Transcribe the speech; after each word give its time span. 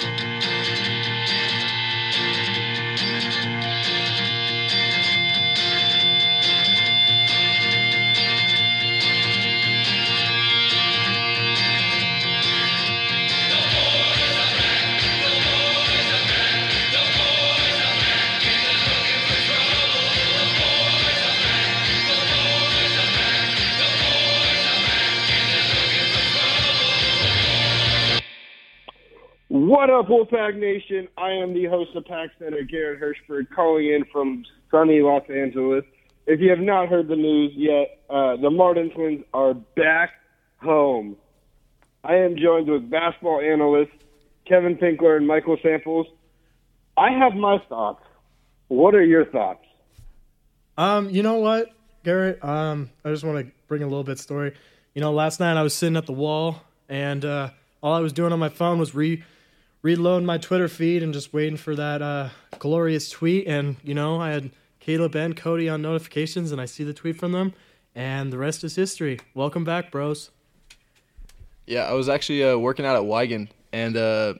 What 0.00 0.57
up, 29.98 30.06
Wolfpack 30.06 30.56
Nation? 30.56 31.08
I 31.16 31.32
am 31.32 31.54
the 31.54 31.64
host 31.64 31.90
of 31.96 32.04
Pack 32.04 32.30
Center, 32.38 32.62
Garrett 32.62 33.00
Hirschberg, 33.00 33.50
calling 33.50 33.86
in 33.86 34.04
from 34.12 34.44
sunny 34.70 35.00
Los 35.00 35.24
Angeles. 35.28 35.82
If 36.26 36.38
you 36.40 36.50
have 36.50 36.60
not 36.60 36.88
heard 36.88 37.08
the 37.08 37.16
news 37.16 37.52
yet, 37.56 37.98
uh, 38.08 38.36
the 38.36 38.48
Martin 38.48 38.90
twins 38.90 39.24
are 39.34 39.54
back 39.54 40.10
home. 40.58 41.16
I 42.04 42.14
am 42.14 42.36
joined 42.36 42.68
with 42.68 42.88
basketball 42.88 43.40
analysts 43.40 43.90
Kevin 44.46 44.76
Pinkler 44.76 45.16
and 45.16 45.26
Michael 45.26 45.56
Samples. 45.62 46.06
I 46.96 47.10
have 47.10 47.34
my 47.34 47.58
thoughts. 47.68 48.04
What 48.68 48.94
are 48.94 49.04
your 49.04 49.24
thoughts? 49.24 49.64
Um, 50.76 51.10
you 51.10 51.24
know 51.24 51.36
what, 51.36 51.72
Garrett? 52.04 52.42
Um, 52.44 52.90
I 53.04 53.10
just 53.10 53.24
want 53.24 53.44
to 53.44 53.52
bring 53.66 53.82
a 53.82 53.86
little 53.86 54.04
bit 54.04 54.12
of 54.12 54.20
story. 54.20 54.54
You 54.94 55.00
know, 55.00 55.12
last 55.12 55.40
night 55.40 55.56
I 55.56 55.62
was 55.62 55.74
sitting 55.74 55.96
at 55.96 56.06
the 56.06 56.12
wall, 56.12 56.62
and 56.88 57.24
uh, 57.24 57.50
all 57.82 57.94
I 57.94 58.00
was 58.00 58.12
doing 58.12 58.32
on 58.32 58.38
my 58.38 58.48
phone 58.48 58.78
was 58.78 58.94
re 58.94 59.24
reloading 59.82 60.26
my 60.26 60.38
Twitter 60.38 60.68
feed 60.68 61.02
and 61.02 61.12
just 61.12 61.32
waiting 61.32 61.56
for 61.56 61.74
that 61.76 62.02
uh, 62.02 62.30
glorious 62.58 63.10
tweet. 63.10 63.46
And 63.46 63.76
you 63.82 63.94
know, 63.94 64.20
I 64.20 64.30
had 64.30 64.50
Caleb 64.80 65.14
and 65.14 65.36
Cody 65.36 65.68
on 65.68 65.82
notifications, 65.82 66.52
and 66.52 66.60
I 66.60 66.64
see 66.64 66.84
the 66.84 66.94
tweet 66.94 67.16
from 67.16 67.32
them, 67.32 67.54
and 67.94 68.32
the 68.32 68.38
rest 68.38 68.64
is 68.64 68.76
history. 68.76 69.20
Welcome 69.34 69.64
back, 69.64 69.90
bros. 69.90 70.30
Yeah, 71.66 71.82
I 71.82 71.92
was 71.92 72.08
actually 72.08 72.42
uh, 72.42 72.56
working 72.56 72.86
out 72.86 72.96
at 72.96 73.04
Wiegand, 73.04 73.48
and 73.72 73.96
uh, 73.96 74.34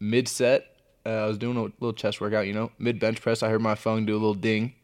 mid 0.00 0.26
set, 0.26 0.64
uh, 1.06 1.10
I 1.10 1.26
was 1.26 1.38
doing 1.38 1.56
a 1.56 1.62
little 1.62 1.92
chest 1.92 2.20
workout. 2.20 2.46
You 2.46 2.52
know, 2.52 2.72
mid 2.78 2.98
bench 2.98 3.20
press, 3.20 3.42
I 3.42 3.48
heard 3.48 3.62
my 3.62 3.76
phone 3.76 4.06
do 4.06 4.14
a 4.14 4.18
little 4.18 4.34
ding. 4.34 4.74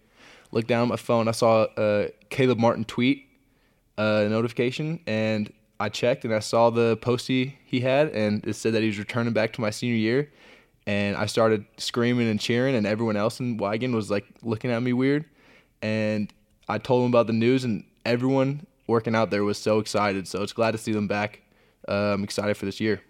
Looked 0.52 0.68
down 0.68 0.82
at 0.82 0.88
my 0.88 0.96
phone, 0.96 1.26
I 1.26 1.32
saw 1.32 1.66
a 1.76 2.12
Caleb 2.30 2.58
Martin 2.58 2.84
tweet 2.84 3.26
uh, 3.98 4.26
notification, 4.30 5.00
and 5.06 5.52
I 5.80 5.88
checked 5.88 6.24
and 6.24 6.34
I 6.34 6.38
saw 6.38 6.70
the 6.70 6.96
post 6.98 7.26
he, 7.26 7.56
he 7.64 7.80
had, 7.80 8.08
and 8.08 8.46
it 8.46 8.54
said 8.54 8.74
that 8.74 8.82
he 8.82 8.88
was 8.88 8.98
returning 8.98 9.32
back 9.32 9.52
to 9.54 9.60
my 9.60 9.70
senior 9.70 9.96
year. 9.96 10.30
And 10.86 11.16
I 11.16 11.26
started 11.26 11.64
screaming 11.78 12.28
and 12.28 12.38
cheering, 12.38 12.74
and 12.74 12.86
everyone 12.86 13.16
else 13.16 13.40
in 13.40 13.56
Wiegand 13.56 13.94
was 13.94 14.10
like 14.10 14.26
looking 14.42 14.70
at 14.70 14.82
me 14.82 14.92
weird. 14.92 15.24
And 15.82 16.32
I 16.68 16.78
told 16.78 17.04
them 17.04 17.10
about 17.10 17.26
the 17.26 17.32
news, 17.32 17.64
and 17.64 17.84
everyone 18.04 18.66
working 18.86 19.14
out 19.14 19.30
there 19.30 19.44
was 19.44 19.58
so 19.58 19.78
excited. 19.78 20.28
So 20.28 20.42
it's 20.42 20.52
glad 20.52 20.72
to 20.72 20.78
see 20.78 20.92
them 20.92 21.08
back. 21.08 21.40
Uh, 21.88 22.12
I'm 22.14 22.24
excited 22.24 22.56
for 22.56 22.66
this 22.66 22.80
year. 22.80 23.02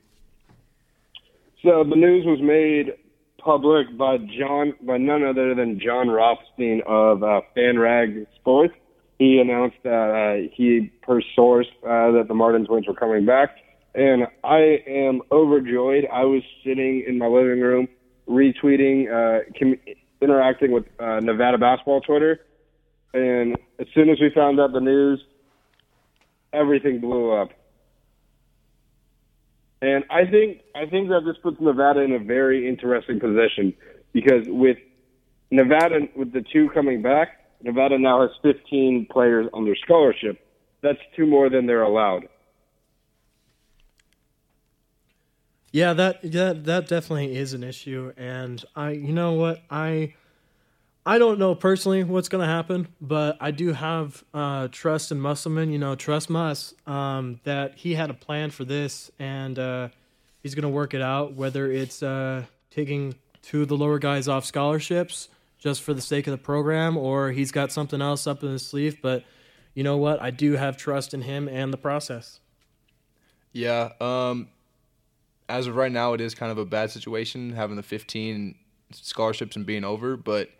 So 1.62 1.82
the 1.82 1.96
news 1.96 2.24
was 2.26 2.40
made 2.40 2.94
public 3.38 3.96
by 3.96 4.18
Jon, 4.18 4.74
by 4.82 4.98
none 4.98 5.24
other 5.24 5.54
than 5.54 5.80
Jon 5.80 6.08
Rothstein 6.08 6.82
of 6.86 7.22
uh, 7.22 7.40
FanRag 7.56 8.26
Sports. 8.36 8.74
He 9.18 9.38
announced 9.38 9.76
that 9.84 9.90
uh, 9.90 10.48
he, 10.52 10.92
per 11.02 11.20
source, 11.36 11.68
uh, 11.84 12.10
that 12.12 12.24
the 12.28 12.34
Martin 12.34 12.66
twins 12.66 12.88
were 12.88 12.94
coming 12.94 13.24
back, 13.24 13.56
and 13.94 14.26
I 14.42 14.82
am 14.86 15.22
overjoyed. 15.30 16.06
I 16.12 16.24
was 16.24 16.42
sitting 16.64 17.04
in 17.06 17.18
my 17.18 17.26
living 17.26 17.60
room, 17.60 17.88
retweeting, 18.28 19.06
uh, 19.08 19.44
com- 19.58 19.78
interacting 20.20 20.72
with 20.72 20.84
uh, 20.98 21.20
Nevada 21.20 21.58
basketball 21.58 22.00
Twitter, 22.00 22.41
and 23.12 23.56
as 23.78 23.86
soon 23.94 24.10
as 24.10 24.20
we 24.20 24.30
found 24.34 24.58
out 24.58 24.72
the 24.72 24.80
news, 24.80 25.22
everything 26.53 27.00
blew 27.00 27.30
up. 27.30 27.50
And 29.82 30.04
I 30.10 30.24
think 30.24 30.62
I 30.74 30.86
think 30.86 31.10
that 31.10 31.22
this 31.26 31.36
puts 31.42 31.60
Nevada 31.60 32.00
in 32.00 32.12
a 32.12 32.19
very 32.19 32.66
interesting 32.66 33.20
position 33.20 33.74
because 34.12 34.47
with 34.48 34.78
Nevada 35.50 36.08
with 36.16 36.32
the 36.32 36.42
two 36.53 36.70
coming 36.70 37.03
back, 37.03 37.44
Nevada 37.64 37.98
now 37.98 38.20
has 38.20 38.30
15 38.42 39.06
players 39.10 39.48
under 39.54 39.75
scholarship. 39.75 40.38
That's 40.82 40.98
two 41.16 41.26
more 41.26 41.48
than 41.48 41.66
they're 41.66 41.82
allowed. 41.82 42.28
Yeah, 45.72 45.94
that 45.94 46.30
that 46.30 46.64
that 46.66 46.86
definitely 46.86 47.36
is 47.36 47.53
an 47.53 47.64
issue, 47.64 48.12
and 48.16 48.64
I, 48.76 48.91
you 48.91 49.12
know 49.12 49.32
what, 49.32 49.60
I, 49.69 50.14
I 51.04 51.19
don't 51.19 51.41
know 51.41 51.56
personally 51.56 52.04
what's 52.04 52.28
gonna 52.28 52.47
happen, 52.47 52.86
but 53.00 53.38
I 53.41 53.50
do 53.50 53.72
have 53.72 54.22
uh, 54.32 54.69
trust 54.70 55.10
in 55.10 55.19
Musselman. 55.19 55.72
You 55.72 55.80
know, 55.80 55.97
trust 55.97 56.30
Muss 56.30 56.74
um, 56.86 57.41
that 57.42 57.74
he 57.74 57.94
had 57.94 58.08
a 58.08 58.14
plan 58.14 58.50
for 58.50 58.64
this, 58.64 59.10
and 59.19 59.58
uh, 59.58 59.88
he's 60.44 60.54
gonna 60.54 60.69
work 60.69 60.94
it 60.94 61.03
out. 61.03 61.32
Whether 61.32 61.72
it's 61.72 62.04
uh, 62.04 62.44
taking 62.70 63.16
two 63.42 63.62
of 63.62 63.69
the 63.69 63.76
lower 63.76 63.98
guys 63.98 64.28
off 64.28 64.44
scholarships 64.44 65.28
just 65.64 65.80
for 65.80 65.94
the 65.94 66.02
sake 66.02 66.26
of 66.26 66.30
the 66.30 66.36
program, 66.38 66.94
or 66.94 67.30
he's 67.32 67.50
got 67.50 67.72
something 67.72 68.02
else 68.02 68.26
up 68.26 68.42
in 68.42 68.50
his 68.50 68.66
sleeve. 68.66 68.98
But 69.00 69.25
you 69.72 69.82
know 69.82 69.97
what? 69.97 70.20
I 70.20 70.30
do 70.30 70.52
have 70.52 70.76
trust 70.76 71.14
in 71.14 71.22
him 71.22 71.48
and 71.48 71.72
the 71.72 71.78
process. 71.78 72.38
Yeah. 73.52 73.92
Um, 73.98 74.48
as 75.48 75.66
of 75.66 75.74
right 75.74 75.91
now, 75.91 76.12
it 76.12 76.20
is 76.20 76.34
kind 76.34 76.53
of 76.53 76.58
a 76.58 76.66
bad 76.66 76.91
situation 76.91 77.53
having 77.53 77.76
the 77.76 77.82
15 77.82 78.54
scholarships 78.92 79.56
and 79.56 79.64
being 79.64 79.84
over. 79.84 80.19
But 80.19 80.50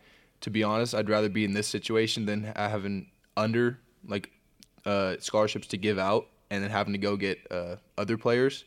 to 0.41 0.49
be 0.49 0.63
honest, 0.63 0.95
I'd 0.95 1.11
rather 1.11 1.29
be 1.29 1.45
in 1.45 1.53
this 1.53 1.69
situation 1.69 2.25
than 2.25 2.45
having 2.57 3.11
under 3.37 3.79
like 4.09 4.31
uh, 4.87 5.17
scholarships 5.19 5.67
to 5.69 5.77
give 5.77 5.99
out 5.99 6.29
and 6.51 6.65
then 6.65 6.71
having 6.71 6.95
to 6.95 6.99
go 6.99 7.19
get 7.19 7.47
uh, 7.51 7.77
other 7.99 8.17
players. 8.17 8.65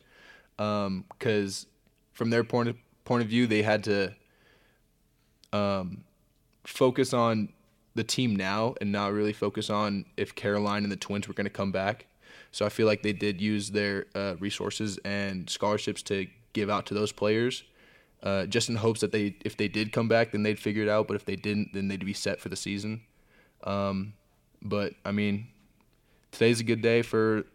Because 0.58 1.64
um, 1.64 1.70
from 2.14 2.30
their 2.30 2.44
point 2.44 2.70
of, 2.70 2.76
point 3.06 3.24
of 3.24 3.28
view, 3.28 3.48
they 3.48 3.64
had 3.64 3.86
to 3.86 4.14
um, 5.52 6.04
focus 6.68 7.14
on 7.14 7.50
the 7.96 8.04
team 8.04 8.36
now 8.36 8.76
and 8.82 8.92
not 8.92 9.14
really 9.14 9.34
focus 9.34 9.70
on 9.70 10.06
if 10.18 10.36
Caroline 10.36 10.84
and 10.84 10.92
the 10.92 10.98
Twins 10.98 11.28
were 11.28 11.34
going 11.34 11.46
to 11.46 11.50
come 11.50 11.72
back. 11.72 12.06
So 12.52 12.66
I 12.66 12.70
feel 12.70 12.86
like 12.86 13.04
they 13.04 13.14
did 13.14 13.42
use 13.42 13.72
their 13.72 14.06
uh, 14.14 14.36
resources 14.40 15.00
and 15.06 15.50
scholarships 15.50 16.04
to 16.04 16.28
give 16.54 16.70
out 16.70 16.86
to 16.88 16.94
those 16.94 17.12
players, 17.12 17.64
uh, 18.22 18.46
just 18.48 18.68
in 18.68 18.76
hopes 18.76 19.00
that 19.00 19.12
they, 19.12 19.36
if 19.46 19.56
they 19.56 19.70
did 19.70 19.94
come 19.94 20.10
back, 20.10 20.32
then 20.32 20.44
they'd 20.44 20.60
figure 20.60 20.84
it 20.84 20.90
out. 20.90 21.08
But 21.08 21.16
if 21.16 21.26
they 21.26 21.38
didn't, 21.38 21.74
then 21.74 21.88
they'd 21.88 22.06
be 22.06 22.14
set 22.14 22.42
for 22.42 22.50
the 22.50 22.56
season. 22.56 23.02
Um, 23.64 24.14
but 24.62 24.94
I 25.06 25.12
mean, 25.12 25.48
today's 26.32 26.60
a 26.60 26.64
good 26.64 26.82
day 26.82 27.02
for 27.02 27.46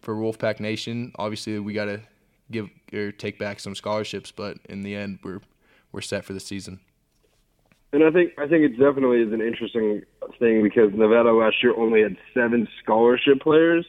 for 0.00 0.14
Wolfpack 0.14 0.58
Nation. 0.58 1.12
Obviously, 1.16 1.58
we 1.58 1.72
got 1.74 1.86
to 1.86 2.00
give 2.50 2.68
or 2.92 3.12
take 3.12 3.38
back 3.38 3.60
some 3.60 3.74
scholarships, 3.74 4.32
but 4.32 4.58
in 4.68 4.82
the 4.82 4.94
end, 4.94 5.18
we're 5.22 5.40
we're 5.92 6.00
set 6.00 6.24
for 6.24 6.32
the 6.32 6.40
season. 6.40 6.80
And 7.94 8.02
I 8.02 8.10
think 8.10 8.32
I 8.38 8.48
think 8.48 8.64
it 8.64 8.70
definitely 8.70 9.22
is 9.22 9.32
an 9.32 9.40
interesting 9.40 10.02
thing 10.40 10.64
because 10.64 10.90
Nevada 10.92 11.32
last 11.32 11.62
year 11.62 11.72
only 11.78 12.02
had 12.02 12.16
seven 12.34 12.66
scholarship 12.82 13.40
players, 13.40 13.86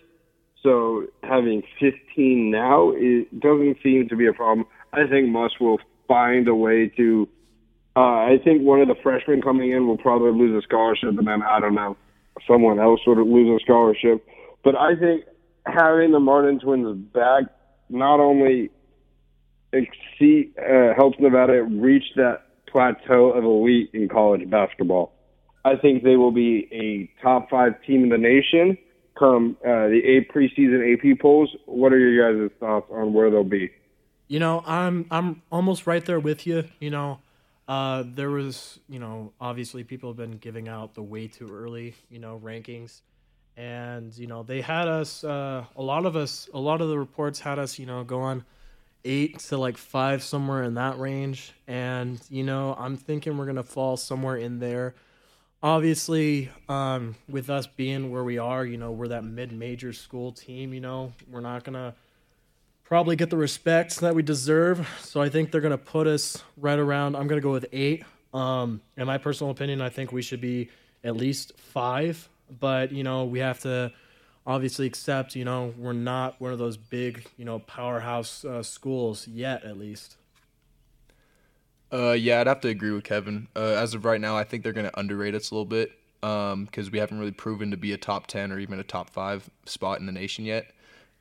so 0.62 1.08
having 1.24 1.64
15 1.80 2.52
now 2.52 2.92
it 2.94 3.40
doesn't 3.40 3.78
seem 3.82 4.08
to 4.10 4.16
be 4.16 4.28
a 4.28 4.34
problem. 4.34 4.68
I 4.94 5.08
think 5.10 5.30
Muss 5.30 5.60
will 5.60 5.80
find 6.08 6.48
a 6.48 6.54
way 6.54 6.88
to. 6.98 7.28
Uh, 7.96 8.30
I 8.30 8.38
think 8.44 8.62
one 8.62 8.80
of 8.80 8.90
the 8.90 8.96
freshmen 9.02 9.42
coming 9.42 9.72
in 9.72 9.88
will 9.88 9.98
probably 9.98 10.40
lose 10.40 10.64
a 10.64 10.68
scholarship, 10.68 11.10
and 11.10 11.28
then 11.28 11.42
I 11.42 11.60
don't 11.60 11.74
know, 11.74 11.98
someone 12.48 12.80
else 12.80 13.00
would 13.08 13.18
lose 13.18 13.60
a 13.60 13.64
scholarship. 13.64 14.24
But 14.64 14.76
I 14.76 14.96
think 14.96 15.24
having 15.66 16.12
the 16.12 16.20
Martin 16.20 16.60
twins 16.60 16.96
back 17.12 17.46
not 17.90 18.20
only 18.20 18.70
exceed, 19.74 20.54
uh, 20.60 20.94
helps 20.96 21.18
Nevada 21.20 21.64
reach 21.64 22.06
that 22.18 22.45
plateau 22.76 23.32
of 23.32 23.46
elite 23.46 23.90
in 23.94 24.10
college 24.10 24.50
basketball. 24.50 25.14
I 25.64 25.78
think 25.78 26.04
they 26.04 26.18
will 26.18 26.34
be 26.34 26.68
a 26.74 27.10
top 27.24 27.50
five 27.50 27.82
team 27.88 28.04
in 28.04 28.10
the 28.10 28.18
nation 28.18 28.78
come 29.18 29.56
uh, 29.62 29.88
the 29.88 30.02
eight 30.04 30.30
preseason 30.30 30.94
AP 30.94 31.20
polls. 31.22 31.56
What 31.68 31.94
are 31.94 31.98
your 31.98 32.34
guys' 32.34 32.52
thoughts 32.60 32.88
on 32.92 33.14
where 33.14 33.32
they'll 33.32 33.46
be? 33.46 33.72
You 34.28 34.40
know, 34.40 34.62
I'm 34.66 35.06
I'm 35.10 35.42
almost 35.50 35.88
right 35.88 36.04
there 36.04 36.20
with 36.20 36.46
you. 36.46 36.66
You 36.82 36.90
know, 36.90 37.20
uh, 37.70 38.04
there 38.06 38.30
was 38.30 38.78
you 38.90 39.00
know 39.00 39.32
obviously 39.40 39.86
people 39.86 40.10
have 40.10 40.18
been 40.18 40.38
giving 40.38 40.68
out 40.68 40.96
the 40.96 41.04
way 41.04 41.28
too 41.28 41.50
early 41.50 41.96
you 42.10 42.20
know 42.20 42.42
rankings, 42.44 43.04
and 43.56 44.14
you 44.18 44.28
know 44.28 44.44
they 44.44 44.60
had 44.60 44.90
us 44.90 45.24
uh, 45.24 45.64
a 45.78 45.82
lot 45.82 46.06
of 46.06 46.18
us 46.18 46.50
a 46.54 46.60
lot 46.60 46.82
of 46.82 46.90
the 46.90 47.00
reports 47.00 47.40
had 47.40 47.58
us 47.58 47.80
you 47.80 47.86
know 47.86 48.04
go 48.04 48.20
on 48.20 48.44
eight 49.06 49.40
to 49.40 49.58
like 49.58 49.78
five 49.78 50.22
somewhere 50.22 50.64
in 50.64 50.74
that 50.74 51.00
range 51.00 51.54
and 51.68 52.20
you 52.30 52.44
know 52.44 52.76
i'm 52.78 52.98
thinking 52.98 53.38
we're 53.38 53.46
gonna 53.46 53.64
fall 53.64 53.96
somewhere 53.96 54.36
in 54.36 54.60
there 54.60 54.94
obviously 55.64 56.50
um, 56.68 57.16
with 57.30 57.50
us 57.50 57.66
being 57.66 58.12
where 58.12 58.24
we 58.24 58.38
are 58.38 58.66
you 58.66 58.78
know 58.78 58.92
we're 58.92 59.08
that 59.08 59.24
mid-major 59.24 59.94
school 59.94 60.32
team 60.32 60.74
you 60.74 60.82
know 60.82 61.14
we're 61.32 61.40
not 61.40 61.64
gonna 61.64 61.96
probably 62.86 63.16
get 63.16 63.30
the 63.30 63.38
respect 63.38 64.00
that 64.00 64.16
we 64.16 64.24
deserve. 64.24 64.88
So 65.02 65.22
I 65.22 65.30
think 65.30 65.52
they're 65.52 65.62
going 65.62 65.72
to 65.72 65.78
put 65.78 66.08
us 66.08 66.42
right 66.56 66.80
around. 66.80 67.16
I'm 67.16 67.28
going 67.28 67.42
to 67.42 67.44
go 67.44 67.52
with 67.52 67.66
eight. 67.74 68.06
Um, 68.34 68.82
in 68.96 69.08
my 69.08 69.18
personal 69.18 69.52
opinion, 69.52 69.82
I 69.82 69.90
think 69.90 70.12
we 70.12 70.22
should 70.22 70.42
be 70.42 70.70
at 71.04 71.16
least 71.16 71.54
five. 71.58 72.30
But 72.60 72.92
you 72.92 73.04
know, 73.04 73.26
we 73.26 73.40
have 73.40 73.60
to 73.62 73.92
obviously 74.46 74.86
except 74.86 75.36
You 75.36 75.46
know, 75.46 75.74
we're 75.78 75.94
not 75.94 76.40
one 76.40 76.52
of 76.52 76.60
those 76.60 76.78
big, 76.78 77.26
you 77.38 77.46
know, 77.46 77.60
powerhouse 77.60 78.46
uh, 78.46 78.64
schools 78.64 79.28
yet, 79.28 79.64
at 79.64 79.78
least. 79.78 80.18
Uh, 81.92 82.12
yeah, 82.12 82.42
I'd 82.42 82.48
have 82.48 82.62
to 82.62 82.68
agree 82.68 82.92
with 82.92 83.04
Kevin. 83.04 83.48
Uh, 83.56 83.60
as 83.78 83.94
of 83.94 84.06
right 84.06 84.20
now, 84.20 84.36
I 84.36 84.44
think 84.44 84.64
they're 84.64 84.74
going 84.74 84.90
to 84.90 85.00
underrate 85.00 85.36
us 85.36 85.52
a 85.52 85.54
little 85.54 85.66
bit 85.66 85.92
because 86.20 86.54
um, 86.88 86.92
we 86.92 87.00
haven't 87.00 87.20
really 87.20 87.32
proven 87.32 87.72
to 87.72 87.78
be 87.78 87.94
a 87.94 87.98
top 87.98 88.28
10 88.28 88.52
or 88.52 88.60
even 88.60 88.80
a 88.80 88.84
top 88.84 89.12
five 89.12 89.50
spot 89.66 90.00
in 90.00 90.06
the 90.06 90.12
nation 90.12 90.44
yet. 90.46 90.72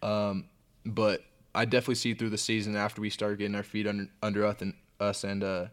Um, 0.02 0.46
but 0.84 1.22
I 1.54 1.64
definitely 1.66 1.96
see 1.96 2.14
through 2.14 2.30
the 2.30 2.38
season 2.38 2.74
after 2.74 3.00
we 3.00 3.10
start 3.10 3.38
getting 3.38 3.54
our 3.54 3.62
feet 3.62 3.86
under, 3.86 4.08
under 4.22 4.46
us 4.46 4.62
and, 4.62 4.74
us 4.98 5.24
and 5.24 5.44
uh, 5.44 5.66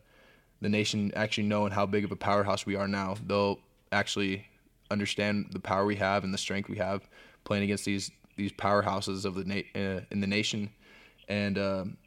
the 0.61 0.69
nation 0.69 1.11
actually 1.15 1.45
knowing 1.47 1.71
how 1.71 1.85
big 1.85 2.03
of 2.03 2.11
a 2.11 2.15
powerhouse 2.15 2.65
we 2.65 2.75
are 2.75 2.87
now, 2.87 3.15
they'll 3.25 3.59
actually 3.91 4.45
understand 4.91 5.47
the 5.51 5.59
power 5.59 5.85
we 5.85 5.95
have 5.95 6.23
and 6.23 6.33
the 6.33 6.37
strength 6.37 6.69
we 6.69 6.77
have 6.77 7.09
playing 7.43 7.63
against 7.63 7.85
these 7.85 8.11
these 8.37 8.51
powerhouses 8.51 9.25
of 9.25 9.35
the 9.35 9.43
na- 9.45 9.79
uh, 9.81 10.01
in 10.11 10.21
the 10.21 10.27
nation. 10.27 10.69
And 11.27 11.57
um, 11.57 11.97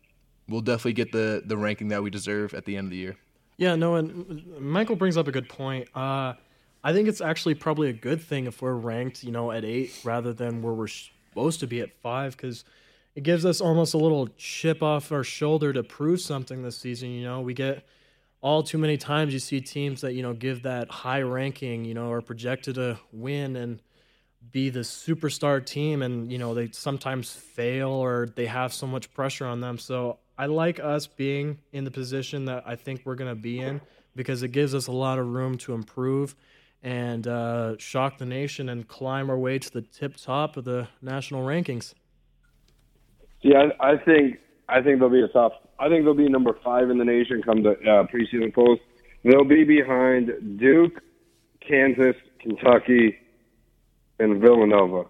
we'll 0.48 0.60
definitely 0.60 0.92
get 0.94 1.12
the 1.12 1.42
the 1.44 1.56
ranking 1.56 1.88
that 1.88 2.02
we 2.02 2.10
deserve 2.10 2.54
at 2.54 2.64
the 2.64 2.76
end 2.76 2.86
of 2.86 2.90
the 2.90 2.96
year. 2.96 3.16
Yeah, 3.56 3.76
no, 3.76 3.94
and 3.94 4.44
Michael 4.60 4.96
brings 4.96 5.16
up 5.16 5.28
a 5.28 5.32
good 5.32 5.48
point. 5.48 5.88
Uh, 5.94 6.34
I 6.82 6.92
think 6.92 7.08
it's 7.08 7.20
actually 7.20 7.54
probably 7.54 7.88
a 7.88 7.92
good 7.92 8.20
thing 8.20 8.46
if 8.46 8.60
we're 8.60 8.74
ranked, 8.74 9.22
you 9.22 9.30
know, 9.30 9.52
at 9.52 9.64
eight 9.64 9.92
rather 10.04 10.32
than 10.32 10.60
where 10.60 10.74
we're 10.74 10.88
supposed 10.88 11.60
to 11.60 11.66
be 11.66 11.80
at 11.80 11.90
five, 12.02 12.36
because 12.36 12.64
it 13.14 13.22
gives 13.22 13.46
us 13.46 13.60
almost 13.60 13.94
a 13.94 13.98
little 13.98 14.28
chip 14.36 14.82
off 14.82 15.12
our 15.12 15.22
shoulder 15.24 15.72
to 15.72 15.82
prove 15.82 16.20
something 16.20 16.62
this 16.62 16.76
season. 16.76 17.10
You 17.10 17.22
know, 17.22 17.40
we 17.40 17.54
get 17.54 17.86
all 18.44 18.62
too 18.62 18.76
many 18.76 18.98
times 18.98 19.32
you 19.32 19.38
see 19.38 19.58
teams 19.62 20.02
that 20.02 20.12
you 20.12 20.22
know 20.22 20.34
give 20.34 20.62
that 20.64 20.90
high 20.90 21.22
ranking, 21.22 21.86
you 21.86 21.94
know, 21.94 22.12
are 22.12 22.20
projected 22.20 22.74
to 22.74 22.98
win 23.10 23.56
and 23.56 23.80
be 24.52 24.68
the 24.68 24.80
superstar 24.80 25.64
team, 25.64 26.02
and 26.02 26.30
you 26.30 26.36
know 26.36 26.52
they 26.52 26.68
sometimes 26.70 27.32
fail 27.32 27.88
or 27.88 28.28
they 28.36 28.44
have 28.44 28.72
so 28.74 28.86
much 28.86 29.10
pressure 29.14 29.46
on 29.46 29.60
them. 29.60 29.78
So 29.78 30.18
I 30.36 30.44
like 30.46 30.78
us 30.78 31.06
being 31.06 31.58
in 31.72 31.84
the 31.84 31.90
position 31.90 32.44
that 32.44 32.64
I 32.66 32.76
think 32.76 33.00
we're 33.06 33.14
going 33.14 33.34
to 33.34 33.40
be 33.40 33.60
in 33.60 33.80
because 34.14 34.42
it 34.42 34.48
gives 34.48 34.74
us 34.74 34.88
a 34.88 34.92
lot 34.92 35.18
of 35.18 35.26
room 35.26 35.56
to 35.58 35.72
improve 35.72 36.36
and 36.82 37.26
uh, 37.26 37.78
shock 37.78 38.18
the 38.18 38.26
nation 38.26 38.68
and 38.68 38.86
climb 38.86 39.30
our 39.30 39.38
way 39.38 39.58
to 39.58 39.70
the 39.70 39.80
tip 39.80 40.18
top 40.18 40.58
of 40.58 40.64
the 40.64 40.86
national 41.00 41.46
rankings. 41.46 41.94
Yeah, 43.40 43.70
I 43.80 43.96
think 43.96 44.36
I 44.68 44.82
think 44.82 45.00
they'll 45.00 45.08
be 45.08 45.22
a 45.22 45.28
top. 45.28 45.63
I 45.78 45.88
think 45.88 46.04
they'll 46.04 46.14
be 46.14 46.28
number 46.28 46.56
five 46.64 46.90
in 46.90 46.98
the 46.98 47.04
nation 47.04 47.42
come 47.42 47.62
to 47.62 47.70
uh, 47.70 48.06
preseason 48.06 48.54
polls. 48.54 48.78
They'll 49.24 49.44
be 49.44 49.64
behind 49.64 50.58
Duke, 50.58 51.00
Kansas, 51.66 52.16
Kentucky, 52.40 53.16
and 54.18 54.40
Villanova 54.40 55.06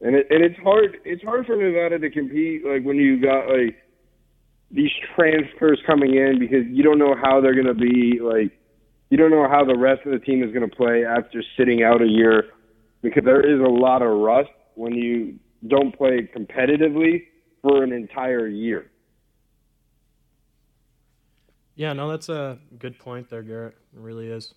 and 0.00 0.14
it, 0.14 0.26
and 0.30 0.44
it's 0.44 0.58
hard 0.62 0.98
it's 1.04 1.22
hard 1.22 1.46
for 1.46 1.56
Nevada 1.56 1.98
to 1.98 2.10
compete 2.10 2.64
like 2.64 2.82
when 2.82 2.96
you 2.96 3.20
got 3.20 3.48
like 3.48 3.76
these 4.70 4.90
transfers 5.14 5.80
coming 5.86 6.14
in 6.16 6.38
because 6.38 6.66
you 6.68 6.82
don't 6.82 6.98
know 6.98 7.14
how 7.14 7.40
they're 7.40 7.54
going 7.54 7.66
to 7.66 7.74
be 7.74 8.20
like 8.20 8.52
you 9.10 9.16
don't 9.16 9.30
know 9.30 9.48
how 9.48 9.64
the 9.64 9.76
rest 9.76 10.02
of 10.04 10.12
the 10.12 10.18
team 10.18 10.42
is 10.42 10.52
going 10.52 10.68
to 10.68 10.76
play 10.76 11.04
after 11.04 11.42
sitting 11.56 11.82
out 11.82 12.02
a 12.02 12.06
year 12.06 12.44
because 13.02 13.24
there 13.24 13.40
is 13.40 13.60
a 13.60 13.70
lot 13.70 14.02
of 14.02 14.10
rust 14.18 14.50
when 14.74 14.92
you 14.92 15.38
don't 15.68 15.96
play 15.96 16.28
competitively 16.36 17.22
for 17.66 17.82
an 17.82 17.92
entire 17.92 18.46
year. 18.46 18.86
Yeah, 21.74 21.92
no, 21.94 22.08
that's 22.08 22.28
a 22.28 22.58
good 22.78 22.96
point 22.98 23.28
there, 23.28 23.42
Garrett. 23.42 23.76
It 23.94 24.00
really 24.00 24.28
is. 24.28 24.54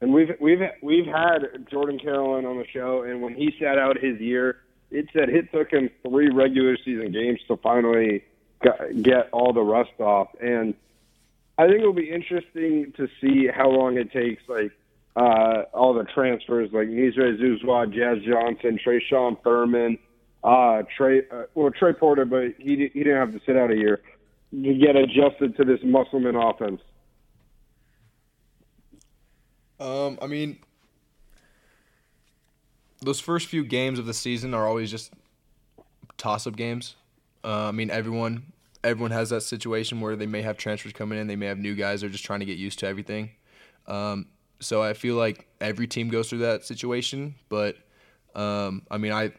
And 0.00 0.12
we've 0.12 0.30
we've 0.40 0.60
we've 0.82 1.06
had 1.06 1.66
Jordan 1.70 1.98
Caroline 1.98 2.44
on 2.44 2.58
the 2.58 2.66
show, 2.72 3.02
and 3.02 3.22
when 3.22 3.34
he 3.34 3.54
sat 3.60 3.78
out 3.78 3.98
his 3.98 4.20
year, 4.20 4.58
it 4.90 5.06
said 5.12 5.30
it 5.30 5.50
took 5.52 5.70
him 5.70 5.90
three 6.08 6.30
regular 6.30 6.76
season 6.84 7.12
games 7.12 7.40
to 7.48 7.56
finally 7.56 8.24
get 9.02 9.28
all 9.32 9.52
the 9.52 9.62
rust 9.62 9.98
off. 9.98 10.28
And 10.40 10.74
I 11.58 11.66
think 11.66 11.80
it'll 11.80 11.92
be 11.92 12.10
interesting 12.10 12.92
to 12.96 13.08
see 13.20 13.48
how 13.48 13.68
long 13.70 13.96
it 13.96 14.12
takes, 14.12 14.42
like 14.48 14.70
uh, 15.16 15.62
all 15.72 15.92
the 15.92 16.04
transfers, 16.04 16.70
like 16.72 16.88
Nisre 16.88 17.38
Zouzoua, 17.38 17.92
Jazz 17.92 18.22
Johnson, 18.24 18.78
Tre'Shawn 18.84 19.42
Thurman, 19.42 19.98
uh, 20.44 20.82
Trey, 20.96 21.22
uh, 21.30 21.44
well 21.54 21.70
Trey 21.70 21.92
Porter, 21.92 22.24
but 22.24 22.54
he 22.58 22.90
he 22.92 23.04
didn't 23.04 23.16
have 23.16 23.32
to 23.32 23.40
sit 23.46 23.56
out 23.56 23.70
a 23.70 23.76
year 23.76 24.00
to 24.52 24.74
get 24.74 24.96
adjusted 24.96 25.56
to 25.56 25.64
this 25.64 25.80
Musselman 25.82 26.36
offense. 26.36 26.80
Um, 29.78 30.18
I 30.22 30.26
mean, 30.26 30.58
those 33.00 33.20
first 33.20 33.48
few 33.48 33.64
games 33.64 33.98
of 33.98 34.06
the 34.06 34.14
season 34.14 34.54
are 34.54 34.66
always 34.66 34.90
just 34.90 35.12
toss-up 36.16 36.56
games. 36.56 36.96
Uh, 37.44 37.68
I 37.68 37.72
mean, 37.72 37.90
everyone 37.90 38.52
everyone 38.84 39.10
has 39.10 39.30
that 39.30 39.40
situation 39.42 40.00
where 40.00 40.14
they 40.16 40.26
may 40.26 40.42
have 40.42 40.56
transfers 40.56 40.92
coming 40.92 41.18
in, 41.18 41.26
they 41.26 41.36
may 41.36 41.46
have 41.46 41.58
new 41.58 41.74
guys, 41.74 42.00
they're 42.00 42.10
just 42.10 42.24
trying 42.24 42.40
to 42.40 42.46
get 42.46 42.56
used 42.56 42.78
to 42.78 42.86
everything. 42.86 43.30
Um, 43.86 44.26
so 44.60 44.82
I 44.82 44.94
feel 44.94 45.16
like 45.16 45.46
every 45.60 45.86
team 45.86 46.08
goes 46.08 46.30
through 46.30 46.38
that 46.38 46.64
situation, 46.64 47.34
but 47.48 47.76
um, 48.34 48.82
I 48.90 48.98
mean, 48.98 49.12
I 49.12 49.32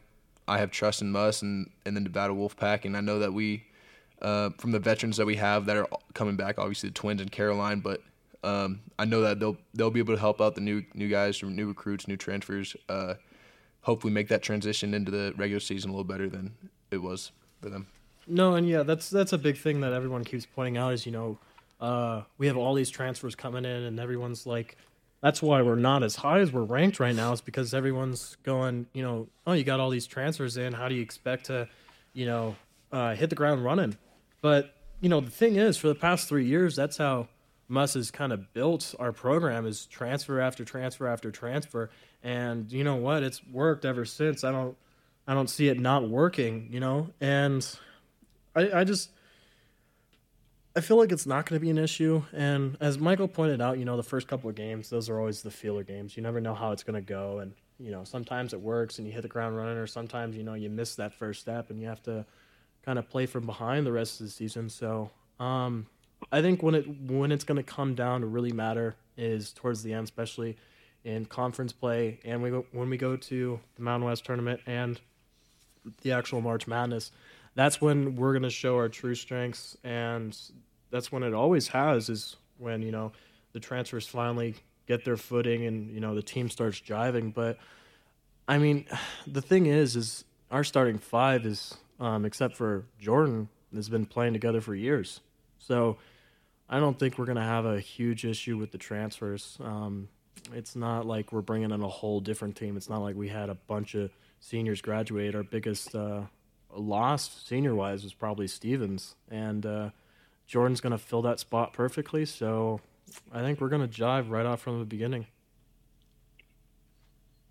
I 0.47 0.57
have 0.59 0.71
trust 0.71 1.01
in 1.01 1.15
us 1.15 1.41
and, 1.41 1.69
and 1.85 1.95
the 1.95 2.01
Nevada 2.01 2.33
Wolfpack, 2.33 2.85
and 2.85 2.95
I 2.95 3.01
know 3.01 3.19
that 3.19 3.33
we, 3.33 3.65
uh, 4.21 4.51
from 4.57 4.71
the 4.71 4.79
veterans 4.79 5.17
that 5.17 5.25
we 5.25 5.35
have 5.35 5.65
that 5.65 5.77
are 5.77 5.87
coming 6.13 6.35
back, 6.35 6.57
obviously 6.57 6.89
the 6.89 6.93
Twins 6.93 7.21
and 7.21 7.31
Caroline, 7.31 7.79
but 7.79 8.01
um, 8.43 8.81
I 8.97 9.05
know 9.05 9.21
that 9.21 9.39
they'll 9.39 9.57
they'll 9.73 9.91
be 9.91 9.99
able 9.99 10.13
to 10.13 10.19
help 10.19 10.39
out 10.41 10.55
the 10.55 10.61
new 10.61 10.83
new 10.93 11.09
guys, 11.09 11.41
new 11.43 11.67
recruits, 11.67 12.07
new 12.07 12.17
transfers. 12.17 12.75
Uh, 12.87 13.15
hopefully, 13.81 14.13
make 14.13 14.27
that 14.29 14.41
transition 14.41 14.93
into 14.93 15.11
the 15.11 15.33
regular 15.37 15.59
season 15.59 15.89
a 15.89 15.93
little 15.93 16.03
better 16.03 16.29
than 16.29 16.53
it 16.91 16.97
was 16.97 17.31
for 17.61 17.69
them. 17.69 17.87
No, 18.27 18.55
and 18.55 18.67
yeah, 18.67 18.83
that's 18.83 19.09
that's 19.09 19.33
a 19.33 19.37
big 19.37 19.57
thing 19.57 19.81
that 19.81 19.93
everyone 19.93 20.23
keeps 20.23 20.45
pointing 20.45 20.77
out 20.77 20.93
is 20.93 21.05
you 21.05 21.11
know 21.11 21.39
uh, 21.79 22.23
we 22.37 22.47
have 22.47 22.57
all 22.57 22.73
these 22.73 22.89
transfers 22.89 23.35
coming 23.35 23.65
in, 23.65 23.83
and 23.83 23.99
everyone's 23.99 24.45
like, 24.45 24.77
that's 25.21 25.41
why 25.41 25.61
we're 25.61 25.75
not 25.75 26.03
as 26.03 26.15
high 26.17 26.39
as 26.39 26.51
we're 26.51 26.63
ranked 26.63 26.99
right 26.99 27.15
now. 27.15 27.33
Is 27.33 27.41
because 27.41 27.73
everyone's 27.73 28.37
going, 28.43 28.87
you 28.93 29.01
know, 29.01 29.27
oh, 29.45 29.53
you 29.53 29.63
got 29.63 29.79
all 29.79 29.89
these 29.89 30.07
transfers 30.07 30.57
in. 30.57 30.73
How 30.73 30.87
do 30.89 30.95
you 30.95 31.01
expect 31.01 31.45
to, 31.45 31.67
you 32.13 32.25
know, 32.25 32.55
uh, 32.91 33.15
hit 33.15 33.29
the 33.29 33.35
ground 33.35 33.63
running? 33.63 33.97
But 34.41 34.73
you 35.01 35.09
know, 35.09 35.19
the 35.19 35.31
thing 35.31 35.55
is, 35.55 35.77
for 35.77 35.87
the 35.87 35.95
past 35.95 36.27
three 36.27 36.45
years, 36.45 36.75
that's 36.75 36.97
how 36.97 37.27
Muss 37.67 37.95
has 37.95 38.11
kind 38.11 38.31
of 38.31 38.53
built 38.53 38.95
our 38.99 39.11
program 39.11 39.65
is 39.65 39.85
transfer 39.87 40.39
after 40.39 40.63
transfer 40.63 41.07
after 41.07 41.31
transfer, 41.31 41.89
and 42.23 42.71
you 42.71 42.83
know 42.83 42.95
what? 42.95 43.23
It's 43.23 43.45
worked 43.47 43.85
ever 43.85 44.05
since. 44.05 44.43
I 44.43 44.51
don't, 44.51 44.77
I 45.27 45.33
don't 45.33 45.49
see 45.49 45.67
it 45.67 45.79
not 45.79 46.07
working. 46.07 46.69
You 46.71 46.79
know, 46.79 47.09
and 47.19 47.67
I, 48.55 48.79
I 48.79 48.83
just, 48.83 49.09
I 50.77 50.81
feel 50.81 50.97
like 50.97 51.11
it's 51.11 51.25
not 51.25 51.47
going 51.47 51.59
to 51.59 51.63
be 51.63 51.71
an 51.71 51.79
issue. 51.79 52.21
And 52.31 52.77
as 52.79 52.99
Michael 52.99 53.27
pointed 53.27 53.61
out, 53.61 53.79
you 53.79 53.85
know, 53.85 53.97
the 53.97 54.03
first 54.03 54.27
couple 54.27 54.49
of 54.49 54.55
games, 54.55 54.89
those 54.89 55.09
are 55.09 55.19
always 55.19 55.41
the 55.41 55.49
feeler 55.49 55.83
games. 55.83 56.15
You 56.15 56.21
never 56.21 56.39
know 56.39 56.53
how 56.53 56.71
it's 56.71 56.83
going 56.83 57.01
to 57.03 57.05
go, 57.05 57.39
and 57.39 57.53
you 57.79 57.91
know, 57.91 58.03
sometimes 58.03 58.53
it 58.53 58.61
works 58.61 58.97
and 58.97 59.07
you 59.07 59.13
hit 59.13 59.23
the 59.23 59.27
ground 59.27 59.57
running, 59.57 59.77
or 59.77 59.87
sometimes 59.87 60.37
you 60.37 60.43
know 60.43 60.53
you 60.53 60.69
miss 60.69 60.95
that 60.95 61.13
first 61.13 61.41
step 61.41 61.69
and 61.69 61.81
you 61.81 61.87
have 61.87 62.01
to 62.03 62.25
kind 62.85 62.99
of 62.99 63.09
play 63.09 63.25
from 63.25 63.45
behind 63.45 63.85
the 63.85 63.91
rest 63.91 64.19
of 64.19 64.27
the 64.27 64.31
season. 64.31 64.69
So. 64.69 65.09
Um, 65.39 65.87
I 66.31 66.41
think 66.41 66.63
when 66.63 66.75
it 66.75 66.87
when 67.01 67.31
it's 67.31 67.43
going 67.43 67.57
to 67.57 67.63
come 67.63 67.95
down 67.95 68.21
to 68.21 68.27
really 68.27 68.51
matter 68.51 68.95
is 69.17 69.53
towards 69.53 69.83
the 69.83 69.93
end, 69.93 70.05
especially 70.05 70.57
in 71.03 71.25
conference 71.25 71.71
play, 71.71 72.19
and 72.25 72.41
we 72.41 72.49
go, 72.49 72.65
when 72.71 72.89
we 72.89 72.97
go 72.97 73.15
to 73.15 73.59
the 73.75 73.81
Mountain 73.81 74.07
West 74.07 74.25
tournament 74.25 74.61
and 74.65 74.99
the 76.01 76.11
actual 76.11 76.41
March 76.41 76.67
Madness. 76.67 77.11
That's 77.55 77.81
when 77.81 78.15
we're 78.15 78.33
going 78.33 78.43
to 78.43 78.51
show 78.51 78.75
our 78.75 78.89
true 78.89 79.15
strengths, 79.15 79.77
and 79.83 80.37
that's 80.91 81.11
when 81.11 81.23
it 81.23 81.33
always 81.33 81.69
has. 81.69 82.09
Is 82.09 82.35
when 82.57 82.81
you 82.81 82.91
know 82.91 83.11
the 83.53 83.59
transfers 83.59 84.07
finally 84.07 84.55
get 84.87 85.05
their 85.05 85.17
footing, 85.17 85.65
and 85.65 85.91
you 85.91 85.99
know 85.99 86.15
the 86.15 86.21
team 86.21 86.49
starts 86.49 86.79
driving. 86.79 87.31
But 87.31 87.57
I 88.47 88.57
mean, 88.57 88.85
the 89.27 89.41
thing 89.41 89.65
is, 89.65 89.95
is 89.95 90.25
our 90.51 90.63
starting 90.63 90.97
five 90.97 91.45
is, 91.45 91.75
um, 91.99 92.25
except 92.25 92.55
for 92.55 92.85
Jordan, 92.99 93.49
has 93.73 93.89
been 93.89 94.05
playing 94.05 94.33
together 94.33 94.61
for 94.61 94.75
years. 94.75 95.19
So 95.59 95.97
I 96.69 96.79
don't 96.79 96.97
think 96.97 97.17
we're 97.17 97.25
going 97.25 97.37
to 97.37 97.41
have 97.41 97.65
a 97.65 97.79
huge 97.79 98.25
issue 98.25 98.57
with 98.57 98.71
the 98.71 98.77
transfers. 98.77 99.57
Um, 99.61 100.09
it's 100.53 100.75
not 100.75 101.05
like 101.05 101.31
we're 101.31 101.41
bringing 101.41 101.71
in 101.71 101.81
a 101.81 101.87
whole 101.87 102.19
different 102.19 102.55
team. 102.55 102.77
It's 102.77 102.89
not 102.89 102.99
like 102.99 103.15
we 103.15 103.27
had 103.27 103.49
a 103.49 103.55
bunch 103.55 103.95
of 103.95 104.11
seniors 104.39 104.81
graduate. 104.81 105.35
Our 105.35 105.43
biggest 105.43 105.95
uh, 105.95 106.21
loss 106.73 107.43
senior 107.45 107.75
wise 107.75 108.03
was 108.03 108.13
probably 108.13 108.47
Stephens, 108.47 109.15
and 109.29 109.65
uh, 109.65 109.89
Jordan's 110.47 110.81
going 110.81 110.91
to 110.91 110.97
fill 110.97 111.21
that 111.23 111.39
spot 111.39 111.73
perfectly. 111.73 112.25
So 112.25 112.79
I 113.31 113.41
think 113.41 113.61
we're 113.61 113.69
going 113.69 113.87
to 113.87 114.01
jive 114.01 114.29
right 114.29 114.45
off 114.45 114.61
from 114.61 114.79
the 114.79 114.85
beginning. 114.85 115.27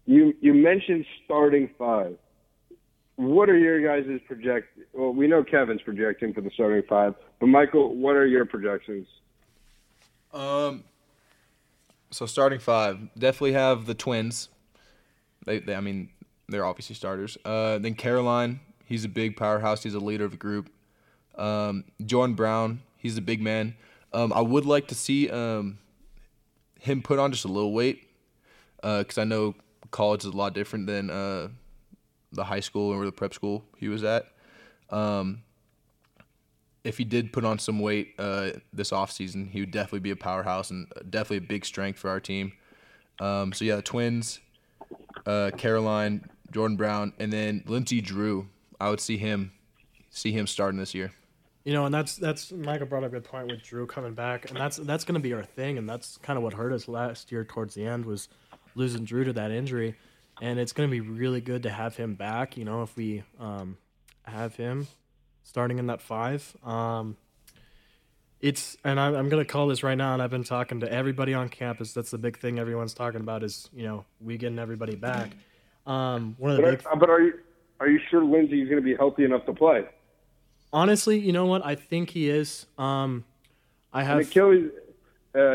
You 0.07 0.35
you 0.41 0.55
mentioned 0.55 1.05
starting 1.25 1.69
five. 1.77 2.17
what 3.17 3.51
are 3.51 3.59
your 3.59 3.81
guys' 3.83 4.21
project? 4.27 4.79
Well, 4.93 5.13
we 5.13 5.27
know 5.27 5.43
Kevin's 5.43 5.83
projecting 5.83 6.33
for 6.33 6.41
the 6.41 6.51
starting 6.55 6.83
five, 6.89 7.15
but 7.41 7.47
Michael, 7.47 7.95
what 7.95 8.15
are 8.17 8.27
your 8.27 8.45
projections? 8.45 9.07
Um. 10.33 10.85
So 12.13 12.25
starting 12.25 12.61
five, 12.61 12.99
definitely 13.19 13.53
have 13.55 13.87
the 13.87 13.95
Twins. 13.95 14.49
They, 15.45 15.59
they 15.59 15.75
I 15.75 15.81
mean, 15.81 16.09
they're 16.49 16.65
obviously 16.65 16.95
starters. 16.95 17.37
Uh, 17.45 17.79
then 17.79 17.95
Caroline, 17.95 18.61
he's 18.85 19.05
a 19.05 19.09
big 19.09 19.37
powerhouse. 19.37 19.83
He's 19.83 19.95
a 19.95 19.99
leader 20.01 20.25
of 20.25 20.31
the 20.31 20.37
group. 20.37 20.71
Um, 21.37 21.85
Jordan 22.05 22.35
Brown, 22.35 22.81
he's 22.97 23.17
a 23.19 23.23
big 23.23 23.41
man. 23.41 23.75
Um, 24.13 24.33
I 24.33 24.41
would 24.41 24.65
like 24.65 24.89
to 24.89 24.95
see 24.95 25.29
um, 25.31 25.79
him 26.81 27.03
put 27.03 27.19
on 27.19 27.33
just 27.33 27.45
a 27.45 27.49
little 27.49 27.73
weight 27.73 28.09
because 28.77 29.19
uh, 29.19 29.23
I 29.23 29.25
know 29.25 29.55
college 29.91 30.25
is 30.25 30.33
a 30.33 30.37
lot 30.37 30.55
different 30.55 30.87
than 30.87 31.11
uh, 31.11 31.49
the 32.33 32.45
high 32.45 32.61
school 32.61 32.93
or 32.93 33.05
the 33.05 33.13
prep 33.13 33.35
school 33.35 33.65
he 33.77 33.89
was 33.89 34.05
at. 34.05 34.27
Um, 34.91 35.43
if 36.85 36.99
he 36.99 37.05
did 37.05 37.33
put 37.33 37.45
on 37.45 37.59
some 37.59 37.81
weight 37.81 38.15
uh, 38.19 38.51
this 38.73 38.91
offseason, 38.91 39.51
he 39.51 39.61
would 39.61 39.73
definitely 39.73 40.01
be 40.01 40.13
a 40.13 40.17
powerhouse 40.17 40.71
and 40.71 40.87
definitely 41.11 41.39
a 41.39 41.49
big 41.49 41.65
strength 41.65 41.99
for 41.99 42.09
our 42.09 42.21
team. 42.21 42.53
Um, 43.19 43.53
so 43.53 43.65
yeah, 43.65 43.77
the 43.77 43.83
Twins, 43.83 44.39
uh, 45.27 45.51
Caroline, 45.57 46.29
Jordan 46.53 46.77
Brown, 46.77 47.13
and 47.19 47.33
then 47.33 47.65
Lindsey 47.67 48.01
Drew. 48.01 48.49
I 48.81 48.91
would 48.91 49.01
see 49.01 49.17
him 49.17 49.53
see 50.11 50.33
him 50.33 50.47
starting 50.47 50.79
this 50.79 50.95
year. 50.95 51.13
You 51.67 51.73
know, 51.73 51.85
and 51.85 51.93
that's 51.93 52.15
that's 52.15 52.53
Michael 52.53 52.87
brought 52.87 53.03
up 53.03 53.11
a 53.11 53.15
good 53.17 53.25
point 53.25 53.49
with 53.51 53.61
Drew 53.61 53.87
coming 53.87 54.15
back, 54.15 54.49
and 54.49 54.57
that's 54.57 54.77
that's 54.77 55.05
going 55.05 55.17
to 55.17 55.21
be 55.21 55.33
our 55.33 55.43
thing, 55.43 55.79
and 55.79 55.89
that's 55.89 56.17
kind 56.19 56.37
of 56.37 56.45
what 56.45 56.53
hurt 56.53 56.73
us 56.73 56.87
last 56.87 57.33
year 57.33 57.45
towards 57.45 57.75
the 57.75 57.85
end 57.85 58.05
was 58.05 58.29
losing 58.77 59.05
Drew 59.05 59.25
to 59.25 59.33
that 59.33 59.51
injury, 59.51 59.97
and 60.41 60.61
it's 60.61 60.73
going 60.73 60.89
to 60.89 60.91
be 60.93 61.01
really 61.01 61.41
good 61.41 61.65
to 61.65 61.71
have 61.71 61.97
him 61.97 62.15
back. 62.15 62.57
You 62.57 62.65
know, 62.65 62.85
if 62.85 62.97
we 62.97 63.25
um, 63.41 63.79
have 64.23 64.55
him 64.55 64.87
starting 65.43 65.81
in 65.81 65.89
that 65.89 66.01
five, 66.01 66.57
um, 66.63 67.17
it's 68.41 68.77
and 68.85 69.01
I'm, 69.01 69.17
I'm 69.17 69.29
going 69.29 69.45
to 69.45 69.53
call 69.53 69.67
this 69.67 69.83
right 69.83 69.99
now, 69.99 70.13
and 70.13 70.23
I've 70.23 70.31
been 70.31 70.45
talking 70.45 70.79
to 70.81 70.93
everybody 70.93 71.35
on 71.35 71.49
campus. 71.49 71.93
That's 71.93 72.13
the 72.13 72.19
big 72.19 72.39
thing 72.39 72.61
everyone's 72.61 72.95
talking 72.95 73.23
about 73.23 73.43
is 73.43 73.69
you 73.75 73.83
know 73.83 74.05
we 74.21 74.39
getting 74.39 74.61
everybody 74.61 74.95
back. 74.95 75.33
Um, 75.85 76.37
one 76.39 76.53
of 76.53 76.59
the 76.59 76.63
but, 76.63 76.79
big, 76.79 76.87
are, 76.87 76.97
but 76.97 77.11
are 77.11 77.21
you 77.21 77.33
are 77.81 77.89
you 77.89 77.99
sure 78.09 78.25
Lindsey's 78.25 78.69
going 78.69 78.81
to 78.81 78.89
be 78.89 78.95
healthy 78.95 79.25
enough 79.25 79.45
to 79.47 79.53
play? 79.53 79.87
Honestly, 80.73 81.19
you 81.19 81.33
know 81.33 81.47
what? 81.47 81.65
I 81.65 81.75
think 81.75 82.11
he 82.11 82.29
is. 82.29 82.67
Um, 82.79 83.25
I 83.93 84.03
have 84.03 84.19
an 84.19 84.27
Achilles, 84.27 84.71
uh, 85.35 85.55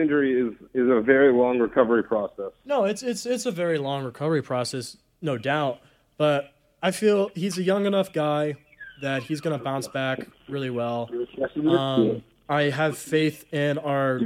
injury 0.00 0.40
is 0.40 0.54
is 0.74 0.88
a 0.88 1.00
very 1.00 1.32
long 1.32 1.58
recovery 1.58 2.02
process. 2.02 2.52
No, 2.64 2.84
it's 2.84 3.02
it's 3.02 3.26
it's 3.26 3.46
a 3.46 3.50
very 3.50 3.78
long 3.78 4.04
recovery 4.04 4.42
process, 4.42 4.96
no 5.20 5.38
doubt. 5.38 5.80
But 6.16 6.52
I 6.82 6.90
feel 6.90 7.30
he's 7.34 7.58
a 7.58 7.62
young 7.62 7.86
enough 7.86 8.12
guy 8.12 8.56
that 9.02 9.22
he's 9.22 9.40
going 9.40 9.56
to 9.58 9.62
bounce 9.62 9.88
back 9.88 10.26
really 10.48 10.70
well. 10.70 11.10
Um, 11.68 12.22
I 12.48 12.62
have 12.62 12.96
faith 12.96 13.52
in 13.52 13.78
our 13.78 14.20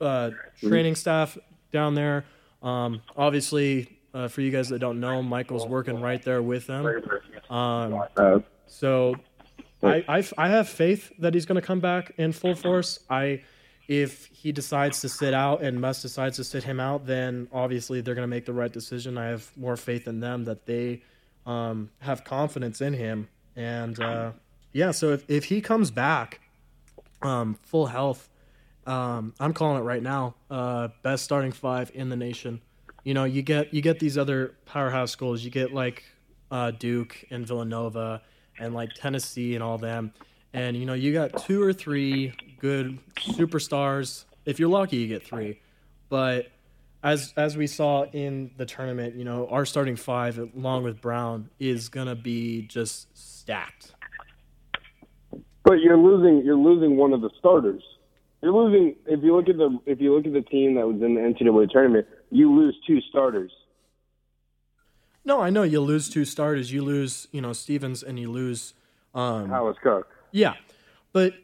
uh, 0.00 0.30
training 0.60 0.94
staff 0.94 1.38
down 1.72 1.94
there. 1.94 2.24
Um, 2.62 3.00
obviously, 3.16 3.98
uh, 4.12 4.28
for 4.28 4.40
you 4.40 4.50
guys 4.50 4.68
that 4.68 4.80
don't 4.80 5.00
know, 5.00 5.22
Michael's 5.22 5.66
working 5.66 6.00
right 6.00 6.22
there 6.22 6.42
with 6.42 6.66
them. 6.66 6.86
Um, 7.48 8.02
so 8.66 9.16
I, 9.82 10.04
I, 10.08 10.24
I 10.36 10.48
have 10.48 10.68
faith 10.68 11.12
that 11.18 11.34
he's 11.34 11.46
going 11.46 11.60
to 11.60 11.66
come 11.66 11.80
back 11.80 12.12
in 12.18 12.32
full 12.32 12.54
force. 12.54 13.00
I, 13.08 13.42
if 13.88 14.26
he 14.26 14.52
decides 14.52 15.00
to 15.00 15.08
sit 15.08 15.34
out 15.34 15.62
and 15.62 15.80
Muss 15.80 16.02
decides 16.02 16.36
to 16.36 16.44
sit 16.44 16.64
him 16.64 16.78
out, 16.78 17.06
then 17.06 17.48
obviously 17.52 18.00
they're 18.00 18.14
going 18.14 18.22
to 18.22 18.28
make 18.30 18.44
the 18.44 18.52
right 18.52 18.72
decision. 18.72 19.18
I 19.18 19.26
have 19.26 19.50
more 19.56 19.76
faith 19.76 20.06
in 20.06 20.20
them 20.20 20.44
that 20.44 20.66
they 20.66 21.02
um, 21.46 21.90
have 22.00 22.24
confidence 22.24 22.80
in 22.80 22.92
him. 22.92 23.28
And 23.56 23.98
uh, 24.00 24.32
yeah, 24.72 24.90
so 24.92 25.10
if, 25.10 25.24
if 25.28 25.44
he 25.46 25.60
comes 25.60 25.90
back 25.90 26.40
um, 27.22 27.58
full 27.62 27.86
health, 27.86 28.28
um, 28.86 29.34
I'm 29.40 29.52
calling 29.52 29.80
it 29.80 29.84
right 29.84 30.02
now. 30.02 30.34
Uh, 30.50 30.88
best 31.02 31.24
starting 31.24 31.52
five 31.52 31.90
in 31.94 32.08
the 32.08 32.16
nation. 32.16 32.60
You 33.04 33.14
know, 33.14 33.24
you 33.24 33.42
get 33.42 33.72
you 33.72 33.82
get 33.82 33.98
these 33.98 34.18
other 34.18 34.54
powerhouse 34.66 35.10
schools. 35.10 35.42
You 35.42 35.50
get 35.50 35.72
like 35.72 36.04
uh, 36.50 36.70
Duke 36.70 37.24
and 37.30 37.46
Villanova 37.46 38.22
and 38.60 38.74
like 38.74 38.90
Tennessee 38.94 39.54
and 39.54 39.62
all 39.62 39.78
them. 39.78 40.12
And 40.52 40.76
you 40.76 40.86
know, 40.86 40.94
you 40.94 41.12
got 41.12 41.44
two 41.44 41.62
or 41.62 41.72
three 41.72 42.32
good 42.58 42.98
superstars. 43.16 44.24
If 44.44 44.58
you're 44.58 44.68
lucky, 44.68 44.96
you 44.96 45.08
get 45.08 45.26
three. 45.26 45.60
But 46.08 46.50
as 47.02 47.32
as 47.36 47.56
we 47.56 47.66
saw 47.66 48.04
in 48.04 48.50
the 48.56 48.66
tournament, 48.66 49.14
you 49.14 49.24
know, 49.24 49.48
our 49.48 49.64
starting 49.64 49.96
five 49.96 50.38
along 50.38 50.84
with 50.84 51.00
Brown 51.00 51.50
is 51.58 51.88
gonna 51.88 52.14
be 52.14 52.62
just 52.62 53.16
stacked. 53.16 53.94
But 55.64 55.80
you're 55.80 55.98
losing 55.98 56.44
you're 56.44 56.56
losing 56.56 56.96
one 56.96 57.12
of 57.12 57.20
the 57.20 57.30
starters. 57.38 57.82
You're 58.42 58.52
losing 58.52 58.96
if 59.06 59.22
you 59.22 59.36
look 59.36 59.48
at 59.48 59.56
the 59.56 59.78
if 59.86 60.00
you 60.00 60.14
look 60.14 60.26
at 60.26 60.32
the 60.32 60.42
team 60.42 60.74
that 60.74 60.86
was 60.86 61.00
in 61.00 61.14
the 61.14 61.20
NCAA 61.20 61.70
tournament, 61.70 62.06
you 62.30 62.52
lose 62.52 62.76
two 62.86 63.00
starters. 63.08 63.52
No, 65.30 65.40
I 65.40 65.50
know 65.50 65.62
you 65.62 65.80
lose 65.80 66.10
two 66.10 66.24
starters. 66.24 66.72
You 66.72 66.82
lose, 66.82 67.28
you 67.30 67.40
know, 67.40 67.52
Stephens 67.52 68.02
and 68.02 68.18
you 68.18 68.32
lose 68.32 68.74
um 69.14 69.48
Howard 69.48 69.80
Cook. 69.80 70.08
Yeah. 70.32 70.54
But 71.12 71.34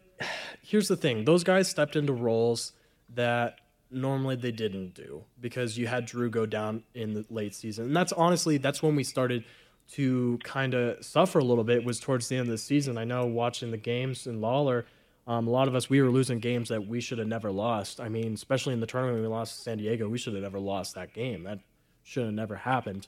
here's 0.60 0.88
the 0.88 0.96
thing. 0.96 1.24
Those 1.24 1.44
guys 1.44 1.68
stepped 1.68 1.94
into 1.94 2.12
roles 2.12 2.72
that 3.14 3.60
normally 3.92 4.34
they 4.34 4.50
didn't 4.50 4.94
do 4.94 5.22
because 5.40 5.78
you 5.78 5.86
had 5.86 6.04
Drew 6.04 6.28
go 6.30 6.46
down 6.46 6.82
in 6.94 7.14
the 7.14 7.24
late 7.30 7.54
season. 7.54 7.84
And 7.84 7.96
that's 7.96 8.12
honestly 8.12 8.58
that's 8.58 8.82
when 8.82 8.96
we 8.96 9.04
started 9.04 9.44
to 9.92 10.40
kind 10.42 10.74
of 10.74 11.04
suffer 11.04 11.38
a 11.38 11.44
little 11.44 11.62
bit 11.62 11.84
was 11.84 12.00
towards 12.00 12.26
the 12.26 12.34
end 12.34 12.48
of 12.48 12.50
the 12.50 12.58
season. 12.58 12.98
I 12.98 13.04
know 13.04 13.24
watching 13.26 13.70
the 13.70 13.76
games 13.76 14.26
in 14.26 14.40
Lawlor, 14.40 14.84
um, 15.28 15.46
a 15.46 15.50
lot 15.50 15.68
of 15.68 15.76
us 15.76 15.88
we 15.88 16.02
were 16.02 16.10
losing 16.10 16.40
games 16.40 16.70
that 16.70 16.88
we 16.88 17.00
should 17.00 17.18
have 17.18 17.28
never 17.28 17.52
lost. 17.52 18.00
I 18.00 18.08
mean, 18.08 18.34
especially 18.34 18.72
in 18.72 18.80
the 18.80 18.86
tournament 18.88 19.18
when 19.18 19.22
we 19.22 19.28
lost 19.28 19.58
to 19.58 19.62
San 19.62 19.78
Diego, 19.78 20.08
we 20.08 20.18
should 20.18 20.34
have 20.34 20.42
never 20.42 20.58
lost 20.58 20.96
that 20.96 21.14
game. 21.14 21.44
That 21.44 21.60
should 22.02 22.24
have 22.24 22.34
never 22.34 22.56
happened. 22.56 23.06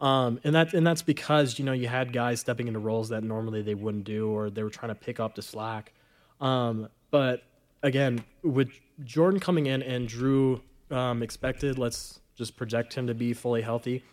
Um, 0.00 0.38
and 0.44 0.54
that 0.54 0.74
and 0.74 0.86
that's 0.86 1.02
because 1.02 1.58
you 1.58 1.64
know 1.64 1.72
you 1.72 1.88
had 1.88 2.12
guys 2.12 2.40
stepping 2.40 2.68
into 2.68 2.78
roles 2.78 3.08
that 3.08 3.24
normally 3.24 3.62
they 3.62 3.74
wouldn't 3.74 4.04
do, 4.04 4.28
or 4.30 4.48
they 4.50 4.62
were 4.62 4.70
trying 4.70 4.90
to 4.90 4.94
pick 4.94 5.18
up 5.18 5.34
the 5.34 5.42
slack. 5.42 5.92
Um, 6.40 6.88
but 7.10 7.42
again, 7.82 8.24
with 8.42 8.70
Jordan 9.04 9.40
coming 9.40 9.66
in 9.66 9.82
and 9.82 10.06
Drew 10.06 10.60
um, 10.90 11.22
expected, 11.22 11.78
let's 11.78 12.20
just 12.36 12.56
project 12.56 12.94
him 12.94 13.08
to 13.08 13.14
be 13.14 13.32
fully 13.32 13.62
healthy. 13.62 14.04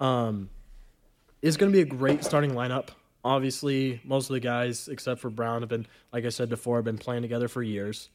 Um, 0.00 0.50
is 1.42 1.56
going 1.56 1.72
to 1.72 1.76
be 1.76 1.82
a 1.82 1.86
great 1.86 2.24
starting 2.24 2.50
lineup. 2.50 2.88
Obviously, 3.24 4.00
most 4.04 4.30
of 4.30 4.34
the 4.34 4.40
guys, 4.40 4.88
except 4.88 5.20
for 5.20 5.30
Brown, 5.30 5.62
have 5.62 5.68
been, 5.68 5.86
like 6.12 6.24
I 6.24 6.28
said 6.28 6.48
before, 6.48 6.76
have 6.76 6.84
been 6.84 6.98
playing 6.98 7.22
together 7.22 7.48
for 7.48 7.62
years. 7.62 8.10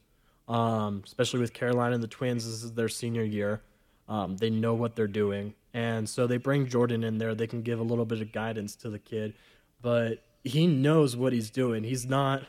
Um, 0.48 1.02
especially 1.04 1.40
with 1.40 1.52
Caroline 1.52 1.92
and 1.92 2.02
the 2.02 2.08
Twins, 2.08 2.44
this 2.44 2.64
is 2.64 2.72
their 2.72 2.88
senior 2.88 3.22
year. 3.22 3.62
Um, 4.08 4.36
they 4.36 4.50
know 4.50 4.74
what 4.74 4.96
they're 4.96 5.06
doing, 5.06 5.54
and 5.74 6.08
so 6.08 6.26
they 6.26 6.36
bring 6.36 6.66
Jordan 6.66 7.04
in 7.04 7.18
there. 7.18 7.34
They 7.34 7.46
can 7.46 7.62
give 7.62 7.80
a 7.80 7.82
little 7.82 8.04
bit 8.04 8.20
of 8.20 8.32
guidance 8.32 8.76
to 8.76 8.90
the 8.90 8.98
kid, 8.98 9.34
but 9.80 10.22
he 10.44 10.66
knows 10.66 11.16
what 11.16 11.32
he's 11.32 11.50
doing. 11.50 11.84
He's 11.84 12.06
not 12.06 12.44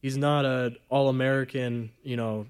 he's 0.00 0.16
not 0.16 0.44
a 0.44 0.74
all 0.88 1.08
American, 1.08 1.90
you 2.02 2.16
know, 2.16 2.46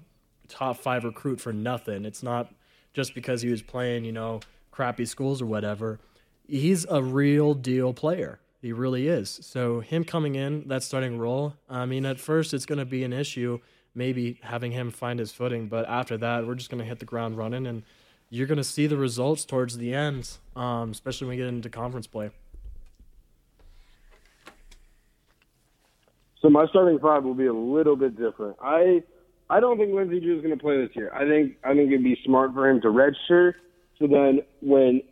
top 0.49 0.77
five 0.77 1.03
recruit 1.03 1.39
for 1.39 1.53
nothing. 1.53 2.05
It's 2.05 2.23
not 2.23 2.53
just 2.93 3.15
because 3.15 3.41
he 3.41 3.49
was 3.49 3.61
playing, 3.61 4.05
you 4.05 4.11
know, 4.11 4.41
crappy 4.71 5.05
schools 5.05 5.41
or 5.41 5.45
whatever. 5.45 5.99
He's 6.47 6.85
a 6.89 7.01
real 7.01 7.53
deal 7.53 7.93
player. 7.93 8.39
He 8.61 8.71
really 8.71 9.07
is. 9.07 9.39
So 9.43 9.81
him 9.81 10.03
coming 10.03 10.35
in, 10.35 10.67
that 10.69 10.83
starting 10.83 11.17
role, 11.17 11.55
I 11.69 11.85
mean, 11.85 12.05
at 12.05 12.19
first 12.19 12.53
it's 12.53 12.65
going 12.65 12.79
to 12.79 12.85
be 12.85 13.03
an 13.03 13.11
issue, 13.11 13.59
maybe 13.93 14.39
having 14.41 14.71
him 14.71 14.89
find 14.89 15.19
his 15.19 15.31
footing, 15.33 15.67
but 15.67 15.87
after 15.87 16.17
that, 16.17 16.47
we're 16.47 16.55
just 16.55 16.69
going 16.69 16.79
to 16.79 16.87
hit 16.87 16.99
the 16.99 17.05
ground 17.05 17.37
running, 17.37 17.67
and 17.67 17.83
you're 18.33 18.47
going 18.47 18.57
to 18.57 18.63
see 18.63 18.87
the 18.87 18.97
results 18.97 19.45
towards 19.45 19.77
the 19.77 19.93
end, 19.93 20.37
um, 20.55 20.89
especially 20.89 21.27
when 21.27 21.37
we 21.37 21.43
get 21.43 21.47
into 21.47 21.69
conference 21.69 22.07
play. 22.07 22.31
So 26.41 26.49
my 26.49 26.65
starting 26.67 26.97
five 26.97 27.23
will 27.23 27.35
be 27.35 27.45
a 27.45 27.53
little 27.53 27.95
bit 27.95 28.17
different. 28.17 28.57
I 28.59 29.03
I 29.51 29.59
don't 29.59 29.77
think 29.77 29.93
Lindsey 29.93 30.19
Drew 30.19 30.37
is 30.37 30.41
going 30.41 30.57
to 30.57 30.61
play 30.61 30.83
this 30.83 30.95
year. 30.95 31.13
I 31.13 31.27
think 31.27 31.57
I 31.63 31.75
think 31.75 31.91
it'd 31.91 32.03
be 32.03 32.17
smart 32.25 32.53
for 32.53 32.67
him 32.67 32.81
to 32.81 32.87
redshirt. 32.87 33.53
So 33.99 34.07
then 34.07 34.39
when 34.61 35.03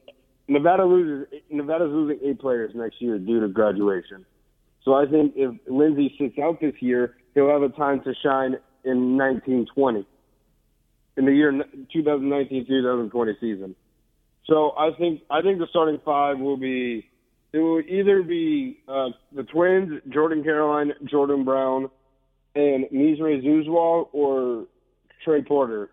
Nevada 0.47 0.83
loses, 0.83 1.27
Nevada's 1.51 1.91
losing 1.91 2.27
eight 2.27 2.39
players 2.39 2.71
next 2.73 2.99
year 3.01 3.19
due 3.19 3.39
to 3.39 3.47
graduation. 3.47 4.25
So 4.83 4.95
I 4.95 5.05
think 5.05 5.33
if 5.35 5.55
Lindsey 5.67 6.13
sits 6.17 6.39
out 6.39 6.59
this 6.59 6.73
year, 6.79 7.15
he'll 7.35 7.49
have 7.49 7.61
a 7.61 7.69
time 7.69 8.01
to 8.01 8.15
shine 8.23 8.57
in 8.83 9.15
1920, 9.15 10.07
in 11.18 11.25
the 11.25 11.32
year 11.32 11.51
2019-2020 11.96 13.34
season. 13.39 13.75
So 14.46 14.72
I 14.77 14.89
think 14.98 15.22
I 15.30 15.41
think 15.41 15.60
the 15.60 15.68
starting 15.70 16.00
five 16.03 16.39
will 16.39 16.58
be 16.58 17.08
it 17.53 17.60
will 17.60 17.82
either 17.82 18.24
be 18.24 18.80
uh, 18.88 19.10
the 19.36 19.44
twins, 19.44 20.01
Jordan 20.10 20.44
Caroline, 20.44 20.94
Jordan 21.10 21.44
Brown, 21.44 21.89
and 22.56 22.86
Nisre 22.91 23.44
Zouzoua, 23.44 24.08
or 24.13 24.65
Trey 25.24 25.41
Porter. 25.41 25.91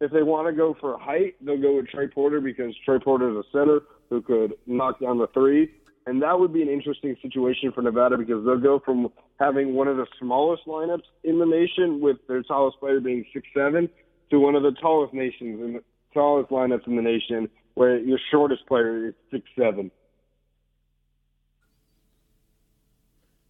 If 0.00 0.12
they 0.12 0.22
want 0.22 0.46
to 0.48 0.52
go 0.52 0.76
for 0.80 0.98
height, 0.98 1.34
they'll 1.44 1.60
go 1.60 1.76
with 1.76 1.88
Trey 1.88 2.08
Porter 2.08 2.40
because 2.40 2.74
Trey 2.84 2.98
Porter 2.98 3.30
is 3.30 3.44
a 3.44 3.58
center 3.58 3.80
who 4.08 4.22
could 4.22 4.54
knock 4.66 5.00
down 5.00 5.18
the 5.18 5.26
three, 5.34 5.70
And 6.06 6.22
that 6.22 6.38
would 6.38 6.52
be 6.52 6.62
an 6.62 6.68
interesting 6.68 7.16
situation 7.20 7.70
for 7.72 7.82
Nevada 7.82 8.16
because 8.16 8.44
they'll 8.44 8.58
go 8.58 8.80
from 8.82 9.08
having 9.38 9.74
one 9.74 9.88
of 9.88 9.96
the 9.98 10.06
smallest 10.18 10.64
lineups 10.66 11.04
in 11.22 11.38
the 11.38 11.44
nation 11.44 12.00
with 12.00 12.16
their 12.28 12.42
tallest 12.42 12.80
player 12.80 12.98
being 13.00 13.24
six 13.32 13.46
seven 13.54 13.88
to 14.30 14.38
one 14.38 14.54
of 14.54 14.62
the 14.62 14.72
tallest 14.72 15.14
nations 15.14 15.60
and 15.60 15.74
the 15.76 15.82
tallest 16.14 16.50
lineups 16.50 16.86
in 16.86 16.96
the 16.96 17.02
nation 17.02 17.48
where 17.74 17.98
your 17.98 18.18
shortest 18.30 18.66
player 18.66 19.08
is 19.08 19.14
six 19.30 19.44
seven. 19.58 19.90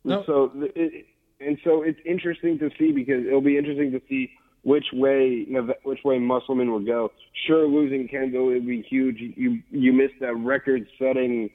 No. 0.05 0.23
So 0.27 0.51
it, 0.55 1.07
and 1.41 1.59
so 1.65 1.83
it's 1.83 1.99
interesting 2.05 2.59
to 2.59 2.71
see 2.79 2.93
because 2.93 3.27
it'll 3.27 3.41
be 3.41 3.57
interesting 3.57 3.93
to 3.93 4.01
see 4.09 4.31
which 4.63 4.87
way 4.93 5.47
which 5.85 6.01
way 6.05 6.19
Musselman 6.19 6.71
will 6.71 6.85
go. 6.85 7.13
Sure, 7.47 7.67
losing 7.67 8.09
Kendall 8.09 8.47
would 8.47 8.67
be 8.67 8.83
huge. 8.83 9.17
You 9.19 9.61
you 9.71 9.93
missed 9.93 10.21
that 10.21 10.37
record 10.37 10.87
setting 10.99 11.51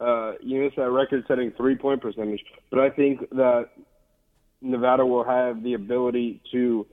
uh, 0.00 0.32
you 0.40 0.60
missed 0.60 0.76
that 0.76 0.90
record 0.90 1.24
setting 1.28 1.52
three 1.56 1.76
point 1.76 2.02
percentage, 2.02 2.40
but 2.70 2.80
I 2.80 2.90
think 2.90 3.28
that 3.30 3.70
Nevada 4.60 5.04
will 5.04 5.24
have 5.24 5.62
the 5.62 5.74
ability 5.74 6.40
to 6.52 6.86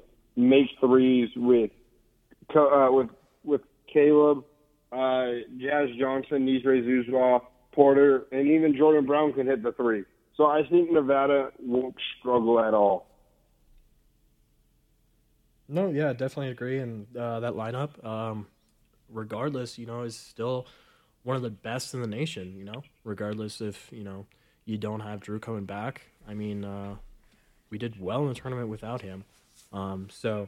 make 0.50 0.68
threes 0.80 1.30
with 1.36 1.72
uh, 2.56 2.90
with 2.92 3.10
with 3.44 3.62
Caleb, 3.92 4.44
uh, 4.92 5.26
Jazz 5.58 5.90
Johnson, 6.00 6.46
Nisre 6.46 6.84
Zouzoua, 6.84 7.42
Porter, 7.72 8.26
and 8.32 8.48
even 8.48 8.76
Jordan 8.76 9.06
Brown 9.06 9.34
can 9.34 9.48
hit 9.48 9.64
the 9.64 9.72
three. 9.74 10.04
So 10.36 10.46
I 10.46 10.64
think 10.70 10.92
Nevada 10.92 11.52
won't 11.60 11.96
struggle 12.20 12.60
at 12.60 12.74
all. 12.74 13.08
No, 15.68 15.90
yeah, 15.90 16.12
definitely 16.14 16.50
agree. 16.50 16.80
And 16.80 17.06
uh, 17.16 17.40
that 17.42 17.54
lineup, 17.54 18.04
um, 18.06 18.48
regardless, 19.10 19.78
you 19.78 19.86
know, 19.86 20.02
is 20.02 20.18
still 20.18 20.68
one 21.24 21.38
of 21.38 21.42
the 21.42 21.50
best 21.50 21.94
in 21.94 22.02
the 22.02 22.08
nation. 22.08 22.58
You 22.58 22.66
know, 22.66 22.84
regardless 23.04 23.62
if 23.62 23.88
you 23.92 24.04
know 24.04 24.26
you 24.66 24.78
don't 24.78 25.00
have 25.00 25.22
Drew 25.22 25.40
coming 25.40 25.66
back. 25.66 26.02
I 26.28 26.34
mean, 26.34 26.64
uh, 26.64 26.96
we 27.70 27.78
did 27.78 28.00
well 28.00 28.22
in 28.24 28.30
the 28.30 28.36
tournament 28.36 28.70
without 28.70 29.02
him. 29.02 29.24
Um, 29.74 30.08
so, 30.12 30.48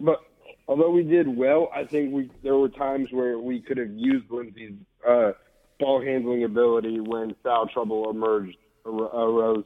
but 0.00 0.20
although 0.66 0.90
we 0.90 1.02
did 1.02 1.28
well, 1.28 1.70
I 1.74 1.84
think 1.84 2.12
we 2.12 2.30
there 2.42 2.56
were 2.56 2.68
times 2.68 3.08
where 3.10 3.38
we 3.38 3.60
could 3.60 3.78
have 3.78 3.90
used 3.94 4.30
Lindsey's 4.30 4.74
uh, 5.06 5.32
ball 5.78 6.02
handling 6.02 6.44
ability 6.44 7.00
when 7.00 7.34
foul 7.42 7.66
trouble 7.66 8.10
emerged 8.10 8.56
arose. 8.84 9.64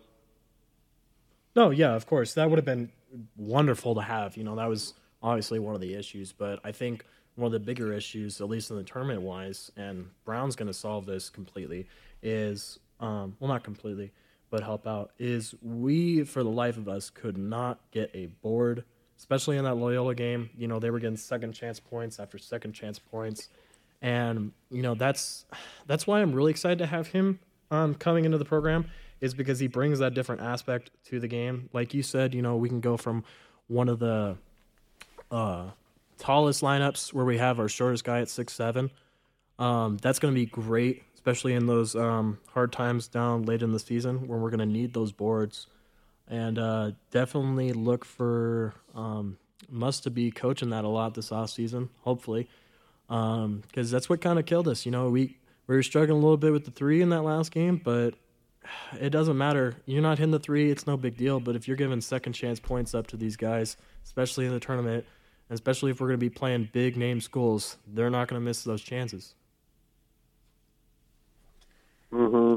No, 1.54 1.70
yeah, 1.70 1.94
of 1.94 2.06
course 2.06 2.34
that 2.34 2.48
would 2.48 2.58
have 2.58 2.64
been 2.64 2.90
wonderful 3.36 3.94
to 3.94 4.02
have. 4.02 4.36
You 4.36 4.44
know, 4.44 4.56
that 4.56 4.68
was 4.68 4.94
obviously 5.22 5.58
one 5.58 5.74
of 5.74 5.80
the 5.80 5.94
issues, 5.94 6.32
but 6.32 6.60
I 6.64 6.72
think 6.72 7.04
one 7.34 7.46
of 7.46 7.52
the 7.52 7.60
bigger 7.60 7.92
issues, 7.92 8.40
at 8.40 8.48
least 8.48 8.70
in 8.70 8.76
the 8.76 8.82
tournament 8.82 9.22
wise, 9.22 9.70
and 9.76 10.06
Brown's 10.24 10.56
going 10.56 10.66
to 10.66 10.74
solve 10.74 11.06
this 11.06 11.30
completely, 11.30 11.86
is 12.22 12.78
um, 13.00 13.36
well, 13.40 13.48
not 13.48 13.64
completely, 13.64 14.12
but 14.50 14.62
help 14.62 14.86
out, 14.86 15.12
is 15.18 15.54
we, 15.62 16.24
for 16.24 16.42
the 16.42 16.50
life 16.50 16.76
of 16.76 16.88
us, 16.88 17.10
could 17.10 17.36
not 17.36 17.80
get 17.90 18.10
a 18.14 18.26
board, 18.26 18.84
especially 19.22 19.56
in 19.56 19.62
that 19.62 19.76
Loyola 19.76 20.16
game. 20.16 20.50
You 20.58 20.66
know, 20.66 20.80
they 20.80 20.90
were 20.90 20.98
getting 20.98 21.16
second 21.16 21.52
chance 21.52 21.78
points 21.78 22.18
after 22.18 22.38
second 22.38 22.72
chance 22.72 22.98
points. 22.98 23.50
And, 24.02 24.50
you 24.68 24.82
know, 24.82 24.96
that's 24.96 25.46
that's 25.86 26.08
why 26.08 26.20
I'm 26.20 26.32
really 26.32 26.50
excited 26.50 26.78
to 26.78 26.86
have 26.86 27.06
him 27.06 27.38
um, 27.70 27.94
coming 27.94 28.24
into 28.24 28.36
the 28.36 28.44
program 28.44 28.86
is 29.20 29.32
because 29.32 29.60
he 29.60 29.68
brings 29.68 30.00
that 30.00 30.12
different 30.14 30.40
aspect 30.40 30.90
to 31.04 31.20
the 31.20 31.28
game. 31.28 31.70
Like 31.72 31.94
you 31.94 32.02
said, 32.02 32.34
you 32.34 32.42
know, 32.42 32.56
we 32.56 32.68
can 32.68 32.80
go 32.80 32.96
from 32.96 33.22
one 33.68 33.88
of 33.88 34.00
the 34.00 34.36
uh, 35.30 35.66
tallest 36.18 36.60
lineups 36.60 37.12
where 37.12 37.24
we 37.24 37.38
have 37.38 37.60
our 37.60 37.68
shortest 37.68 38.02
guy 38.02 38.20
at 38.20 38.28
six 38.28 38.52
seven. 38.52 38.90
Um, 39.60 39.98
that's 39.98 40.18
going 40.18 40.34
to 40.34 40.40
be 40.40 40.46
great, 40.46 41.04
especially 41.14 41.52
in 41.52 41.66
those 41.66 41.94
um, 41.94 42.40
hard 42.48 42.72
times 42.72 43.06
down 43.06 43.44
late 43.44 43.62
in 43.62 43.70
the 43.70 43.78
season 43.78 44.26
when 44.26 44.40
we're 44.40 44.50
going 44.50 44.58
to 44.58 44.66
need 44.66 44.92
those 44.92 45.12
boards. 45.12 45.68
And 46.28 46.58
uh, 46.58 46.92
definitely 47.10 47.72
look 47.72 48.04
for 48.04 48.74
um, 48.94 49.36
Muss 49.68 50.00
to 50.00 50.10
be 50.10 50.30
coaching 50.30 50.70
that 50.70 50.84
a 50.84 50.88
lot 50.88 51.14
this 51.14 51.32
off 51.32 51.50
season, 51.50 51.90
hopefully, 52.02 52.48
because 53.06 53.44
um, 53.44 53.62
that's 53.74 54.08
what 54.08 54.20
kind 54.20 54.38
of 54.38 54.46
killed 54.46 54.68
us. 54.68 54.86
You 54.86 54.92
know, 54.92 55.08
we 55.08 55.36
we 55.66 55.76
were 55.76 55.82
struggling 55.82 56.18
a 56.18 56.22
little 56.22 56.36
bit 56.36 56.52
with 56.52 56.64
the 56.64 56.70
three 56.70 57.02
in 57.02 57.10
that 57.10 57.22
last 57.22 57.52
game, 57.52 57.80
but 57.82 58.14
it 59.00 59.10
doesn't 59.10 59.36
matter. 59.36 59.74
You're 59.86 60.02
not 60.02 60.18
hitting 60.18 60.32
the 60.32 60.38
three, 60.38 60.70
it's 60.70 60.86
no 60.86 60.96
big 60.96 61.16
deal. 61.16 61.40
But 61.40 61.56
if 61.56 61.66
you're 61.66 61.76
giving 61.76 62.00
second 62.00 62.32
chance 62.32 62.60
points 62.60 62.94
up 62.94 63.06
to 63.08 63.16
these 63.16 63.36
guys, 63.36 63.76
especially 64.04 64.46
in 64.46 64.52
the 64.52 64.60
tournament, 64.60 65.04
especially 65.50 65.90
if 65.90 66.00
we're 66.00 66.08
going 66.08 66.18
to 66.18 66.24
be 66.24 66.30
playing 66.30 66.68
big 66.72 66.96
name 66.96 67.20
schools, 67.20 67.76
they're 67.86 68.10
not 68.10 68.28
going 68.28 68.40
to 68.40 68.44
miss 68.44 68.64
those 68.64 68.82
chances. 68.82 69.34
hmm 72.10 72.56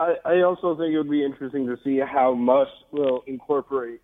I, 0.00 0.14
I 0.24 0.42
also 0.42 0.76
think 0.76 0.94
it 0.94 0.98
would 0.98 1.10
be 1.10 1.24
interesting 1.24 1.66
to 1.66 1.76
see 1.82 1.98
how 1.98 2.34
Muss 2.34 2.68
will 2.92 3.22
incorporate 3.26 4.00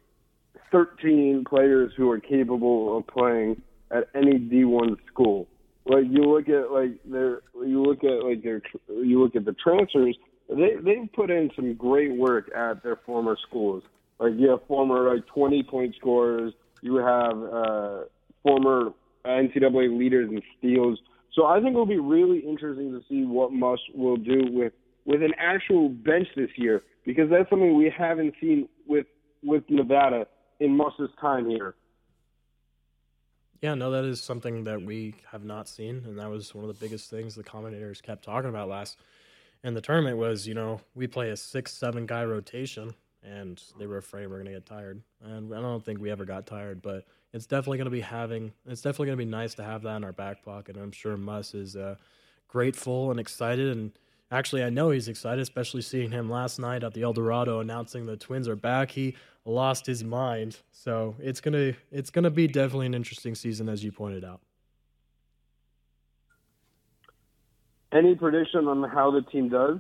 13 0.72 1.44
players 1.48 1.92
who 1.96 2.10
are 2.10 2.20
capable 2.20 2.98
of 2.98 3.06
playing 3.06 3.62
at 3.90 4.08
any 4.14 4.38
D1 4.38 4.96
school. 5.06 5.46
Like 5.86 6.04
you 6.10 6.22
look 6.24 6.48
at 6.48 6.72
like 6.72 6.98
their, 7.04 7.42
you 7.54 7.82
look 7.82 8.02
at 8.02 8.24
like 8.24 8.42
their, 8.42 8.62
you 8.88 9.22
look 9.22 9.36
at 9.36 9.44
the 9.44 9.52
transfers 9.52 10.16
they 10.48 10.76
they've 10.82 11.10
put 11.12 11.30
in 11.30 11.50
some 11.56 11.74
great 11.74 12.12
work 12.16 12.50
at 12.54 12.82
their 12.82 12.96
former 13.06 13.36
schools. 13.48 13.82
Like 14.18 14.32
you 14.36 14.50
have 14.50 14.60
former 14.66 15.14
like 15.14 15.26
20 15.26 15.62
point 15.64 15.94
scorers, 15.96 16.52
you 16.82 16.96
have 16.96 17.42
uh, 17.42 18.04
former 18.42 18.92
NCAA 19.24 19.96
leaders 19.98 20.30
in 20.30 20.42
steals. 20.58 20.98
So 21.32 21.46
I 21.46 21.60
think 21.60 21.72
it'll 21.72 21.86
be 21.86 21.98
really 21.98 22.38
interesting 22.40 22.92
to 22.92 23.02
see 23.08 23.24
what 23.24 23.52
Muss 23.52 23.80
will 23.94 24.16
do 24.16 24.42
with 24.50 24.72
with 25.04 25.22
an 25.22 25.32
actual 25.38 25.88
bench 25.88 26.28
this 26.36 26.50
year 26.56 26.82
because 27.04 27.28
that's 27.30 27.48
something 27.50 27.76
we 27.76 27.92
haven't 27.96 28.34
seen 28.40 28.68
with 28.86 29.06
with 29.42 29.62
Nevada 29.68 30.26
in 30.60 30.76
Muss's 30.76 31.10
time 31.20 31.48
here. 31.48 31.74
Yeah, 33.60 33.74
no, 33.74 33.90
that 33.90 34.04
is 34.04 34.20
something 34.22 34.64
that 34.64 34.82
we 34.82 35.14
have 35.30 35.44
not 35.44 35.68
seen, 35.68 36.02
and 36.06 36.18
that 36.18 36.28
was 36.28 36.54
one 36.54 36.64
of 36.64 36.68
the 36.68 36.84
biggest 36.84 37.08
things 37.08 37.34
the 37.34 37.42
commentators 37.42 38.00
kept 38.00 38.24
talking 38.24 38.50
about 38.50 38.68
last 38.68 38.98
and 39.64 39.74
the 39.74 39.80
tournament 39.80 40.18
was, 40.18 40.46
you 40.46 40.52
know, 40.52 40.82
we 40.94 41.06
play 41.06 41.30
a 41.30 41.36
six, 41.36 41.72
seven 41.72 42.04
guy 42.04 42.22
rotation, 42.22 42.94
and 43.22 43.60
they 43.78 43.86
were 43.86 43.96
afraid 43.96 44.28
we're 44.28 44.36
gonna 44.36 44.52
get 44.52 44.66
tired. 44.66 45.00
And 45.22 45.52
I 45.54 45.60
don't 45.60 45.82
think 45.82 46.00
we 46.00 46.10
ever 46.10 46.26
got 46.26 46.46
tired, 46.46 46.82
but 46.82 47.06
it's 47.32 47.46
definitely 47.46 47.78
gonna 47.78 47.88
be 47.88 48.02
having. 48.02 48.52
It's 48.66 48.82
definitely 48.82 49.06
gonna 49.06 49.16
be 49.16 49.24
nice 49.24 49.54
to 49.54 49.64
have 49.64 49.82
that 49.82 49.96
in 49.96 50.04
our 50.04 50.12
back 50.12 50.44
pocket. 50.44 50.76
I'm 50.76 50.92
sure 50.92 51.16
Muss 51.16 51.54
is 51.54 51.76
uh, 51.76 51.96
grateful 52.46 53.10
and 53.10 53.18
excited, 53.18 53.74
and 53.74 53.92
actually, 54.34 54.64
I 54.64 54.70
know 54.70 54.90
he's 54.90 55.08
excited, 55.08 55.40
especially 55.40 55.82
seeing 55.82 56.10
him 56.10 56.28
last 56.28 56.58
night 56.58 56.82
at 56.82 56.92
the 56.92 57.02
Eldorado 57.02 57.60
announcing 57.60 58.04
the 58.04 58.16
Twins 58.16 58.48
are 58.48 58.56
back. 58.56 58.90
He 58.90 59.16
lost 59.44 59.86
his 59.86 60.02
mind, 60.02 60.58
so 60.72 61.14
it's 61.20 61.40
gonna 61.40 61.74
it's 61.92 62.10
gonna 62.10 62.30
be 62.30 62.46
definitely 62.46 62.86
an 62.86 62.94
interesting 62.94 63.34
season, 63.34 63.68
as 63.68 63.84
you 63.84 63.92
pointed 63.92 64.24
out. 64.24 64.40
Any 67.92 68.14
prediction 68.16 68.66
on 68.66 68.82
how 68.90 69.12
the 69.12 69.22
team 69.22 69.48
does? 69.48 69.78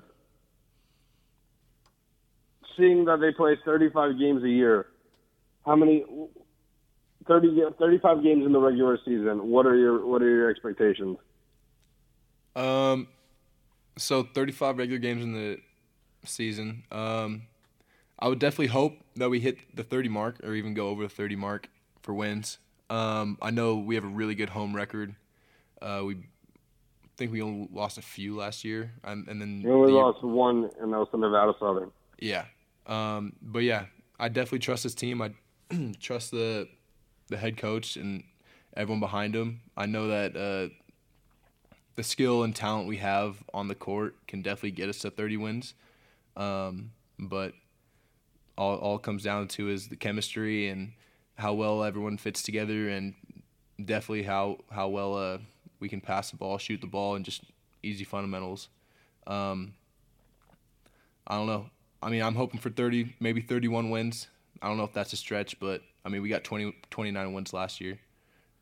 Seeing 2.76 3.04
that 3.06 3.20
they 3.20 3.32
play 3.32 3.56
35 3.64 4.18
games 4.18 4.44
a 4.44 4.48
year, 4.48 4.86
how 5.66 5.74
many 5.74 6.04
30 7.26 7.62
35 7.78 8.22
games 8.22 8.46
in 8.46 8.52
the 8.52 8.60
regular 8.60 8.98
season, 9.04 9.48
what 9.48 9.66
are 9.66 9.76
your 9.76 10.06
what 10.06 10.22
are 10.22 10.28
your 10.28 10.50
expectations? 10.50 11.18
Um 12.54 13.08
so 13.96 14.22
35 14.22 14.78
regular 14.78 14.98
games 14.98 15.22
in 15.22 15.32
the 15.32 15.60
season. 16.24 16.84
Um 16.90 17.42
I 18.18 18.28
would 18.28 18.38
definitely 18.38 18.68
hope 18.68 18.98
that 19.16 19.28
we 19.28 19.40
hit 19.40 19.58
the 19.76 19.82
30 19.82 20.08
mark 20.08 20.40
or 20.44 20.54
even 20.54 20.72
go 20.72 20.88
over 20.88 21.02
the 21.02 21.08
30 21.08 21.36
mark 21.36 21.68
for 22.02 22.14
wins. 22.14 22.58
Um, 22.90 23.38
I 23.42 23.50
know 23.50 23.76
we 23.76 23.96
have 23.96 24.04
a 24.04 24.08
really 24.08 24.34
good 24.34 24.50
home 24.50 24.74
record. 24.74 25.14
Uh, 25.82 26.02
we 26.06 26.18
think 27.16 27.32
we 27.32 27.42
only 27.42 27.68
lost 27.72 27.98
a 27.98 28.02
few 28.02 28.36
last 28.36 28.64
year, 28.64 28.92
and, 29.02 29.26
and 29.28 29.40
then 29.40 29.62
we 29.64 29.70
only 29.70 29.92
the, 29.92 29.98
lost 29.98 30.22
one, 30.22 30.70
and 30.80 30.92
that 30.92 30.98
was 30.98 31.08
to 31.10 31.18
Nevada 31.18 31.54
Southern. 31.58 31.90
Yeah, 32.18 32.44
um, 32.86 33.34
but 33.42 33.60
yeah, 33.60 33.86
I 34.18 34.28
definitely 34.28 34.60
trust 34.60 34.84
this 34.84 34.94
team. 34.94 35.20
I 35.22 35.32
trust 36.00 36.30
the 36.30 36.68
the 37.28 37.36
head 37.36 37.56
coach 37.56 37.96
and 37.96 38.22
everyone 38.76 39.00
behind 39.00 39.34
him. 39.34 39.62
I 39.76 39.86
know 39.86 40.08
that 40.08 40.36
uh, 40.36 40.74
the 41.96 42.02
skill 42.02 42.42
and 42.42 42.54
talent 42.54 42.88
we 42.88 42.98
have 42.98 43.42
on 43.52 43.68
the 43.68 43.74
court 43.74 44.16
can 44.26 44.42
definitely 44.42 44.72
get 44.72 44.88
us 44.88 44.98
to 45.00 45.10
30 45.10 45.36
wins. 45.36 45.74
Um, 46.36 46.90
but 47.18 47.52
all 48.56 48.76
all 48.76 48.98
comes 48.98 49.22
down 49.22 49.48
to 49.48 49.68
is 49.68 49.88
the 49.88 49.96
chemistry 49.96 50.68
and 50.68 50.92
how 51.36 51.54
well 51.54 51.82
everyone 51.82 52.16
fits 52.16 52.42
together, 52.42 52.88
and 52.88 53.14
definitely 53.84 54.22
how 54.22 54.58
how 54.70 54.88
well 54.88 55.16
uh, 55.16 55.38
we 55.80 55.88
can 55.88 56.00
pass 56.00 56.30
the 56.30 56.36
ball, 56.36 56.58
shoot 56.58 56.80
the 56.80 56.86
ball, 56.86 57.14
and 57.14 57.24
just 57.24 57.42
easy 57.82 58.04
fundamentals. 58.04 58.68
Um, 59.26 59.74
I 61.26 61.36
don't 61.36 61.46
know. 61.46 61.70
I 62.02 62.10
mean, 62.10 62.22
I'm 62.22 62.34
hoping 62.34 62.60
for 62.60 62.68
30, 62.68 63.14
maybe 63.18 63.40
31 63.40 63.88
wins. 63.88 64.28
I 64.60 64.68
don't 64.68 64.76
know 64.76 64.84
if 64.84 64.92
that's 64.92 65.12
a 65.14 65.16
stretch, 65.16 65.58
but 65.58 65.80
I 66.04 66.10
mean, 66.10 66.20
we 66.20 66.28
got 66.28 66.44
20, 66.44 66.74
29 66.90 67.32
wins 67.32 67.52
last 67.54 67.80
year, 67.80 67.98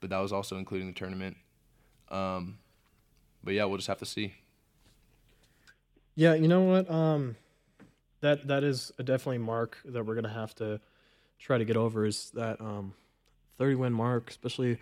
but 0.00 0.10
that 0.10 0.18
was 0.18 0.32
also 0.32 0.58
including 0.58 0.86
the 0.86 0.92
tournament. 0.92 1.36
Um, 2.08 2.58
but 3.42 3.55
yeah, 3.55 3.64
we'll 3.64 3.78
just 3.78 3.88
have 3.88 3.98
to 3.98 4.07
see. 4.07 4.35
Yeah, 6.14 6.35
you 6.35 6.48
know 6.48 6.62
what? 6.62 6.90
Um, 6.90 7.37
that 8.20 8.46
that 8.48 8.64
is 8.64 8.92
a 8.98 9.02
definitely 9.02 9.38
mark 9.38 9.78
that 9.85 10.05
we're 10.05 10.14
gonna 10.14 10.28
have 10.28 10.55
to 10.57 10.81
try 11.38 11.59
to 11.59 11.64
get 11.64 11.76
over 11.76 12.07
is 12.07 12.31
that 12.35 12.61
um, 12.61 12.94
thirty 13.59 13.74
win 13.74 13.92
mark, 13.92 14.31
especially. 14.31 14.78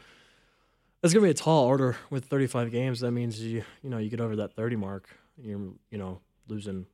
It's 1.03 1.15
gonna 1.15 1.25
be 1.25 1.31
a 1.31 1.35
tall 1.35 1.65
order 1.65 1.97
with 2.11 2.27
thirty 2.27 2.47
five 2.47 2.71
games. 2.71 3.01
That 3.01 3.13
means 3.13 3.41
you 3.41 3.65
you 3.83 3.91
know 3.91 3.99
you 3.99 4.11
get 4.11 4.21
over 4.21 4.37
that 4.37 4.55
thirty 4.55 4.77
mark, 4.77 5.09
you're 5.39 5.59
you 5.91 5.99
know 5.99 6.21
losing 6.49 6.87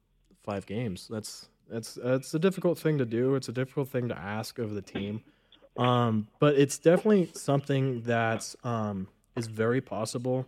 five 0.44 0.66
games. 0.66 1.08
That's 1.10 1.48
that's 1.68 1.94
that's 1.94 2.32
a 2.32 2.38
difficult 2.38 2.78
thing 2.78 2.98
to 2.98 3.04
do. 3.04 3.34
It's 3.34 3.48
a 3.48 3.52
difficult 3.52 3.88
thing 3.88 4.08
to 4.08 4.18
ask 4.18 4.58
of 4.58 4.74
the 4.74 4.82
team. 4.82 5.22
Um, 5.76 6.28
but 6.38 6.54
it's 6.54 6.78
definitely 6.78 7.30
something 7.34 8.02
that 8.02 8.54
um, 8.64 9.08
is 9.36 9.46
very 9.46 9.80
possible, 9.80 10.46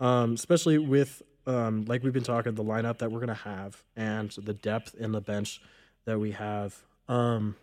um, 0.00 0.34
especially 0.34 0.78
with 0.78 1.22
um, 1.46 1.84
like 1.84 2.02
we've 2.02 2.12
been 2.12 2.24
talking 2.24 2.54
the 2.54 2.64
lineup 2.64 2.98
that 2.98 3.10
we're 3.10 3.20
gonna 3.20 3.34
have 3.34 3.82
and 3.96 4.30
the 4.32 4.54
depth 4.54 4.94
in 4.94 5.12
the 5.12 5.20
bench 5.20 5.60
that 6.04 6.18
we 6.18 6.32
have. 6.32 6.76
Um, 7.08 7.56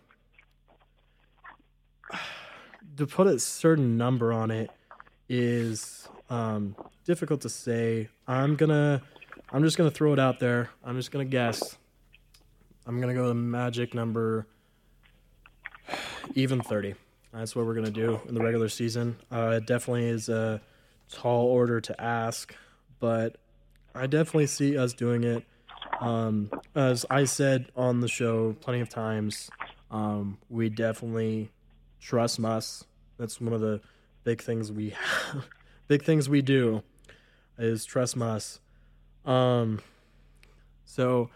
to 2.96 3.06
put 3.06 3.26
a 3.26 3.38
certain 3.38 3.96
number 3.96 4.32
on 4.32 4.50
it 4.50 4.70
is 5.28 6.08
um, 6.30 6.76
difficult 7.04 7.42
to 7.42 7.48
say. 7.48 8.08
I'm 8.26 8.56
gonna, 8.56 9.02
I'm 9.52 9.62
just 9.62 9.76
gonna 9.76 9.90
throw 9.90 10.12
it 10.12 10.18
out 10.18 10.40
there. 10.40 10.70
I'm 10.84 10.96
just 10.96 11.10
gonna 11.10 11.24
guess. 11.24 11.76
I'm 12.86 13.00
gonna 13.00 13.14
go 13.14 13.28
the 13.28 13.34
magic 13.34 13.94
number, 13.94 14.46
even 16.34 16.60
thirty. 16.60 16.94
That's 17.32 17.56
what 17.56 17.66
we're 17.66 17.74
gonna 17.74 17.90
do 17.90 18.20
in 18.28 18.34
the 18.34 18.42
regular 18.42 18.68
season. 18.68 19.16
Uh, 19.30 19.54
it 19.56 19.66
definitely 19.66 20.06
is 20.06 20.28
a 20.28 20.60
tall 21.10 21.46
order 21.46 21.80
to 21.80 22.00
ask, 22.00 22.54
but 23.00 23.36
I 23.94 24.06
definitely 24.06 24.46
see 24.46 24.76
us 24.76 24.92
doing 24.92 25.24
it. 25.24 25.44
Um, 26.00 26.50
as 26.74 27.06
I 27.08 27.24
said 27.24 27.66
on 27.76 28.00
the 28.00 28.08
show 28.08 28.54
plenty 28.60 28.80
of 28.80 28.88
times, 28.88 29.50
um, 29.90 30.38
we 30.48 30.68
definitely 30.68 31.50
trust 32.00 32.38
Muss. 32.40 32.84
That's 33.18 33.40
one 33.40 33.52
of 33.52 33.60
the 33.60 33.80
big 34.24 34.42
things 34.42 34.72
we 34.72 34.90
have, 34.90 35.46
big 35.88 36.02
things 36.02 36.28
we 36.28 36.42
do 36.42 36.82
is 37.58 37.84
trust 37.84 38.16
Muss. 38.16 38.60
Um, 39.24 39.80
so 40.84 41.30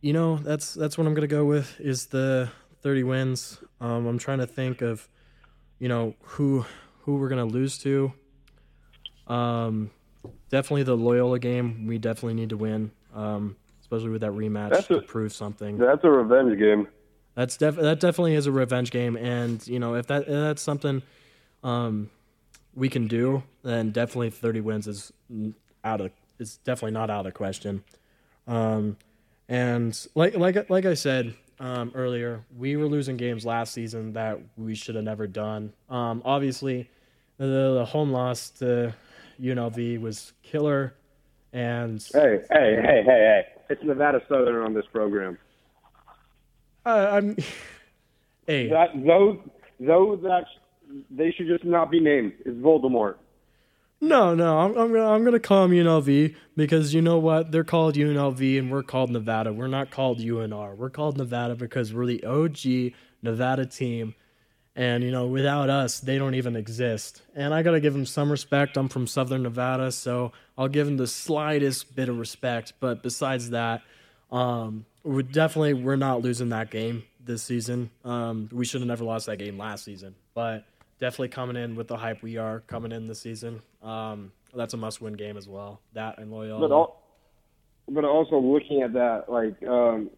you 0.00 0.12
know 0.12 0.36
that's 0.36 0.74
that's 0.74 0.96
what 0.96 1.06
I'm 1.06 1.14
gonna 1.14 1.26
go 1.26 1.44
with 1.44 1.80
is 1.80 2.06
the 2.06 2.50
30 2.82 3.02
wins. 3.02 3.58
Um, 3.80 4.06
I'm 4.06 4.18
trying 4.18 4.38
to 4.38 4.46
think 4.46 4.80
of 4.80 5.08
you 5.78 5.88
know 5.88 6.14
who 6.22 6.64
who 7.08 7.16
we're 7.16 7.30
gonna 7.30 7.46
lose 7.46 7.78
to. 7.78 8.12
Um, 9.28 9.90
definitely 10.50 10.82
the 10.82 10.94
Loyola 10.94 11.38
game. 11.38 11.86
We 11.86 11.96
definitely 11.96 12.34
need 12.34 12.50
to 12.50 12.58
win, 12.58 12.90
um, 13.14 13.56
especially 13.80 14.10
with 14.10 14.20
that 14.20 14.32
rematch 14.32 14.68
That's 14.72 14.86
to 14.88 14.98
a- 14.98 15.02
prove 15.02 15.32
something. 15.32 15.78
That's 15.78 16.04
a 16.04 16.10
revenge 16.10 16.58
game. 16.58 16.86
That's 17.34 17.56
def- 17.56 17.76
that 17.76 17.98
definitely 18.00 18.34
is 18.34 18.46
a 18.46 18.52
revenge 18.52 18.90
game, 18.90 19.16
and 19.16 19.66
you 19.66 19.78
know 19.78 19.94
if 19.94 20.06
that 20.08 20.24
if 20.24 20.28
that's 20.28 20.60
something 20.60 21.00
um, 21.64 22.10
we 22.74 22.90
can 22.90 23.08
do, 23.08 23.42
then 23.62 23.90
definitely 23.90 24.28
thirty 24.28 24.60
wins 24.60 24.86
is 24.86 25.10
out 25.82 26.02
of 26.02 26.10
is 26.38 26.58
definitely 26.58 26.90
not 26.92 27.08
out 27.08 27.20
of 27.20 27.24
the 27.24 27.32
question. 27.32 27.84
Um, 28.46 28.98
and 29.48 29.98
like 30.14 30.36
like 30.36 30.68
like 30.68 30.84
I 30.84 30.92
said 30.92 31.34
um, 31.58 31.90
earlier, 31.94 32.44
we 32.54 32.76
were 32.76 32.86
losing 32.86 33.16
games 33.16 33.46
last 33.46 33.72
season 33.72 34.12
that 34.12 34.38
we 34.58 34.74
should 34.74 34.94
have 34.94 35.04
never 35.04 35.26
done. 35.26 35.72
Um, 35.88 36.20
obviously, 36.26 36.90
the, 37.38 37.74
the 37.78 37.84
home 37.84 38.10
loss 38.12 38.50
to 38.50 38.94
UNLV 39.40 40.00
was 40.00 40.32
killer, 40.42 40.94
and 41.52 42.02
Hey, 42.12 42.40
hey, 42.50 42.76
hey, 42.82 43.02
hey, 43.04 43.04
hey! 43.06 43.42
It's 43.70 43.82
Nevada 43.84 44.20
Southern 44.28 44.64
on 44.64 44.74
this 44.74 44.86
program. 44.92 45.38
uh, 46.84 47.08
I'm 47.12 47.36
hey 48.46 48.68
That 48.68 48.88
those 49.06 49.38
those 49.80 50.20
that 50.22 50.44
they 51.10 51.32
should 51.32 51.46
just 51.46 51.64
not 51.64 51.90
be 51.90 52.00
named 52.00 52.32
is 52.44 52.54
Voldemort. 52.56 53.16
No, 54.00 54.34
no, 54.34 54.58
I'm, 54.58 54.76
I'm 54.78 54.92
gonna 54.92 55.08
I'm 55.10 55.24
gonna 55.24 55.40
call 55.40 55.66
them 55.66 55.76
UNLV 55.76 56.34
because 56.56 56.94
you 56.94 57.02
know 57.02 57.18
what? 57.18 57.50
They're 57.50 57.64
called 57.64 57.96
UNLV 57.96 58.58
and 58.58 58.70
we're 58.70 58.84
called 58.84 59.10
Nevada. 59.10 59.52
We're 59.52 59.66
not 59.66 59.90
called 59.90 60.20
UNR. 60.20 60.76
We're 60.76 60.90
called 60.90 61.18
Nevada 61.18 61.56
because 61.56 61.92
we're 61.92 62.06
the 62.06 62.22
OG 62.24 62.92
Nevada 63.22 63.66
team, 63.66 64.14
and 64.78 65.02
you 65.02 65.10
know 65.10 65.26
without 65.26 65.68
us 65.68 65.98
they 65.98 66.16
don't 66.16 66.34
even 66.34 66.56
exist. 66.56 67.20
And 67.34 67.52
I 67.52 67.62
gotta 67.62 67.80
give 67.80 67.92
them 67.92 68.06
some 68.06 68.30
respect. 68.30 68.78
I'm 68.78 68.88
from 68.88 69.06
Southern 69.06 69.42
Nevada, 69.42 69.92
so 69.92 70.32
I'll 70.56 70.68
give 70.68 70.86
them 70.86 70.96
the 70.96 71.06
slightest 71.08 71.94
bit 71.94 72.08
of 72.08 72.18
respect. 72.18 72.74
But 72.80 73.02
besides 73.02 73.50
that, 73.50 73.82
um, 74.30 74.86
we 75.02 75.24
definitely 75.24 75.74
we're 75.74 75.96
not 75.96 76.22
losing 76.22 76.50
that 76.50 76.70
game 76.70 77.02
this 77.22 77.42
season. 77.42 77.90
Um, 78.04 78.48
we 78.52 78.64
should 78.64 78.80
have 78.80 78.88
never 78.88 79.04
lost 79.04 79.26
that 79.26 79.38
game 79.38 79.58
last 79.58 79.84
season, 79.84 80.14
but 80.32 80.64
definitely 81.00 81.28
coming 81.28 81.56
in 81.56 81.74
with 81.74 81.88
the 81.88 81.96
hype 81.96 82.22
we 82.22 82.36
are 82.36 82.60
coming 82.60 82.92
in 82.92 83.08
this 83.08 83.20
season. 83.20 83.60
Um, 83.82 84.30
that's 84.54 84.74
a 84.74 84.76
must-win 84.76 85.14
game 85.14 85.36
as 85.36 85.48
well. 85.48 85.80
That 85.92 86.18
and 86.18 86.30
Loyola. 86.30 86.60
But 86.60 86.74
all, 86.74 87.02
but 87.88 88.04
also 88.04 88.38
looking 88.38 88.82
at 88.82 88.92
that, 88.92 89.24
like 89.28 89.60
um, 89.68 90.10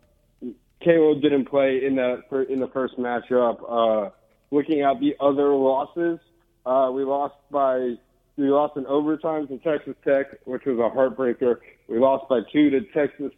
didn't 0.84 1.46
play 1.46 1.84
in 1.84 1.96
the 1.96 2.22
in 2.50 2.60
the 2.60 2.68
first 2.68 2.98
matchup. 2.98 3.58
Uh, 3.66 4.10
looking 4.50 4.82
at 4.82 5.00
the 5.00 5.14
other 5.20 5.54
losses, 5.54 6.18
uh, 6.66 6.90
we 6.92 7.04
lost 7.04 7.34
by 7.50 7.94
we 8.36 8.48
lost 8.48 8.76
in 8.76 8.86
overtime 8.86 9.46
to 9.48 9.58
Texas 9.58 9.94
Tech, 10.04 10.26
which 10.44 10.64
was 10.64 10.78
a 10.78 10.94
heartbreaker. 10.96 11.56
We 11.88 11.98
lost 11.98 12.28
by 12.28 12.40
two 12.52 12.70
to 12.70 12.80
Texas 12.92 13.32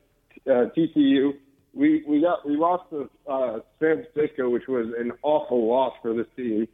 uh, 0.46 0.66
TCU. 0.76 1.32
We 1.74 2.04
we 2.06 2.20
got 2.20 2.46
we 2.46 2.56
lost 2.56 2.90
to 2.90 3.10
uh, 3.28 3.60
San 3.80 4.04
Francisco, 4.12 4.48
which 4.50 4.68
was 4.68 4.86
an 4.98 5.12
awful 5.22 5.68
loss 5.68 5.94
for 6.02 6.14
this 6.14 6.26
team. 6.36 6.68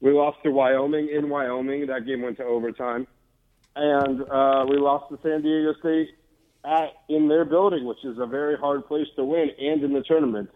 We 0.00 0.12
lost 0.12 0.38
to 0.44 0.50
Wyoming 0.50 1.10
in 1.14 1.28
Wyoming. 1.28 1.86
That 1.86 2.06
game 2.06 2.22
went 2.22 2.38
to 2.38 2.44
overtime 2.44 3.06
and 3.76 4.22
uh, 4.22 4.66
we 4.68 4.76
lost 4.76 5.10
to 5.10 5.18
San 5.22 5.42
Diego 5.42 5.74
State 5.80 6.08
at 6.64 6.92
in 7.08 7.28
their 7.28 7.44
building, 7.44 7.84
which 7.84 8.04
is 8.04 8.18
a 8.18 8.26
very 8.26 8.56
hard 8.56 8.86
place 8.86 9.06
to 9.16 9.24
win, 9.24 9.50
and 9.58 9.82
in 9.82 9.92
the 9.92 10.02
tournament. 10.02 10.50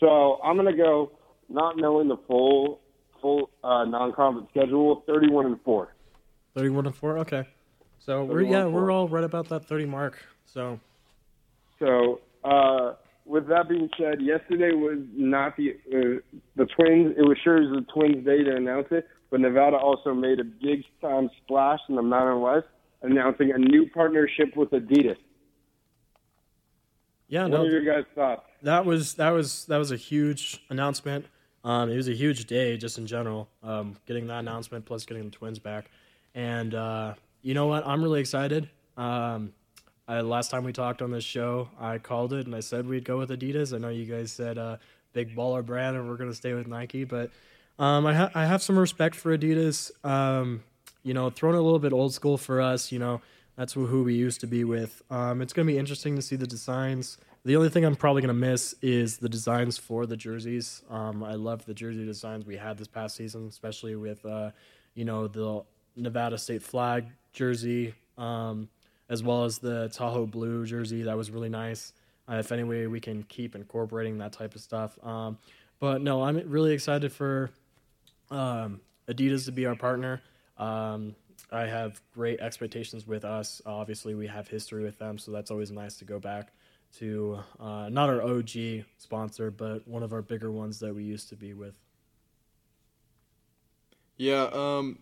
So 0.00 0.40
I'm 0.42 0.56
gonna 0.56 0.76
go, 0.76 1.12
not 1.48 1.76
knowing 1.76 2.08
the 2.08 2.16
full 2.26 2.80
full 3.20 3.50
uh, 3.62 3.84
non-conference 3.84 4.48
schedule, 4.50 5.02
31 5.06 5.46
and 5.46 5.60
four. 5.62 5.94
31 6.54 6.86
and 6.86 6.94
4. 6.94 7.18
Okay. 7.18 7.48
So 7.98 8.24
we're 8.24 8.42
yeah, 8.42 8.66
we're 8.66 8.90
all 8.90 9.08
right 9.08 9.24
about 9.24 9.48
that 9.48 9.64
30 9.64 9.86
mark. 9.86 10.18
So 10.44 10.78
So 11.78 12.20
uh, 12.44 12.94
with 13.24 13.48
that 13.48 13.68
being 13.68 13.88
said, 13.98 14.20
yesterday 14.20 14.72
was 14.74 14.98
not 15.14 15.56
the 15.56 15.70
uh, 15.70 16.20
the 16.56 16.66
Twins. 16.66 17.14
It 17.16 17.22
was 17.22 17.38
sure 17.42 17.56
as 17.56 17.70
the 17.70 17.84
Twins' 17.94 18.24
day 18.24 18.44
to 18.44 18.56
announce 18.56 18.88
it, 18.90 19.08
but 19.30 19.40
Nevada 19.40 19.76
also 19.78 20.12
made 20.12 20.38
a 20.38 20.44
big 20.44 20.84
time 21.00 21.30
splash 21.42 21.80
in 21.88 21.96
the 21.96 22.02
Mountain 22.02 22.40
West, 22.42 22.66
announcing 23.02 23.52
a 23.52 23.58
new 23.58 23.88
partnership 23.90 24.54
with 24.54 24.70
Adidas. 24.70 25.16
yeah, 27.28 27.44
What 27.44 27.50
no, 27.52 27.62
are 27.62 27.70
your 27.70 27.84
guys' 27.84 28.04
thoughts? 28.14 28.42
That 28.64 28.84
was 28.84 29.14
that 29.14 29.30
was 29.30 29.66
that 29.66 29.76
was 29.76 29.92
a 29.92 29.96
huge 29.96 30.60
announcement. 30.70 31.26
Um, 31.64 31.90
it 31.90 31.96
was 31.96 32.08
a 32.08 32.14
huge 32.14 32.44
day 32.46 32.76
just 32.76 32.98
in 32.98 33.06
general. 33.06 33.48
Um, 33.62 33.96
getting 34.06 34.26
that 34.26 34.40
announcement 34.40 34.84
plus 34.84 35.06
getting 35.06 35.24
the 35.24 35.30
twins 35.30 35.58
back, 35.58 35.90
and 36.34 36.74
uh, 36.74 37.14
you 37.42 37.54
know 37.54 37.66
what? 37.66 37.86
I'm 37.86 38.02
really 38.02 38.20
excited. 38.20 38.68
Um, 38.96 39.52
I, 40.06 40.20
last 40.20 40.50
time 40.50 40.64
we 40.64 40.72
talked 40.72 41.00
on 41.00 41.10
this 41.10 41.24
show, 41.24 41.68
I 41.80 41.98
called 41.98 42.32
it 42.34 42.46
and 42.46 42.54
I 42.54 42.60
said 42.60 42.86
we'd 42.86 43.04
go 43.04 43.18
with 43.18 43.30
Adidas. 43.30 43.74
I 43.74 43.78
know 43.78 43.88
you 43.88 44.04
guys 44.04 44.32
said 44.32 44.58
uh, 44.58 44.76
big 45.12 45.34
baller 45.34 45.64
brand 45.64 45.96
and 45.96 46.08
we're 46.08 46.16
gonna 46.16 46.34
stay 46.34 46.52
with 46.52 46.66
Nike, 46.66 47.04
but 47.04 47.30
um, 47.78 48.06
I, 48.06 48.14
ha- 48.14 48.30
I 48.34 48.44
have 48.44 48.62
some 48.62 48.78
respect 48.78 49.14
for 49.14 49.36
Adidas. 49.36 49.90
Um, 50.04 50.62
you 51.02 51.14
know, 51.14 51.30
throwing 51.30 51.56
a 51.56 51.60
little 51.60 51.78
bit 51.78 51.92
old 51.92 52.12
school 52.12 52.36
for 52.36 52.60
us. 52.60 52.92
You 52.92 52.98
know, 52.98 53.20
that's 53.56 53.74
who 53.74 54.02
we 54.02 54.14
used 54.14 54.40
to 54.40 54.46
be 54.46 54.64
with. 54.64 55.02
Um, 55.10 55.40
it's 55.40 55.52
gonna 55.52 55.66
be 55.66 55.78
interesting 55.78 56.16
to 56.16 56.22
see 56.22 56.36
the 56.36 56.46
designs. 56.46 57.18
The 57.44 57.56
only 57.56 57.68
thing 57.68 57.84
I'm 57.84 57.96
probably 57.96 58.22
gonna 58.22 58.34
miss 58.34 58.74
is 58.82 59.18
the 59.18 59.28
designs 59.28 59.78
for 59.78 60.06
the 60.06 60.16
jerseys. 60.16 60.82
Um, 60.90 61.22
I 61.22 61.34
love 61.34 61.64
the 61.64 61.74
jersey 61.74 62.04
designs 62.04 62.46
we 62.46 62.56
had 62.56 62.78
this 62.78 62.88
past 62.88 63.16
season, 63.16 63.46
especially 63.48 63.96
with 63.96 64.24
uh, 64.24 64.50
you 64.94 65.04
know 65.04 65.28
the 65.28 65.62
Nevada 65.96 66.38
State 66.38 66.62
flag 66.62 67.06
jersey, 67.32 67.94
um, 68.18 68.68
as 69.08 69.22
well 69.22 69.44
as 69.44 69.58
the 69.58 69.88
Tahoe 69.92 70.26
blue 70.26 70.66
jersey. 70.66 71.02
That 71.02 71.16
was 71.16 71.30
really 71.30 71.48
nice. 71.48 71.92
Uh, 72.28 72.36
if 72.36 72.52
any 72.52 72.64
way 72.64 72.86
we 72.86 73.00
can 73.00 73.22
keep 73.24 73.54
incorporating 73.54 74.16
that 74.18 74.32
type 74.32 74.54
of 74.54 74.60
stuff. 74.62 74.98
Um, 75.04 75.36
but 75.78 76.00
no, 76.00 76.22
I'm 76.22 76.38
really 76.48 76.72
excited 76.72 77.12
for 77.12 77.50
um, 78.30 78.80
Adidas 79.08 79.44
to 79.44 79.52
be 79.52 79.66
our 79.66 79.76
partner. 79.76 80.22
Um, 80.56 81.14
I 81.54 81.66
have 81.66 82.00
great 82.12 82.40
expectations 82.40 83.06
with 83.06 83.24
us. 83.24 83.62
Obviously, 83.64 84.14
we 84.14 84.26
have 84.26 84.48
history 84.48 84.82
with 84.82 84.98
them, 84.98 85.18
so 85.18 85.30
that's 85.30 85.50
always 85.50 85.70
nice 85.70 85.96
to 85.98 86.04
go 86.04 86.18
back 86.18 86.52
to 86.98 87.38
uh, 87.60 87.88
not 87.90 88.08
our 88.08 88.22
OG 88.22 88.84
sponsor, 88.98 89.50
but 89.50 89.86
one 89.86 90.02
of 90.02 90.12
our 90.12 90.22
bigger 90.22 90.50
ones 90.50 90.80
that 90.80 90.94
we 90.94 91.04
used 91.04 91.28
to 91.28 91.36
be 91.36 91.54
with. 91.54 91.76
Yeah. 94.16 94.48
Um. 94.52 94.98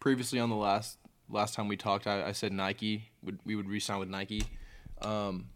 Previously 0.00 0.38
on 0.38 0.48
the 0.48 0.56
last 0.56 0.98
last 1.28 1.54
time 1.54 1.68
we 1.68 1.76
talked, 1.76 2.06
I, 2.06 2.28
I 2.28 2.32
said 2.32 2.52
Nike 2.52 3.08
would 3.22 3.38
we 3.44 3.56
would 3.56 3.68
re-sign 3.68 3.98
with 3.98 4.08
Nike, 4.08 4.44
um, 5.02 5.48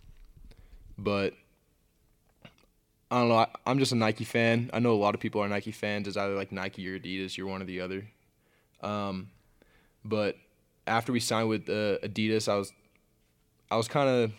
but 0.98 1.34
I 3.10 3.20
don't 3.20 3.28
know. 3.28 3.36
I, 3.36 3.46
I'm 3.66 3.78
just 3.78 3.92
a 3.92 3.96
Nike 3.96 4.24
fan. 4.24 4.70
I 4.72 4.80
know 4.80 4.92
a 4.92 4.94
lot 4.94 5.14
of 5.14 5.20
people 5.20 5.40
are 5.42 5.48
Nike 5.48 5.70
fans. 5.70 6.08
It's 6.08 6.16
either 6.16 6.34
like 6.34 6.50
Nike 6.50 6.88
or 6.88 6.98
Adidas. 6.98 7.36
You're 7.36 7.46
one 7.46 7.62
or 7.62 7.66
the 7.66 7.80
other. 7.80 8.08
Um, 8.82 9.30
but 10.04 10.36
after 10.86 11.12
we 11.12 11.20
signed 11.20 11.48
with 11.48 11.68
uh, 11.68 11.98
Adidas, 12.02 12.48
I 12.48 12.56
was 12.56 12.72
I 13.70 13.76
was 13.76 13.88
kind 13.88 14.08
of 14.08 14.32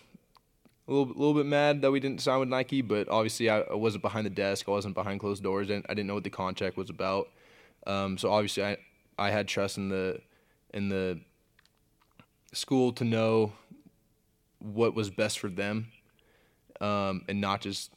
a 0.88 0.91
little, 0.91 1.08
little 1.08 1.34
bit 1.34 1.45
mad 1.45 1.82
that 1.82 1.91
we 1.91 1.99
didn't 1.99 2.21
sign 2.21 2.39
with 2.39 2.49
Nike, 2.49 2.82
but 2.82 3.08
obviously 3.10 3.49
I, 3.49 3.62
I 3.62 3.75
wasn't 3.75 4.03
behind 4.03 4.25
the 4.25 4.29
desk. 4.29 4.67
I 4.67 4.71
wasn't 4.71 4.95
behind 4.95 5.19
closed 5.19 5.41
doors, 5.43 5.69
and 5.69 5.86
I 5.89 5.93
didn't 5.93 6.08
know 6.08 6.15
what 6.15 6.23
the 6.23 6.29
contract 6.29 6.77
was 6.77 6.89
about. 6.89 7.29
Um, 7.88 8.17
so 8.17 8.32
obviously 8.32 8.63
I 8.63 8.77
I 9.17 9.29
had 9.29 9.47
trust 9.47 9.77
in 9.77 9.89
the 9.89 10.19
in 10.73 10.89
the 10.89 11.19
school 12.53 12.91
to 12.93 13.03
know 13.03 13.53
what 14.60 14.95
was 14.95 15.10
best 15.10 15.39
for 15.39 15.49
them, 15.49 15.88
um, 16.82 17.23
and 17.27 17.39
not 17.41 17.62
just 17.62 17.91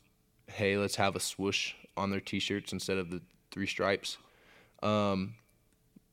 hey 0.48 0.76
let's 0.76 0.96
have 0.96 1.16
a 1.16 1.20
swoosh 1.20 1.74
on 1.96 2.10
their 2.10 2.20
t-shirts 2.20 2.72
instead 2.72 2.98
of 2.98 3.10
the 3.10 3.20
three 3.50 3.66
stripes. 3.66 4.18
Um, 4.82 5.34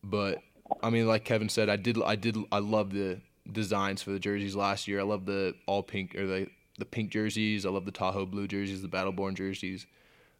but 0.04 0.40
I 0.82 0.90
mean, 0.90 1.08
like 1.08 1.24
Kevin 1.24 1.50
said, 1.50 1.70
I 1.70 1.76
did 1.76 2.02
I 2.02 2.16
did 2.16 2.38
I 2.52 2.60
love 2.60 2.92
the 2.92 3.22
designs 3.52 4.02
for 4.02 4.12
the 4.12 4.20
jerseys 4.20 4.56
last 4.56 4.88
year. 4.88 5.00
I 5.00 5.04
love 5.04 5.26
the 5.26 5.54
all 5.66 5.84
pink 5.84 6.16
or 6.16 6.26
the 6.26 6.48
the 6.80 6.86
pink 6.86 7.12
jerseys. 7.12 7.66
I 7.66 7.70
love 7.70 7.86
the 7.86 7.92
Tahoe 7.92 8.26
blue 8.26 8.48
jerseys, 8.48 8.82
the 8.82 8.88
Battleborn 8.88 9.36
jerseys. 9.36 9.86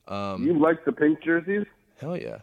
Um, 0.08 0.46
you 0.46 0.60
like 0.60 0.84
the 0.86 0.92
pink 0.92 1.22
jerseys? 1.24 1.66
Hell 1.98 2.18
yeah. 2.18 2.40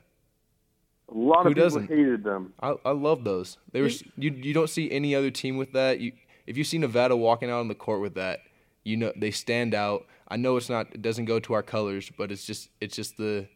A 1.11 1.15
lot 1.15 1.43
Who 1.43 1.49
of 1.49 1.55
people 1.55 1.63
doesn't? 1.65 1.89
hated 1.89 2.25
them. 2.25 2.53
I, 2.61 2.77
I 2.85 2.93
love 2.93 3.25
those. 3.25 3.59
They 3.73 3.83
were 3.83 3.91
you 4.17 4.31
you 4.31 4.55
don't 4.55 4.71
see 4.71 4.91
any 4.91 5.15
other 5.15 5.31
team 5.31 5.57
with 5.57 5.73
that. 5.73 6.01
You 6.01 6.13
if 6.47 6.57
you 6.57 6.65
see 6.65 6.79
Nevada 6.79 7.17
walking 7.17 7.51
out 7.51 7.61
on 7.61 7.69
the 7.69 7.75
court 7.75 8.01
with 8.01 8.15
that, 8.15 8.41
you 8.85 8.97
know 8.97 9.13
they 9.17 9.31
stand 9.31 9.75
out. 9.75 10.07
I 10.29 10.37
know 10.37 10.57
it's 10.57 10.71
not 10.71 10.87
it 10.95 11.03
doesn't 11.03 11.25
go 11.25 11.41
to 11.41 11.53
our 11.55 11.63
colors, 11.63 12.11
but 12.17 12.31
it's 12.31 12.45
just 12.45 12.71
it's 12.81 12.95
just 12.95 13.17
the 13.17 13.49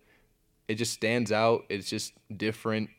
it 0.66 0.74
just 0.74 0.92
stands 0.92 1.30
out. 1.30 1.64
It's 1.68 1.88
just 1.88 2.12
different. 2.36 2.90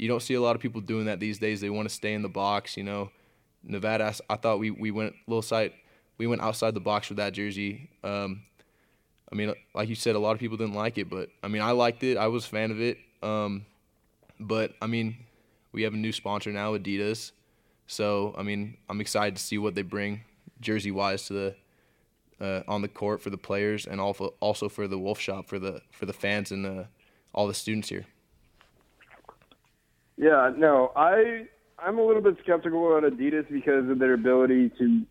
You 0.00 0.08
don't 0.08 0.22
see 0.22 0.32
a 0.32 0.40
lot 0.40 0.56
of 0.56 0.62
people 0.62 0.80
doing 0.80 1.04
that 1.06 1.20
these 1.20 1.38
days. 1.38 1.60
They 1.60 1.68
want 1.68 1.86
to 1.86 1.94
stay 1.94 2.14
in 2.14 2.22
the 2.22 2.28
box, 2.28 2.74
you 2.74 2.82
know. 2.82 3.10
Nevada, 3.62 4.14
I 4.30 4.36
thought 4.36 4.58
we 4.58 4.70
we 4.70 4.90
went 4.90 5.14
little 5.26 5.42
side 5.42 5.74
we 6.16 6.26
went 6.26 6.40
outside 6.40 6.72
the 6.72 6.80
box 6.80 7.10
with 7.10 7.18
that 7.18 7.34
jersey. 7.34 7.90
Um, 8.02 8.44
I 9.30 9.34
mean, 9.34 9.52
like 9.74 9.90
you 9.90 9.94
said, 9.94 10.16
a 10.16 10.18
lot 10.18 10.32
of 10.32 10.38
people 10.38 10.56
didn't 10.56 10.72
like 10.72 10.96
it, 10.96 11.10
but 11.10 11.28
I 11.42 11.48
mean, 11.48 11.60
I 11.60 11.72
liked 11.72 12.02
it. 12.02 12.16
I 12.16 12.28
was 12.28 12.46
a 12.46 12.48
fan 12.48 12.70
of 12.70 12.80
it. 12.80 12.96
Um, 13.22 13.66
but 14.38 14.72
I 14.80 14.86
mean, 14.86 15.16
we 15.72 15.82
have 15.82 15.92
a 15.92 15.98
new 15.98 16.12
sponsor 16.12 16.50
now, 16.50 16.74
Adidas. 16.78 17.32
So 17.86 18.34
I 18.38 18.42
mean, 18.42 18.78
I'm 18.88 19.02
excited 19.02 19.36
to 19.36 19.42
see 19.42 19.58
what 19.58 19.74
they 19.74 19.82
bring 19.82 20.22
jersey 20.62 20.92
wise 20.92 21.26
to 21.26 21.34
the 21.34 21.56
uh, 22.40 22.62
on 22.66 22.80
the 22.80 22.88
court 22.88 23.20
for 23.20 23.28
the 23.28 23.36
players 23.36 23.84
and 23.84 24.00
also 24.00 24.32
also 24.40 24.70
for 24.70 24.88
the 24.88 24.98
Wolf 24.98 25.20
Shop 25.20 25.46
for 25.46 25.58
the 25.58 25.82
for 25.90 26.06
the 26.06 26.14
fans 26.14 26.52
and 26.52 26.64
uh, 26.64 26.84
all 27.34 27.46
the 27.46 27.52
students 27.52 27.90
here. 27.90 28.06
Yeah, 30.20 30.50
no, 30.54 30.92
I 30.94 31.46
I'm 31.78 31.98
a 31.98 32.04
little 32.04 32.20
bit 32.20 32.36
skeptical 32.42 32.94
about 32.94 33.10
Adidas 33.10 33.50
because 33.50 33.88
of 33.88 33.98
their 33.98 34.12
ability 34.12 34.70
to 34.78 35.06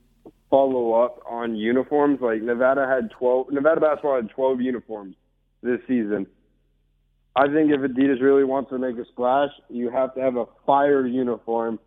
follow 0.51 1.03
up 1.03 1.23
on 1.27 1.55
uniforms. 1.55 2.19
Like 2.21 2.43
Nevada 2.43 2.85
had 2.87 3.09
12, 3.17 3.51
Nevada 3.51 3.81
basketball 3.81 4.17
had 4.17 4.29
12 4.29 4.61
uniforms 4.61 5.15
this 5.63 5.79
season. 5.87 6.27
I 7.35 7.47
think 7.47 7.71
if 7.71 7.81
Adidas 7.81 8.21
really 8.21 8.43
wants 8.43 8.69
to 8.69 8.77
make 8.77 8.97
a 8.97 9.05
splash, 9.05 9.49
you 9.67 9.89
have 9.89 10.13
to 10.13 10.21
have 10.21 10.35
a 10.35 10.45
fire 10.67 11.07
uniform 11.07 11.79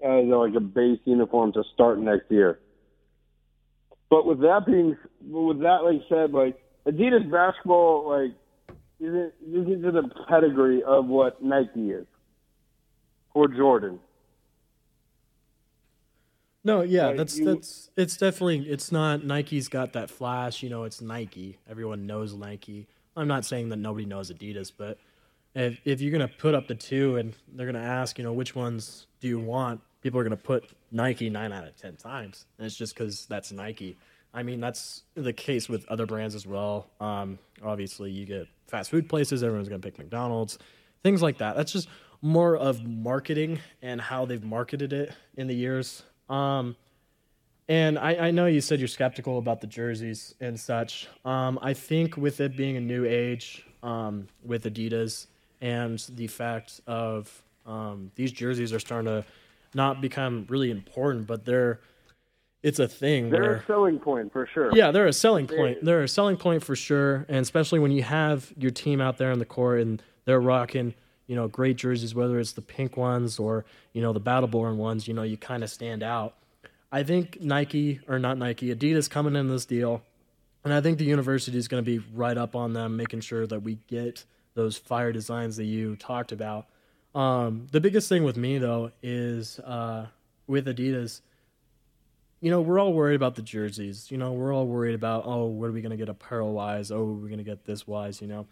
as 0.00 0.26
like 0.26 0.54
a 0.56 0.60
base 0.60 1.00
uniform 1.04 1.52
to 1.54 1.64
start 1.74 1.98
next 1.98 2.30
year. 2.30 2.60
But 4.08 4.24
with 4.24 4.38
that 4.42 4.66
being, 4.66 4.96
with 5.28 5.58
that 5.62 5.78
like 5.82 6.02
said, 6.08 6.30
like 6.30 6.56
Adidas 6.86 7.28
basketball 7.28 8.08
like 8.08 8.36
isn't 9.00 9.32
isn't 9.48 9.82
to 9.82 9.90
the 9.90 10.08
pedigree 10.28 10.84
of 10.84 11.06
what 11.06 11.42
Nike 11.42 11.90
is 11.90 12.06
or 13.38 13.46
Jordan. 13.46 14.00
No, 16.64 16.82
yeah, 16.82 17.12
that's 17.12 17.38
that's 17.38 17.90
it's 17.96 18.16
definitely 18.16 18.68
it's 18.68 18.90
not 18.90 19.24
Nike's 19.24 19.68
got 19.68 19.92
that 19.92 20.10
flash, 20.10 20.62
you 20.62 20.68
know, 20.68 20.82
it's 20.84 21.00
Nike. 21.00 21.58
Everyone 21.70 22.06
knows 22.06 22.34
Nike. 22.34 22.88
I'm 23.16 23.28
not 23.28 23.44
saying 23.44 23.68
that 23.68 23.76
nobody 23.76 24.06
knows 24.06 24.32
Adidas, 24.32 24.72
but 24.76 24.98
if 25.54 25.80
if 25.84 26.00
you're 26.00 26.10
gonna 26.10 26.28
put 26.28 26.54
up 26.54 26.66
the 26.66 26.74
two 26.74 27.16
and 27.16 27.32
they're 27.54 27.66
gonna 27.66 27.78
ask, 27.78 28.18
you 28.18 28.24
know, 28.24 28.32
which 28.32 28.56
ones 28.56 29.06
do 29.20 29.28
you 29.28 29.38
want, 29.38 29.80
people 30.02 30.18
are 30.18 30.24
gonna 30.24 30.36
put 30.36 30.68
Nike 30.90 31.30
nine 31.30 31.52
out 31.52 31.64
of 31.64 31.76
ten 31.76 31.94
times. 31.94 32.44
And 32.58 32.66
it's 32.66 32.76
just 32.76 32.94
because 32.94 33.26
that's 33.26 33.52
Nike. 33.52 33.96
I 34.34 34.42
mean, 34.42 34.60
that's 34.60 35.04
the 35.14 35.32
case 35.32 35.68
with 35.68 35.86
other 35.88 36.06
brands 36.06 36.34
as 36.34 36.46
well. 36.46 36.88
Um, 37.00 37.38
obviously, 37.62 38.10
you 38.10 38.26
get 38.26 38.48
fast 38.66 38.90
food 38.90 39.08
places, 39.08 39.44
everyone's 39.44 39.68
gonna 39.68 39.80
pick 39.80 39.96
McDonald's, 39.96 40.58
things 41.04 41.22
like 41.22 41.38
that. 41.38 41.56
That's 41.56 41.72
just 41.72 41.88
more 42.20 42.56
of 42.56 42.84
marketing 42.84 43.60
and 43.82 44.00
how 44.00 44.24
they've 44.24 44.44
marketed 44.44 44.92
it 44.92 45.12
in 45.36 45.46
the 45.46 45.54
years. 45.54 46.02
Um, 46.28 46.76
and 47.68 47.98
I, 47.98 48.28
I 48.28 48.30
know 48.30 48.46
you 48.46 48.60
said 48.60 48.80
you're 48.80 48.88
skeptical 48.88 49.38
about 49.38 49.60
the 49.60 49.66
jerseys 49.66 50.34
and 50.40 50.58
such. 50.58 51.06
Um, 51.24 51.58
I 51.62 51.74
think 51.74 52.16
with 52.16 52.40
it 52.40 52.56
being 52.56 52.76
a 52.76 52.80
new 52.80 53.04
age 53.04 53.66
um, 53.82 54.28
with 54.42 54.64
Adidas 54.64 55.26
and 55.60 55.98
the 56.14 56.26
fact 56.26 56.80
of 56.86 57.42
um, 57.66 58.10
these 58.14 58.32
jerseys 58.32 58.72
are 58.72 58.78
starting 58.78 59.06
to 59.06 59.24
not 59.74 60.00
become 60.00 60.46
really 60.48 60.70
important, 60.70 61.26
but 61.26 61.44
they're 61.44 61.80
it's 62.60 62.80
a 62.80 62.88
thing 62.88 63.30
They're 63.30 63.40
where 63.42 63.54
a 63.54 63.66
selling 63.66 64.00
point 64.00 64.32
for 64.32 64.44
sure. 64.52 64.70
yeah, 64.74 64.90
they're 64.90 65.06
a 65.06 65.12
selling 65.12 65.46
point. 65.46 65.78
They're 65.84 66.02
a 66.02 66.08
selling 66.08 66.36
point 66.36 66.64
for 66.64 66.74
sure, 66.74 67.24
and 67.28 67.38
especially 67.38 67.78
when 67.78 67.92
you 67.92 68.02
have 68.02 68.52
your 68.56 68.72
team 68.72 69.00
out 69.00 69.16
there 69.16 69.30
on 69.30 69.38
the 69.38 69.44
court 69.44 69.80
and 69.80 70.02
they're 70.24 70.40
rocking, 70.40 70.94
you 71.28 71.36
know, 71.36 71.46
great 71.46 71.76
jerseys, 71.76 72.14
whether 72.14 72.40
it's 72.40 72.52
the 72.52 72.62
pink 72.62 72.96
ones 72.96 73.38
or 73.38 73.64
you 73.92 74.02
know 74.02 74.12
the 74.12 74.20
Battleborn 74.20 74.76
ones. 74.76 75.06
You 75.06 75.14
know, 75.14 75.22
you 75.22 75.36
kind 75.36 75.62
of 75.62 75.70
stand 75.70 76.02
out. 76.02 76.34
I 76.90 77.04
think 77.04 77.40
Nike 77.40 78.00
or 78.08 78.18
not 78.18 78.36
Nike, 78.36 78.74
Adidas 78.74 79.08
coming 79.08 79.36
in 79.36 79.48
this 79.48 79.64
deal, 79.64 80.02
and 80.64 80.74
I 80.74 80.80
think 80.80 80.98
the 80.98 81.04
university 81.04 81.56
is 81.56 81.68
going 81.68 81.84
to 81.84 81.88
be 81.88 82.04
right 82.12 82.36
up 82.36 82.56
on 82.56 82.72
them, 82.72 82.96
making 82.96 83.20
sure 83.20 83.46
that 83.46 83.60
we 83.60 83.78
get 83.86 84.24
those 84.54 84.76
fire 84.76 85.12
designs 85.12 85.56
that 85.58 85.66
you 85.66 85.94
talked 85.94 86.32
about. 86.32 86.66
Um, 87.14 87.68
the 87.70 87.80
biggest 87.80 88.08
thing 88.08 88.24
with 88.24 88.36
me 88.36 88.58
though 88.58 88.90
is 89.02 89.60
uh, 89.60 90.06
with 90.48 90.66
Adidas 90.66 91.20
you 92.40 92.50
know, 92.50 92.60
we're 92.60 92.78
all 92.78 92.92
worried 92.92 93.16
about 93.16 93.34
the 93.34 93.42
jerseys. 93.42 94.10
You 94.10 94.18
know, 94.18 94.32
we're 94.32 94.54
all 94.54 94.66
worried 94.66 94.94
about, 94.94 95.24
oh, 95.26 95.46
what 95.46 95.68
are 95.68 95.72
we 95.72 95.80
going 95.80 95.90
to 95.90 95.96
get 95.96 96.08
apparel 96.08 96.52
wise? 96.52 96.90
Oh, 96.90 97.04
we're 97.04 97.28
going 97.28 97.38
to 97.38 97.44
get 97.44 97.64
this 97.64 97.86
wise, 97.86 98.20
you 98.22 98.28
know? 98.28 98.46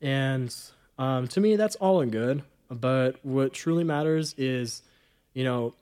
And 0.00 0.54
um, 0.98 1.28
to 1.28 1.40
me, 1.40 1.56
that's 1.56 1.76
all 1.76 2.00
and 2.00 2.10
good. 2.10 2.42
But 2.68 3.24
what 3.24 3.52
truly 3.52 3.84
matters 3.84 4.34
is, 4.36 4.82
you 5.34 5.44
know, 5.44 5.74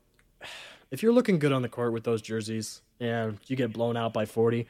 if 0.90 1.02
you're 1.02 1.12
looking 1.12 1.38
good 1.38 1.52
on 1.52 1.62
the 1.62 1.68
court 1.68 1.92
with 1.92 2.04
those 2.04 2.20
jerseys 2.20 2.82
and 3.00 3.38
you 3.46 3.56
get 3.56 3.72
blown 3.72 3.96
out 3.96 4.12
by 4.12 4.26
40, 4.26 4.66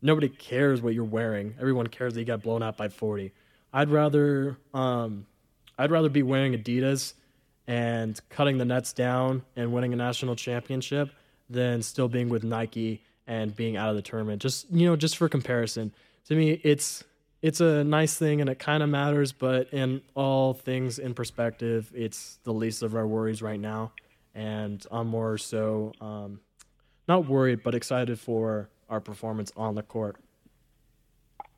nobody 0.00 0.28
cares 0.28 0.80
what 0.80 0.94
you're 0.94 1.04
wearing. 1.04 1.54
Everyone 1.58 1.86
cares 1.86 2.14
that 2.14 2.20
you 2.20 2.26
got 2.26 2.42
blown 2.42 2.62
out 2.62 2.76
by 2.76 2.88
40. 2.88 3.32
I'd 3.72 3.90
rather, 3.90 4.56
um, 4.72 5.26
I'd 5.78 5.90
rather 5.90 6.08
be 6.08 6.22
wearing 6.22 6.52
Adidas 6.54 7.14
and 7.66 8.18
cutting 8.28 8.58
the 8.58 8.64
nets 8.64 8.92
down 8.92 9.42
and 9.56 9.72
winning 9.72 9.92
a 9.92 9.96
national 9.96 10.36
championship 10.36 11.10
than 11.50 11.82
still 11.82 12.08
being 12.08 12.28
with 12.28 12.44
Nike 12.44 13.02
and 13.26 13.54
being 13.54 13.76
out 13.76 13.90
of 13.90 13.96
the 13.96 14.02
tournament. 14.02 14.40
Just 14.40 14.70
you 14.70 14.86
know, 14.86 14.96
just 14.96 15.16
for 15.16 15.28
comparison, 15.28 15.92
to 16.28 16.34
me, 16.34 16.60
it's 16.62 17.04
it's 17.42 17.60
a 17.60 17.84
nice 17.84 18.16
thing 18.16 18.40
and 18.40 18.50
it 18.50 18.58
kind 18.58 18.82
of 18.82 18.88
matters, 18.88 19.32
but 19.32 19.72
in 19.72 20.02
all 20.14 20.54
things 20.54 20.98
in 20.98 21.14
perspective, 21.14 21.92
it's 21.94 22.38
the 22.44 22.52
least 22.52 22.82
of 22.82 22.94
our 22.94 23.06
worries 23.06 23.42
right 23.42 23.60
now, 23.60 23.92
and 24.34 24.84
I'm 24.90 25.08
more 25.08 25.38
so 25.38 25.92
um, 26.00 26.40
not 27.08 27.28
worried, 27.28 27.62
but 27.62 27.74
excited 27.74 28.18
for 28.18 28.68
our 28.88 29.00
performance 29.00 29.52
on 29.56 29.74
the 29.74 29.82
court. 29.82 30.16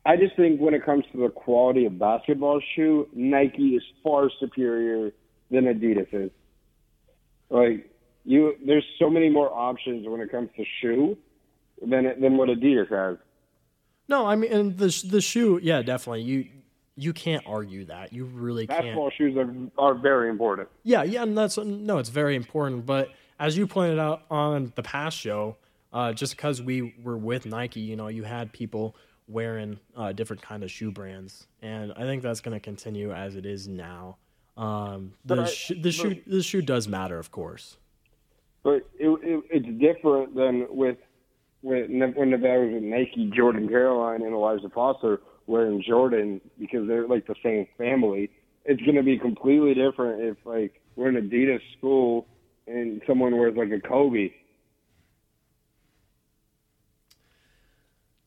I 0.05 0.15
just 0.15 0.35
think 0.35 0.59
when 0.59 0.73
it 0.73 0.85
comes 0.85 1.03
to 1.11 1.17
the 1.19 1.29
quality 1.29 1.85
of 1.85 1.99
basketball 1.99 2.61
shoe, 2.75 3.07
Nike 3.13 3.75
is 3.75 3.83
far 4.03 4.29
superior 4.39 5.11
than 5.51 5.65
Adidas 5.65 6.07
is. 6.11 6.31
Like 7.49 7.89
you, 8.25 8.55
there's 8.65 8.85
so 8.97 9.09
many 9.09 9.29
more 9.29 9.53
options 9.53 10.07
when 10.07 10.21
it 10.21 10.31
comes 10.31 10.49
to 10.57 10.63
shoe 10.81 11.17
than 11.81 12.19
than 12.21 12.37
what 12.37 12.49
Adidas 12.49 12.89
has. 12.89 13.17
No, 14.09 14.25
I 14.25 14.35
mean, 14.35 14.51
and 14.51 14.77
the 14.77 14.87
the 15.09 15.21
shoe, 15.21 15.59
yeah, 15.63 15.81
definitely. 15.81 16.23
You 16.23 16.47
you 16.97 17.13
can't 17.13 17.43
argue 17.45 17.85
that. 17.85 18.11
You 18.11 18.25
really 18.25 18.67
can't. 18.67 18.81
Basketball 18.81 19.11
shoes 19.11 19.37
are 19.37 19.53
are 19.77 19.93
very 19.93 20.29
important. 20.29 20.67
Yeah, 20.83 21.03
yeah, 21.03 21.23
and 21.23 21.37
that's 21.37 21.57
no, 21.57 21.99
it's 21.99 22.09
very 22.09 22.35
important. 22.35 22.85
But 22.85 23.09
as 23.39 23.55
you 23.55 23.67
pointed 23.67 23.99
out 23.99 24.23
on 24.29 24.73
the 24.75 24.83
past 24.83 25.17
show, 25.17 25.55
uh, 25.93 26.11
just 26.11 26.35
because 26.35 26.61
we 26.61 26.95
were 27.03 27.17
with 27.17 27.45
Nike, 27.45 27.79
you 27.81 27.95
know, 27.95 28.07
you 28.07 28.23
had 28.23 28.51
people 28.51 28.95
wearing 29.27 29.79
uh, 29.95 30.11
different 30.11 30.41
kind 30.41 30.63
of 30.63 30.71
shoe 30.71 30.91
brands, 30.91 31.45
and 31.61 31.93
I 31.95 32.01
think 32.01 32.23
that's 32.23 32.41
going 32.41 32.55
to 32.55 32.59
continue 32.59 33.13
as 33.13 33.35
it 33.35 33.45
is 33.45 33.67
now. 33.67 34.17
Um, 34.57 35.13
the 35.23 35.43
I- 35.43 35.45
sh- 35.45 35.71
the 35.79 35.91
shoe 35.91 36.19
the 36.25 36.41
shoe 36.41 36.63
does 36.63 36.87
matter, 36.87 37.19
of 37.19 37.31
course. 37.31 37.77
but 38.63 38.87
it, 38.97 39.07
it, 39.21 39.43
it's 39.51 39.79
different 39.79 40.35
than 40.35 40.65
with 40.69 40.97
when 41.61 42.13
when 42.15 42.29
Nevada 42.29 42.61
was 42.61 42.73
with 42.73 42.83
Nike, 42.83 43.31
Jordan 43.35 43.67
Caroline 43.67 44.21
and 44.21 44.33
Elijah 44.33 44.69
Foster 44.69 45.21
wearing 45.47 45.83
Jordan 45.85 46.39
because 46.59 46.87
they're 46.87 47.07
like 47.07 47.27
the 47.27 47.35
same 47.43 47.67
family. 47.77 48.29
It's 48.65 48.81
going 48.81 48.95
to 48.95 49.03
be 49.03 49.17
completely 49.17 49.73
different 49.73 50.21
if 50.21 50.37
like 50.45 50.81
we're 50.95 51.09
in 51.09 51.15
Adidas 51.15 51.61
school 51.77 52.27
and 52.67 53.01
someone 53.07 53.35
wears 53.37 53.55
like 53.57 53.71
a 53.71 53.79
Kobe. 53.79 54.31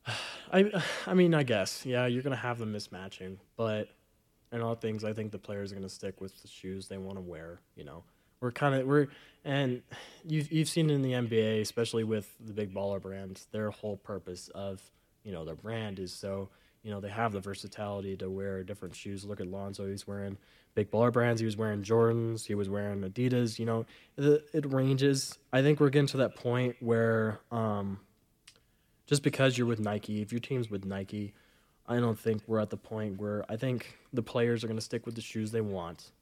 I, 0.52 0.82
I 1.06 1.14
mean, 1.14 1.34
I 1.34 1.44
guess, 1.44 1.86
yeah, 1.86 2.06
you're 2.06 2.22
gonna 2.22 2.36
have 2.36 2.58
them 2.58 2.74
mismatching, 2.74 3.38
but 3.56 3.88
in 4.50 4.60
all 4.60 4.74
things, 4.74 5.04
I 5.04 5.12
think 5.12 5.32
the 5.32 5.38
players 5.38 5.72
are 5.72 5.76
gonna 5.76 5.88
stick 5.88 6.20
with 6.20 6.42
the 6.42 6.48
shoes 6.48 6.88
they 6.88 6.98
want 6.98 7.16
to 7.16 7.22
wear. 7.22 7.60
You 7.76 7.84
know, 7.84 8.04
we're 8.42 8.50
kind 8.52 8.74
of 8.74 8.86
we're 8.86 9.06
and 9.44 9.82
you've 10.26 10.52
you've 10.52 10.68
seen 10.68 10.90
it 10.90 10.94
in 10.94 11.02
the 11.02 11.12
NBA, 11.12 11.62
especially 11.62 12.04
with 12.04 12.30
the 12.38 12.52
big 12.52 12.74
baller 12.74 13.00
brands. 13.00 13.46
Their 13.52 13.70
whole 13.70 13.96
purpose 13.96 14.48
of 14.54 14.82
you 15.24 15.32
know 15.32 15.44
their 15.44 15.54
brand 15.54 15.98
is 15.98 16.12
so 16.12 16.50
you 16.82 16.90
know 16.90 17.00
they 17.00 17.08
have 17.08 17.32
the 17.32 17.40
versatility 17.40 18.16
to 18.16 18.28
wear 18.28 18.62
different 18.64 18.94
shoes. 18.94 19.24
Look 19.24 19.40
at 19.40 19.46
Lonzo; 19.46 19.86
he's 19.88 20.06
wearing 20.06 20.36
big 20.74 20.90
baller 20.90 21.12
brands. 21.12 21.40
He 21.40 21.46
was 21.46 21.56
wearing 21.56 21.82
Jordans. 21.82 22.44
He 22.44 22.54
was 22.54 22.68
wearing 22.68 23.00
Adidas. 23.00 23.58
You 23.58 23.66
know, 23.66 23.86
it, 24.18 24.44
it 24.52 24.72
ranges. 24.72 25.38
I 25.52 25.62
think 25.62 25.80
we're 25.80 25.90
getting 25.90 26.08
to 26.08 26.18
that 26.18 26.36
point 26.36 26.76
where. 26.80 27.40
Um, 27.50 28.00
just 29.04 29.24
because 29.24 29.58
you're 29.58 29.66
with 29.66 29.80
Nike, 29.80 30.22
if 30.22 30.32
your 30.32 30.40
team's 30.40 30.70
with 30.70 30.86
Nike, 30.86 31.34
I 31.86 31.96
don't 31.96 32.18
think 32.18 32.40
we're 32.46 32.60
at 32.60 32.70
the 32.70 32.76
point 32.78 33.20
where 33.20 33.44
I 33.48 33.56
think 33.56 33.98
the 34.12 34.22
players 34.22 34.64
are 34.64 34.68
going 34.68 34.78
to 34.78 34.84
stick 34.84 35.04
with 35.04 35.16
the 35.16 35.20
shoes 35.20 35.50
they 35.50 35.60
want. 35.60 36.12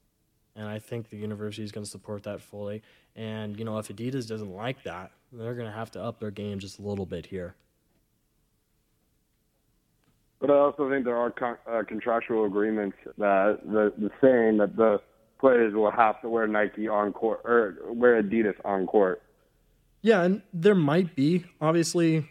And 0.55 0.67
I 0.67 0.79
think 0.79 1.09
the 1.09 1.17
university 1.17 1.63
is 1.63 1.71
going 1.71 1.85
to 1.85 1.89
support 1.89 2.23
that 2.23 2.41
fully. 2.41 2.81
And, 3.15 3.57
you 3.57 3.65
know, 3.65 3.77
if 3.77 3.87
Adidas 3.87 4.27
doesn't 4.27 4.51
like 4.51 4.83
that, 4.83 5.11
they're 5.31 5.55
going 5.55 5.67
to 5.67 5.73
have 5.73 5.91
to 5.91 6.03
up 6.03 6.19
their 6.19 6.31
game 6.31 6.59
just 6.59 6.79
a 6.79 6.81
little 6.81 7.05
bit 7.05 7.25
here. 7.25 7.55
But 10.41 10.49
I 10.49 10.55
also 10.55 10.89
think 10.89 11.05
there 11.05 11.15
are 11.15 11.29
con- 11.29 11.57
uh, 11.69 11.83
contractual 11.87 12.45
agreements 12.45 12.97
that 13.17 13.59
the, 13.63 13.93
the 13.97 14.09
saying 14.19 14.57
that 14.57 14.75
the 14.75 14.99
players 15.39 15.73
will 15.73 15.91
have 15.91 16.19
to 16.21 16.29
wear 16.29 16.47
Nike 16.47 16.87
on 16.87 17.13
court 17.13 17.41
or 17.45 17.77
wear 17.89 18.21
Adidas 18.21 18.55
on 18.65 18.87
court. 18.87 19.21
Yeah, 20.01 20.23
and 20.23 20.41
there 20.51 20.75
might 20.75 21.15
be. 21.15 21.45
Obviously, 21.61 22.27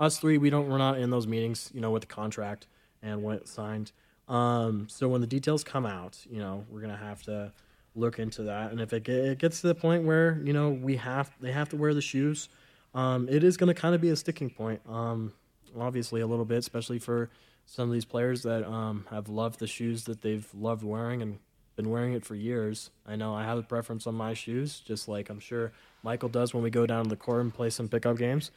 us 0.00 0.18
three, 0.18 0.38
we 0.38 0.48
don't 0.48 0.68
we're 0.68 0.78
not 0.78 0.98
in 0.98 1.10
those 1.10 1.26
meetings, 1.26 1.70
you 1.74 1.80
know, 1.82 1.90
with 1.90 2.02
the 2.02 2.06
contract 2.06 2.66
and 3.02 3.22
when 3.22 3.36
it's 3.36 3.50
signed. 3.50 3.92
Um, 4.28 4.86
so 4.88 5.08
when 5.08 5.20
the 5.20 5.26
details 5.26 5.64
come 5.64 5.86
out, 5.86 6.18
you 6.30 6.38
know, 6.38 6.64
we're 6.70 6.80
gonna 6.80 6.96
have 6.96 7.22
to 7.24 7.52
look 7.94 8.18
into 8.18 8.44
that. 8.44 8.70
And 8.70 8.80
if 8.80 8.92
it, 8.92 9.04
get, 9.04 9.16
it 9.16 9.38
gets 9.38 9.60
to 9.62 9.66
the 9.68 9.74
point 9.74 10.04
where 10.04 10.40
you 10.44 10.52
know 10.52 10.70
we 10.70 10.96
have 10.96 11.30
they 11.40 11.52
have 11.52 11.68
to 11.70 11.76
wear 11.76 11.94
the 11.94 12.02
shoes, 12.02 12.48
um, 12.94 13.28
it 13.28 13.42
is 13.42 13.56
gonna 13.56 13.74
kind 13.74 13.94
of 13.94 14.00
be 14.00 14.10
a 14.10 14.16
sticking 14.16 14.50
point. 14.50 14.80
Um, 14.88 15.32
obviously 15.78 16.20
a 16.20 16.26
little 16.26 16.44
bit, 16.44 16.58
especially 16.58 16.98
for 16.98 17.30
some 17.66 17.88
of 17.88 17.92
these 17.92 18.04
players 18.04 18.42
that 18.42 18.66
um, 18.66 19.06
have 19.10 19.28
loved 19.28 19.58
the 19.58 19.66
shoes 19.66 20.04
that 20.04 20.22
they've 20.22 20.48
loved 20.54 20.82
wearing 20.82 21.20
and 21.20 21.38
been 21.76 21.90
wearing 21.90 22.14
it 22.14 22.24
for 22.24 22.34
years. 22.34 22.90
I 23.06 23.16
know 23.16 23.34
I 23.34 23.44
have 23.44 23.58
a 23.58 23.62
preference 23.62 24.06
on 24.06 24.14
my 24.14 24.34
shoes, 24.34 24.80
just 24.80 25.06
like 25.06 25.28
I'm 25.28 25.38
sure 25.38 25.72
Michael 26.02 26.28
does 26.28 26.54
when 26.54 26.62
we 26.62 26.70
go 26.70 26.86
down 26.86 27.04
to 27.04 27.10
the 27.10 27.16
court 27.16 27.42
and 27.42 27.54
play 27.54 27.70
some 27.70 27.88
pickup 27.88 28.16
games. 28.16 28.50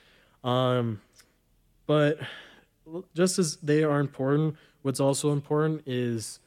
Um, 0.44 1.02
but 1.86 2.20
just 3.14 3.38
as 3.38 3.58
they 3.58 3.84
are 3.84 4.00
important, 4.00 4.56
what's 4.82 5.00
also 5.00 5.32
important 5.32 5.84
is 5.86 6.40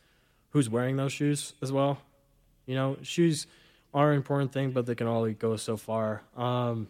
who's 0.51 0.68
wearing 0.68 0.97
those 0.97 1.12
shoes 1.12 1.55
as 1.62 1.73
well. 1.73 1.99
You 2.66 2.75
know, 2.75 2.97
shoes 3.03 3.47
are 3.92 4.11
an 4.11 4.16
important 4.16 4.53
thing, 4.53 4.70
but 4.70 4.87
they 4.87 4.94
can 4.94 5.07
only 5.07 5.35
go 5.35 5.57
so 5.57 5.77
far. 5.77 6.23
Um, 6.37 6.88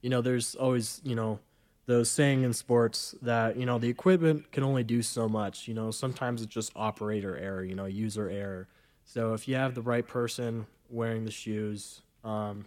you 0.00 0.10
know, 0.10 0.20
there's 0.20 0.54
always, 0.54 1.00
you 1.04 1.14
know, 1.14 1.40
those 1.86 2.10
saying 2.10 2.42
in 2.42 2.52
sports 2.52 3.14
that, 3.22 3.56
you 3.56 3.66
know, 3.66 3.78
the 3.78 3.88
equipment 3.88 4.52
can 4.52 4.62
only 4.62 4.84
do 4.84 5.02
so 5.02 5.28
much. 5.28 5.66
You 5.66 5.74
know, 5.74 5.90
sometimes 5.90 6.42
it's 6.42 6.52
just 6.52 6.72
operator 6.76 7.36
error, 7.36 7.64
you 7.64 7.74
know, 7.74 7.86
user 7.86 8.28
error. 8.28 8.68
So 9.04 9.32
if 9.32 9.48
you 9.48 9.54
have 9.54 9.74
the 9.74 9.82
right 9.82 10.06
person 10.06 10.66
wearing 10.90 11.24
the 11.24 11.30
shoes, 11.30 12.02
um, 12.24 12.66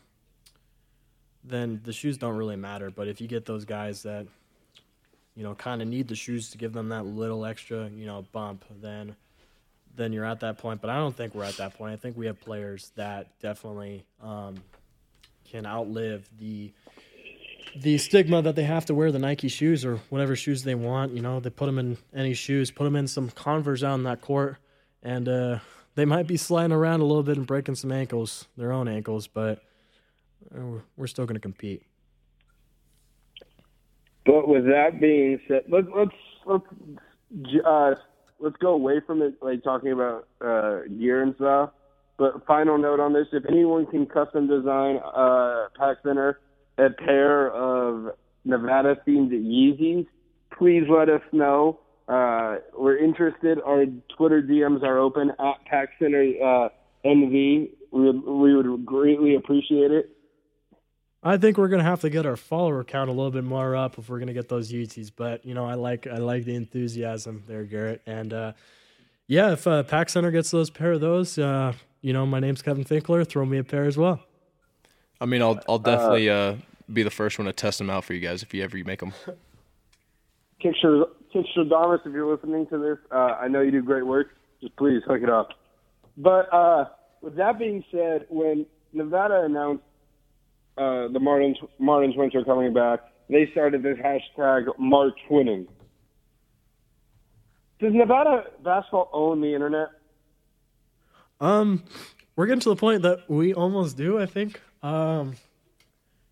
then 1.43 1.81
the 1.83 1.93
shoes 1.93 2.17
don't 2.17 2.35
really 2.35 2.55
matter. 2.55 2.89
But 2.89 3.07
if 3.07 3.21
you 3.21 3.27
get 3.27 3.45
those 3.45 3.63
guys 3.63 4.03
that, 4.03 4.25
you 5.41 5.47
know, 5.47 5.55
kind 5.55 5.81
of 5.81 5.87
need 5.87 6.07
the 6.07 6.13
shoes 6.13 6.51
to 6.51 6.57
give 6.59 6.71
them 6.71 6.89
that 6.89 7.03
little 7.03 7.47
extra, 7.47 7.89
you 7.89 8.05
know, 8.05 8.23
bump, 8.31 8.63
then 8.79 9.15
then 9.95 10.13
you're 10.13 10.23
at 10.23 10.41
that 10.41 10.59
point. 10.59 10.81
But 10.81 10.91
I 10.91 10.97
don't 10.97 11.17
think 11.17 11.33
we're 11.33 11.45
at 11.45 11.57
that 11.57 11.73
point. 11.73 11.93
I 11.93 11.95
think 11.95 12.15
we 12.15 12.27
have 12.27 12.39
players 12.39 12.91
that 12.95 13.39
definitely 13.39 14.05
um, 14.21 14.57
can 15.49 15.65
outlive 15.65 16.29
the 16.37 16.71
the 17.75 17.97
stigma 17.97 18.43
that 18.43 18.55
they 18.55 18.65
have 18.65 18.85
to 18.85 18.93
wear 18.93 19.11
the 19.11 19.17
Nike 19.17 19.47
shoes 19.47 19.83
or 19.83 19.95
whatever 20.09 20.35
shoes 20.35 20.61
they 20.61 20.75
want. 20.75 21.13
You 21.13 21.23
know, 21.23 21.39
they 21.39 21.49
put 21.49 21.65
them 21.65 21.79
in 21.79 21.97
any 22.13 22.35
shoes, 22.35 22.69
put 22.69 22.83
them 22.83 22.95
in 22.95 23.07
some 23.07 23.31
Converse 23.31 23.81
out 23.81 23.95
in 23.95 24.03
that 24.03 24.21
court, 24.21 24.57
and 25.01 25.27
uh, 25.27 25.57
they 25.95 26.05
might 26.05 26.27
be 26.27 26.37
sliding 26.37 26.71
around 26.71 26.99
a 26.99 27.05
little 27.05 27.23
bit 27.23 27.37
and 27.37 27.47
breaking 27.47 27.73
some 27.73 27.91
ankles, 27.91 28.47
their 28.57 28.71
own 28.71 28.87
ankles, 28.87 29.25
but 29.25 29.63
we're 30.95 31.07
still 31.07 31.25
going 31.25 31.33
to 31.33 31.41
compete. 31.41 31.81
But 34.25 34.47
with 34.47 34.65
that 34.65 34.99
being 34.99 35.39
said, 35.47 35.63
let's 35.69 35.87
let's 35.95 36.11
let's 36.45 36.65
uh, 37.65 37.95
let's 38.39 38.57
go 38.57 38.69
away 38.73 39.01
from 39.05 39.21
it, 39.21 39.35
like 39.41 39.63
talking 39.63 39.91
about 39.91 40.27
uh, 40.39 40.81
gear 40.99 41.23
and 41.23 41.35
stuff. 41.35 41.71
But 42.17 42.45
final 42.45 42.77
note 42.77 42.99
on 42.99 43.13
this: 43.13 43.27
if 43.33 43.43
anyone 43.49 43.87
can 43.87 44.05
custom 44.05 44.47
design 44.47 44.97
uh, 44.97 45.67
Pack 45.77 45.97
Center 46.03 46.39
a 46.77 46.89
pair 46.89 47.49
of 47.51 48.15
Nevada 48.45 48.95
themed 49.07 49.31
Yeezys, 49.31 50.07
please 50.57 50.83
let 50.89 51.09
us 51.09 51.21
know. 51.31 51.79
Uh, 52.07 52.57
we're 52.77 52.97
interested. 52.97 53.59
Our 53.65 53.85
Twitter 54.17 54.41
DMs 54.41 54.83
are 54.83 54.97
open 54.97 55.31
at 55.31 55.65
Pack 55.69 55.89
Center 55.99 56.21
uh, 56.21 56.69
NV. 57.05 57.69
We 57.91 58.01
would, 58.01 58.23
we 58.23 58.55
would 58.55 58.85
greatly 58.85 59.35
appreciate 59.35 59.91
it. 59.91 60.09
I 61.23 61.37
think 61.37 61.57
we're 61.57 61.67
gonna 61.67 61.83
have 61.83 62.01
to 62.01 62.09
get 62.09 62.25
our 62.25 62.35
follower 62.35 62.83
count 62.83 63.09
a 63.09 63.13
little 63.13 63.31
bit 63.31 63.43
more 63.43 63.75
up 63.75 63.97
if 63.99 64.09
we're 64.09 64.19
gonna 64.19 64.33
get 64.33 64.49
those 64.49 64.71
Yeezys. 64.71 65.11
But 65.15 65.45
you 65.45 65.53
know, 65.53 65.65
I 65.65 65.75
like 65.75 66.07
I 66.07 66.17
like 66.17 66.45
the 66.45 66.55
enthusiasm 66.55 67.43
there, 67.47 67.63
Garrett. 67.63 68.01
And 68.05 68.33
uh, 68.33 68.53
yeah, 69.27 69.51
if 69.51 69.67
uh, 69.67 69.83
Pack 69.83 70.09
Center 70.09 70.31
gets 70.31 70.49
those 70.49 70.69
pair 70.69 70.93
of 70.93 71.01
those, 71.01 71.37
uh, 71.37 71.73
you 72.01 72.11
know, 72.13 72.25
my 72.25 72.39
name's 72.39 72.61
Kevin 72.61 72.83
Finkler. 72.83 73.27
Throw 73.27 73.45
me 73.45 73.59
a 73.59 73.63
pair 73.63 73.85
as 73.85 73.97
well. 73.97 74.19
I 75.19 75.25
mean, 75.25 75.43
I'll 75.43 75.59
I'll 75.69 75.79
definitely 75.79 76.29
uh, 76.29 76.55
be 76.91 77.03
the 77.03 77.11
first 77.11 77.37
one 77.37 77.45
to 77.45 77.53
test 77.53 77.77
them 77.77 77.89
out 77.89 78.03
for 78.03 78.13
you 78.13 78.19
guys 78.19 78.41
if 78.41 78.53
you 78.53 78.63
ever 78.63 78.77
make 78.83 78.99
them. 78.99 79.13
Kickster, 80.63 81.05
Kickster 81.33 81.67
Damas, 81.67 82.01
if 82.05 82.13
you're 82.13 82.31
listening 82.31 82.67
to 82.67 82.77
this, 82.77 82.97
uh, 83.11 83.35
I 83.39 83.47
know 83.47 83.61
you 83.61 83.71
do 83.71 83.81
great 83.81 84.05
work. 84.05 84.29
Just 84.61 84.75
please 84.75 85.01
hook 85.07 85.21
it 85.23 85.29
up. 85.29 85.49
But 86.17 86.53
uh, 86.53 86.85
with 87.21 87.35
that 87.37 87.57
being 87.57 87.83
said, 87.91 88.27
when 88.29 88.65
Nevada 88.93 89.43
announced 89.43 89.83
uh, 90.77 91.07
the 91.09 91.19
Martins 91.19 91.57
Martins 91.79 92.15
winter 92.15 92.43
coming 92.43 92.73
back, 92.73 92.99
they 93.29 93.49
started 93.51 93.83
this 93.83 93.97
hashtag 93.97 94.67
March 94.77 95.19
winning. 95.29 95.67
Does 97.79 97.93
Nevada 97.93 98.45
basketball 98.63 99.09
own 99.11 99.41
the 99.41 99.53
internet? 99.53 99.89
Um, 101.39 101.83
we're 102.35 102.45
getting 102.45 102.59
to 102.61 102.69
the 102.69 102.75
point 102.75 103.01
that 103.01 103.29
we 103.29 103.53
almost 103.53 103.97
do. 103.97 104.19
I 104.19 104.25
think. 104.25 104.61
Um, 104.83 105.35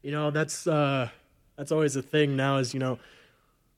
you 0.01 0.11
know 0.11 0.31
that's 0.31 0.67
uh, 0.67 1.09
that's 1.57 1.71
always 1.71 1.95
a 1.95 2.01
thing 2.01 2.35
now. 2.35 2.57
Is 2.57 2.73
you 2.73 2.79
know 2.79 2.99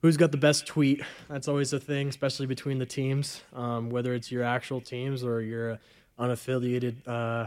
who's 0.00 0.16
got 0.16 0.32
the 0.32 0.38
best 0.38 0.66
tweet. 0.66 1.02
That's 1.28 1.48
always 1.48 1.72
a 1.72 1.80
thing, 1.80 2.08
especially 2.08 2.46
between 2.46 2.78
the 2.78 2.86
teams. 2.86 3.42
Um, 3.54 3.90
whether 3.90 4.14
it's 4.14 4.30
your 4.30 4.44
actual 4.44 4.80
teams 4.80 5.24
or 5.24 5.40
your 5.40 5.78
unaffiliated 6.18 6.96
uh, 7.06 7.46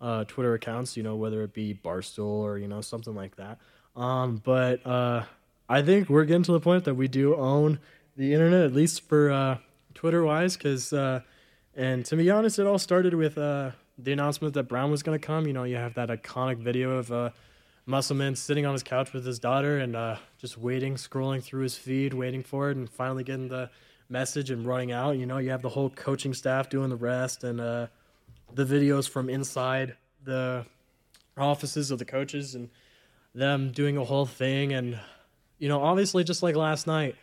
uh, 0.00 0.24
Twitter 0.24 0.54
accounts, 0.54 0.96
you 0.96 1.02
know, 1.02 1.16
whether 1.16 1.42
it 1.42 1.52
be 1.52 1.74
Barstool 1.74 2.40
or, 2.40 2.58
you 2.58 2.68
know, 2.68 2.80
something 2.80 3.14
like 3.14 3.36
that. 3.36 3.58
Um, 3.96 4.40
but 4.44 4.86
uh, 4.86 5.24
I 5.68 5.82
think 5.82 6.08
we're 6.08 6.24
getting 6.24 6.44
to 6.44 6.52
the 6.52 6.60
point 6.60 6.84
that 6.84 6.94
we 6.94 7.08
do 7.08 7.34
own 7.34 7.80
the 8.16 8.32
internet, 8.32 8.62
at 8.62 8.72
least 8.72 9.08
for 9.08 9.30
uh, 9.30 9.58
Twitter 9.94 10.24
wise, 10.24 10.56
because, 10.56 10.92
uh, 10.92 11.20
and 11.74 12.04
to 12.06 12.16
be 12.16 12.30
honest, 12.30 12.58
it 12.58 12.66
all 12.66 12.78
started 12.78 13.14
with 13.14 13.38
uh, 13.38 13.72
the 13.98 14.12
announcement 14.12 14.54
that 14.54 14.64
Brown 14.64 14.90
was 14.90 15.02
going 15.02 15.18
to 15.18 15.26
come. 15.26 15.46
You 15.46 15.52
know, 15.52 15.64
you 15.64 15.76
have 15.76 15.94
that 15.94 16.10
iconic 16.10 16.58
video 16.58 16.98
of 16.98 17.10
uh, 17.10 17.30
Musselman 17.86 18.36
sitting 18.36 18.66
on 18.66 18.72
his 18.72 18.84
couch 18.84 19.12
with 19.12 19.26
his 19.26 19.38
daughter 19.40 19.78
and 19.78 20.18
just 20.38 20.58
waiting, 20.58 20.94
scrolling 20.94 21.42
through 21.42 21.62
his 21.62 21.76
feed, 21.76 22.14
waiting 22.14 22.42
for 22.42 22.70
it, 22.70 22.76
and 22.76 22.88
finally 22.88 23.24
getting 23.24 23.48
the 23.48 23.70
message 24.08 24.50
and 24.50 24.64
running 24.64 24.92
out. 24.92 25.16
You 25.16 25.26
know, 25.26 25.38
you 25.38 25.50
have 25.50 25.62
the 25.62 25.68
whole 25.68 25.90
coaching 25.90 26.34
staff 26.34 26.68
doing 26.68 26.90
the 26.90 26.96
rest 26.96 27.42
and, 27.42 27.88
the 28.54 28.64
videos 28.64 29.08
from 29.08 29.28
inside 29.28 29.96
the 30.24 30.64
offices 31.36 31.90
of 31.90 31.98
the 31.98 32.04
coaches 32.04 32.54
and 32.54 32.68
them 33.34 33.70
doing 33.70 33.96
a 33.96 34.04
whole 34.04 34.26
thing. 34.26 34.72
And, 34.72 34.98
you 35.58 35.68
know, 35.68 35.82
obviously, 35.82 36.24
just 36.24 36.42
like 36.42 36.56
last 36.56 36.86
night, 36.86 37.16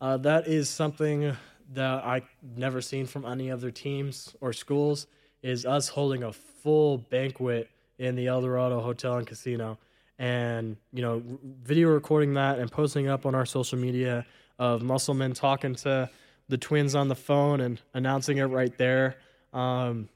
uh, 0.00 0.16
that 0.18 0.46
is 0.46 0.68
something 0.68 1.36
that 1.74 2.04
I 2.04 2.22
never 2.56 2.80
seen 2.80 3.06
from 3.06 3.24
any 3.24 3.50
other 3.50 3.70
teams 3.70 4.34
or 4.40 4.52
schools 4.52 5.06
is 5.42 5.66
us 5.66 5.88
holding 5.88 6.22
a 6.22 6.32
full 6.32 6.98
banquet 6.98 7.68
in 7.98 8.14
the 8.14 8.28
Eldorado 8.28 8.80
Hotel 8.80 9.16
and 9.16 9.26
Casino, 9.26 9.78
and 10.18 10.76
you 10.92 11.02
know, 11.02 11.22
video 11.62 11.88
recording 11.88 12.34
that 12.34 12.58
and 12.58 12.70
posting 12.70 13.08
up 13.08 13.26
on 13.26 13.34
our 13.34 13.46
social 13.46 13.78
media 13.78 14.24
of 14.58 14.82
Musselman 14.82 15.34
talking 15.34 15.74
to 15.74 16.08
the 16.48 16.58
twins 16.58 16.94
on 16.94 17.08
the 17.08 17.14
phone 17.14 17.60
and 17.60 17.80
announcing 17.94 18.38
it 18.38 18.44
right 18.44 18.76
there. 18.78 19.16
Um, 19.52 20.08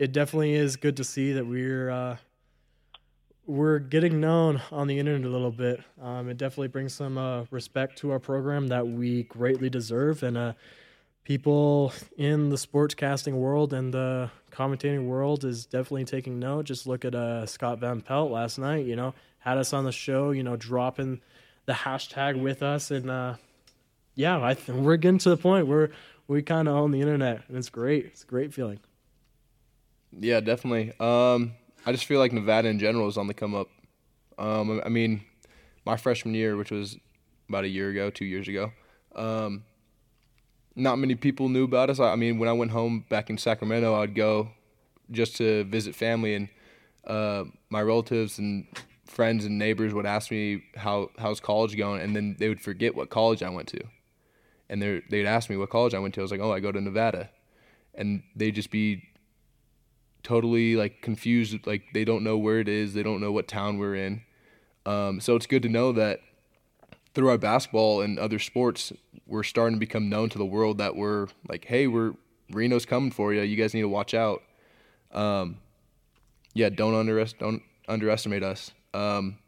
it 0.00 0.12
definitely 0.12 0.54
is 0.54 0.76
good 0.76 0.96
to 0.96 1.04
see 1.04 1.32
that 1.32 1.46
we're 1.46 1.90
uh, 1.90 2.16
we're 3.46 3.78
getting 3.78 4.18
known 4.18 4.62
on 4.72 4.86
the 4.86 4.98
internet 4.98 5.26
a 5.26 5.28
little 5.28 5.50
bit. 5.50 5.82
Um, 6.00 6.30
it 6.30 6.38
definitely 6.38 6.68
brings 6.68 6.94
some 6.94 7.18
uh, 7.18 7.44
respect 7.50 7.98
to 7.98 8.10
our 8.10 8.18
program 8.18 8.68
that 8.68 8.88
we 8.88 9.24
greatly 9.24 9.68
deserve, 9.68 10.22
and 10.22 10.38
uh, 10.38 10.52
people 11.22 11.92
in 12.16 12.48
the 12.48 12.56
sportscasting 12.56 13.34
world 13.34 13.74
and 13.74 13.92
the 13.92 14.30
commentating 14.50 15.06
world 15.06 15.44
is 15.44 15.66
definitely 15.66 16.06
taking 16.06 16.38
note. 16.38 16.64
Just 16.64 16.86
look 16.86 17.04
at 17.04 17.14
uh, 17.14 17.44
Scott 17.44 17.78
Van 17.78 18.00
Pelt 18.00 18.30
last 18.30 18.58
night. 18.58 18.86
You 18.86 18.96
know, 18.96 19.12
had 19.40 19.58
us 19.58 19.74
on 19.74 19.84
the 19.84 19.92
show. 19.92 20.30
You 20.30 20.42
know, 20.42 20.56
dropping 20.56 21.20
the 21.66 21.74
hashtag 21.74 22.40
with 22.40 22.62
us, 22.62 22.90
and 22.90 23.10
uh, 23.10 23.34
yeah, 24.14 24.42
I 24.42 24.54
th- 24.54 24.78
we're 24.78 24.96
getting 24.96 25.18
to 25.18 25.28
the 25.28 25.36
point 25.36 25.66
where 25.66 25.90
we 26.26 26.40
kind 26.40 26.68
of 26.68 26.74
own 26.74 26.90
the 26.90 27.02
internet, 27.02 27.42
and 27.48 27.58
it's 27.58 27.68
great. 27.68 28.06
It's 28.06 28.22
a 28.22 28.26
great 28.26 28.54
feeling. 28.54 28.80
Yeah, 30.18 30.40
definitely. 30.40 30.92
Um, 30.98 31.52
I 31.86 31.92
just 31.92 32.04
feel 32.04 32.18
like 32.18 32.32
Nevada 32.32 32.68
in 32.68 32.78
general 32.78 33.08
is 33.08 33.16
on 33.16 33.26
the 33.26 33.34
come 33.34 33.54
up. 33.54 33.68
Um, 34.38 34.80
I 34.84 34.88
mean, 34.88 35.22
my 35.84 35.96
freshman 35.96 36.34
year, 36.34 36.56
which 36.56 36.70
was 36.70 36.96
about 37.48 37.64
a 37.64 37.68
year 37.68 37.90
ago, 37.90 38.10
two 38.10 38.24
years 38.24 38.48
ago, 38.48 38.72
um, 39.14 39.64
not 40.74 40.98
many 40.98 41.14
people 41.14 41.48
knew 41.48 41.64
about 41.64 41.90
us. 41.90 42.00
I 42.00 42.16
mean, 42.16 42.38
when 42.38 42.48
I 42.48 42.52
went 42.52 42.70
home 42.70 43.04
back 43.08 43.30
in 43.30 43.38
Sacramento, 43.38 43.94
I'd 43.94 44.14
go 44.14 44.50
just 45.10 45.36
to 45.36 45.64
visit 45.64 45.94
family, 45.94 46.34
and 46.34 46.48
uh, 47.06 47.44
my 47.68 47.82
relatives 47.82 48.38
and 48.38 48.66
friends 49.06 49.44
and 49.44 49.58
neighbors 49.58 49.92
would 49.92 50.06
ask 50.06 50.30
me 50.30 50.62
how 50.76 51.10
how's 51.18 51.40
college 51.40 51.76
going, 51.76 52.00
and 52.00 52.14
then 52.14 52.36
they 52.38 52.48
would 52.48 52.60
forget 52.60 52.94
what 52.94 53.10
college 53.10 53.42
I 53.42 53.50
went 53.50 53.68
to, 53.68 53.80
and 54.68 54.80
they 54.80 55.02
they'd 55.10 55.26
ask 55.26 55.50
me 55.50 55.56
what 55.56 55.70
college 55.70 55.94
I 55.94 55.98
went 55.98 56.14
to. 56.14 56.20
I 56.20 56.22
was 56.22 56.30
like, 56.30 56.40
oh, 56.40 56.52
I 56.52 56.60
go 56.60 56.72
to 56.72 56.80
Nevada, 56.80 57.30
and 57.94 58.22
they'd 58.36 58.54
just 58.54 58.70
be 58.70 59.02
totally 60.22 60.76
like 60.76 61.02
confused 61.02 61.66
like 61.66 61.82
they 61.94 62.04
don't 62.04 62.22
know 62.22 62.36
where 62.36 62.60
it 62.60 62.68
is 62.68 62.94
they 62.94 63.02
don't 63.02 63.20
know 63.20 63.32
what 63.32 63.48
town 63.48 63.78
we're 63.78 63.94
in. 63.94 64.22
Um, 64.86 65.20
so 65.20 65.36
it's 65.36 65.46
good 65.46 65.62
to 65.62 65.68
know 65.68 65.92
that 65.92 66.20
through 67.14 67.28
our 67.28 67.38
basketball 67.38 68.00
and 68.00 68.18
other 68.18 68.38
sports 68.38 68.92
we're 69.26 69.42
starting 69.42 69.76
to 69.76 69.80
become 69.80 70.08
known 70.08 70.28
to 70.30 70.38
the 70.38 70.44
world 70.44 70.78
that 70.78 70.96
we're 70.96 71.28
like 71.48 71.64
hey 71.66 71.86
we're 71.86 72.14
reno's 72.50 72.86
coming 72.86 73.10
for 73.10 73.32
you 73.32 73.42
you 73.42 73.56
guys 73.56 73.74
need 73.74 73.82
to 73.82 73.88
watch 73.88 74.14
out. 74.14 74.42
Um, 75.12 75.58
yeah 76.54 76.68
don't 76.68 77.06
don't 77.38 77.62
underestimate 77.88 78.42
us. 78.42 78.72
Um, 78.94 79.38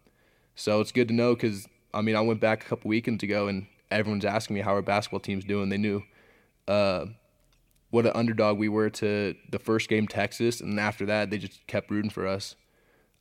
so 0.55 0.81
it's 0.81 0.93
good 0.93 1.09
to 1.09 1.15
know 1.15 1.35
because 1.35 1.67
i 1.95 2.03
mean 2.03 2.15
i 2.15 2.21
went 2.21 2.39
back 2.39 2.63
a 2.63 2.69
couple 2.69 2.89
weekends 2.89 3.23
ago 3.23 3.49
and 3.49 3.67
everyone's 3.93 4.25
asking 4.25 4.55
me 4.55 4.61
how 4.61 4.73
our 4.73 4.83
basketball 4.83 5.21
team's 5.21 5.45
doing 5.45 5.69
they 5.69 5.79
knew. 5.79 6.03
Uh, 6.67 7.07
what 7.93 8.07
an 8.07 8.13
underdog 8.15 8.57
we 8.57 8.71
were 8.71 8.89
to 8.89 9.37
the 9.51 9.59
first 9.59 9.89
game 9.91 10.09
Texas, 10.09 10.63
and 10.63 10.81
after 10.81 11.05
that 11.07 11.29
they 11.29 11.37
just 11.37 11.65
kept 11.67 11.91
rooting 11.91 12.11
for 12.11 12.27
us. 12.27 12.57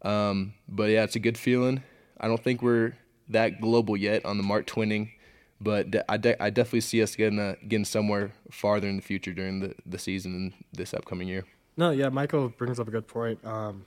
Um, 0.01 0.53
but 0.67 0.89
yeah, 0.89 1.03
it's 1.03 1.17
a 1.17 1.19
good 1.19 1.38
feeling. 1.38 1.84
I 2.19 2.28
don't 2.28 2.41
think 2.41 2.61
we're 2.61 2.93
that 3.28 3.59
global 3.59 3.97
yet 3.97 4.26
on 4.26 4.38
the 4.38 4.43
Mark 4.43 4.65
Twinning, 4.65 5.11
but 5.59 5.91
de- 5.91 6.09
I, 6.09 6.15
de- 6.15 6.41
I 6.41 6.49
definitely 6.49 6.82
see 6.82 7.03
us 7.03 7.17
getting 7.17 7.38
getting 7.67 7.84
somewhere 7.84 8.32
farther 8.49 8.88
in 8.88 8.95
the 8.95 9.01
future 9.01 9.34
during 9.34 9.59
the, 9.59 9.76
the 9.86 9.99
season 9.99 10.34
and 10.36 10.53
this 10.72 10.93
upcoming 10.93 11.28
year. 11.28 11.43
No, 11.76 11.91
yeah, 11.91 12.07
Michael 12.07 12.47
brings 12.47 12.80
up 12.80 12.88
a 12.88 12.91
good 12.91 13.07
point. 13.07 13.43
Um, 13.45 13.86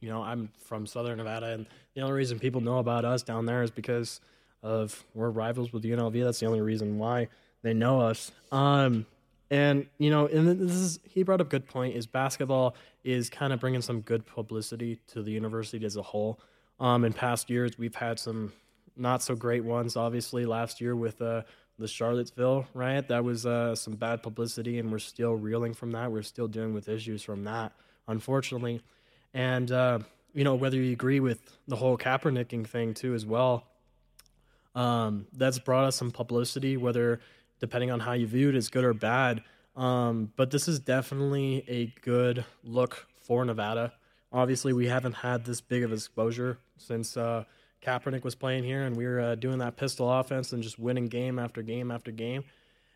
you 0.00 0.08
know, 0.08 0.22
I'm 0.22 0.50
from 0.64 0.86
Southern 0.86 1.18
Nevada, 1.18 1.52
and 1.52 1.66
the 1.94 2.00
only 2.00 2.14
reason 2.14 2.40
people 2.40 2.60
know 2.60 2.78
about 2.78 3.04
us 3.04 3.22
down 3.22 3.46
there 3.46 3.62
is 3.62 3.70
because 3.70 4.20
of 4.64 5.04
we're 5.14 5.30
rivals 5.30 5.72
with 5.72 5.84
UNLV. 5.84 6.24
That's 6.24 6.40
the 6.40 6.46
only 6.46 6.60
reason 6.62 6.98
why 6.98 7.28
they 7.62 7.74
know 7.74 8.00
us. 8.00 8.32
Um, 8.50 9.06
and 9.50 9.86
you 9.98 10.10
know, 10.10 10.26
and 10.26 10.60
this 10.60 10.76
is 10.76 10.98
he 11.04 11.22
brought 11.22 11.40
up 11.40 11.46
a 11.46 11.50
good 11.50 11.66
point. 11.68 11.94
Is 11.94 12.06
basketball 12.06 12.74
is 13.04 13.30
kind 13.30 13.52
of 13.52 13.60
bringing 13.60 13.82
some 13.82 14.00
good 14.00 14.26
publicity 14.26 15.00
to 15.08 15.22
the 15.22 15.30
university 15.30 15.84
as 15.86 15.96
a 15.96 16.02
whole. 16.02 16.40
Um, 16.80 17.04
in 17.04 17.12
past 17.12 17.48
years, 17.48 17.78
we've 17.78 17.94
had 17.94 18.18
some 18.18 18.52
not 18.96 19.22
so 19.22 19.34
great 19.34 19.64
ones. 19.64 19.96
Obviously, 19.96 20.46
last 20.46 20.80
year 20.80 20.96
with 20.96 21.22
uh, 21.22 21.42
the 21.78 21.86
Charlottesville 21.86 22.66
riot, 22.74 23.08
that 23.08 23.22
was 23.22 23.46
uh, 23.46 23.74
some 23.74 23.94
bad 23.94 24.22
publicity, 24.22 24.78
and 24.78 24.90
we're 24.90 24.98
still 24.98 25.34
reeling 25.34 25.74
from 25.74 25.92
that. 25.92 26.10
We're 26.10 26.22
still 26.22 26.48
dealing 26.48 26.74
with 26.74 26.88
issues 26.88 27.22
from 27.22 27.44
that, 27.44 27.72
unfortunately. 28.08 28.82
And 29.32 29.70
uh, 29.70 30.00
you 30.34 30.44
know, 30.44 30.54
whether 30.54 30.76
you 30.76 30.92
agree 30.92 31.20
with 31.20 31.40
the 31.68 31.76
whole 31.76 31.96
Kaepernicking 31.96 32.66
thing 32.66 32.94
too, 32.94 33.14
as 33.14 33.24
well, 33.24 33.64
um, 34.74 35.26
that's 35.32 35.58
brought 35.58 35.84
us 35.84 35.96
some 35.96 36.10
publicity. 36.10 36.76
Whether 36.76 37.20
depending 37.60 37.90
on 37.90 38.00
how 38.00 38.12
you 38.12 38.26
view 38.26 38.48
it, 38.48 38.56
is 38.56 38.68
good 38.68 38.84
or 38.84 38.94
bad. 38.94 39.42
Um, 39.76 40.32
but 40.36 40.50
this 40.50 40.68
is 40.68 40.78
definitely 40.78 41.64
a 41.68 41.92
good 42.02 42.44
look 42.64 43.06
for 43.22 43.44
Nevada. 43.44 43.92
Obviously, 44.32 44.72
we 44.72 44.86
haven't 44.86 45.12
had 45.12 45.44
this 45.44 45.60
big 45.60 45.82
of 45.82 45.92
exposure 45.92 46.58
since 46.78 47.16
uh, 47.16 47.44
Kaepernick 47.82 48.24
was 48.24 48.34
playing 48.34 48.64
here, 48.64 48.82
and 48.82 48.96
we 48.96 49.06
were 49.06 49.20
uh, 49.20 49.34
doing 49.34 49.58
that 49.58 49.76
pistol 49.76 50.10
offense 50.10 50.52
and 50.52 50.62
just 50.62 50.78
winning 50.78 51.06
game 51.06 51.38
after 51.38 51.62
game 51.62 51.90
after 51.90 52.10
game. 52.10 52.44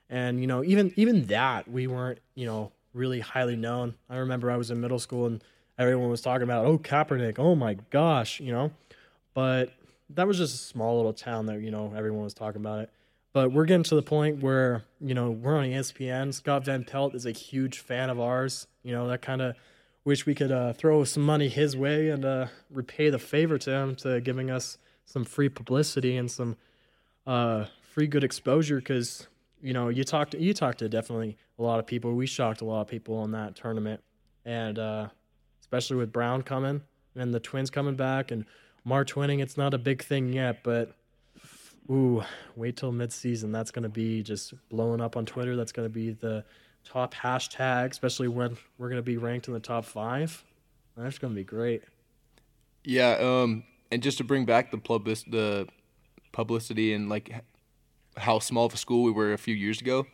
And 0.08 0.40
you 0.40 0.46
know, 0.46 0.64
even 0.64 0.92
even 0.96 1.26
that 1.26 1.70
we 1.70 1.86
weren't 1.86 2.18
you 2.34 2.46
know 2.46 2.72
really 2.94 3.20
highly 3.20 3.56
known. 3.56 3.94
I 4.08 4.16
remember 4.16 4.50
I 4.50 4.56
was 4.56 4.70
in 4.70 4.80
middle 4.80 4.98
school 4.98 5.26
and 5.26 5.42
everyone 5.78 6.10
was 6.10 6.20
talking 6.20 6.42
about, 6.42 6.66
oh 6.66 6.78
Kaepernick, 6.78 7.38
oh 7.38 7.54
my 7.54 7.74
gosh, 7.90 8.40
you 8.40 8.52
know. 8.52 8.72
But 9.34 9.72
that 10.10 10.26
was 10.26 10.38
just 10.38 10.54
a 10.54 10.58
small 10.58 10.96
little 10.96 11.12
town 11.12 11.46
that 11.46 11.60
you 11.60 11.70
know 11.70 11.92
everyone 11.96 12.24
was 12.24 12.34
talking 12.34 12.60
about 12.60 12.80
it. 12.80 12.90
But 13.32 13.52
we're 13.52 13.64
getting 13.64 13.84
to 13.84 13.94
the 13.94 14.02
point 14.02 14.42
where, 14.42 14.82
you 15.00 15.14
know, 15.14 15.30
we're 15.30 15.56
on 15.56 15.64
ESPN. 15.64 16.34
Scott 16.34 16.64
Van 16.64 16.84
Pelt 16.84 17.14
is 17.14 17.26
a 17.26 17.30
huge 17.30 17.78
fan 17.78 18.10
of 18.10 18.18
ours. 18.18 18.66
You 18.82 18.92
know, 18.92 19.06
that 19.08 19.22
kind 19.22 19.40
of 19.40 19.54
wish 20.04 20.26
we 20.26 20.34
could 20.34 20.50
uh, 20.50 20.72
throw 20.72 21.04
some 21.04 21.22
money 21.22 21.48
his 21.48 21.76
way 21.76 22.08
and 22.08 22.24
uh, 22.24 22.46
repay 22.70 23.10
the 23.10 23.18
favor 23.18 23.58
to 23.58 23.70
him 23.70 23.94
to 23.96 24.20
giving 24.20 24.50
us 24.50 24.78
some 25.04 25.24
free 25.24 25.48
publicity 25.48 26.16
and 26.16 26.30
some 26.30 26.56
uh, 27.26 27.66
free 27.82 28.06
good 28.06 28.24
exposure 28.24 28.76
because 28.76 29.26
you 29.60 29.72
know 29.72 29.88
you 29.88 30.04
talked 30.04 30.34
you 30.34 30.54
talked 30.54 30.78
to 30.78 30.88
definitely 30.88 31.36
a 31.58 31.62
lot 31.62 31.78
of 31.78 31.86
people. 31.86 32.14
We 32.14 32.26
shocked 32.26 32.60
a 32.60 32.64
lot 32.64 32.80
of 32.80 32.88
people 32.88 33.22
in 33.24 33.32
that 33.32 33.54
tournament, 33.54 34.02
and 34.44 34.78
uh, 34.78 35.08
especially 35.60 35.96
with 35.96 36.12
Brown 36.12 36.42
coming 36.42 36.82
and 37.14 37.34
the 37.34 37.40
Twins 37.40 37.70
coming 37.70 37.96
back 37.96 38.30
and 38.30 38.44
winning. 38.84 39.40
It's 39.40 39.56
not 39.56 39.74
a 39.74 39.78
big 39.78 40.02
thing 40.02 40.32
yet, 40.32 40.62
but 40.62 40.94
Ooh, 41.90 42.22
wait 42.54 42.76
till 42.76 42.92
mid-season. 42.92 43.50
That's 43.50 43.72
going 43.72 43.82
to 43.82 43.88
be 43.88 44.22
just 44.22 44.54
blowing 44.68 45.00
up 45.00 45.16
on 45.16 45.26
Twitter. 45.26 45.56
That's 45.56 45.72
going 45.72 45.88
to 45.88 45.92
be 45.92 46.12
the 46.12 46.44
top 46.84 47.14
hashtag, 47.14 47.90
especially 47.90 48.28
when 48.28 48.56
we're 48.78 48.88
going 48.88 48.98
to 48.98 49.02
be 49.02 49.16
ranked 49.16 49.48
in 49.48 49.54
the 49.54 49.60
top 49.60 49.84
five. 49.84 50.44
That's 50.96 51.18
going 51.18 51.32
to 51.32 51.36
be 51.36 51.44
great. 51.44 51.82
Yeah, 52.84 53.16
um, 53.20 53.64
and 53.90 54.02
just 54.02 54.18
to 54.18 54.24
bring 54.24 54.44
back 54.44 54.70
the 54.70 54.78
public, 54.78 55.18
the 55.26 55.66
publicity 56.32 56.94
and 56.94 57.08
like 57.08 57.44
how 58.16 58.38
small 58.38 58.66
of 58.66 58.74
a 58.74 58.76
school 58.76 59.02
we 59.02 59.10
were 59.10 59.32
a 59.32 59.38
few 59.38 59.54
years 59.54 59.80
ago. 59.80 60.06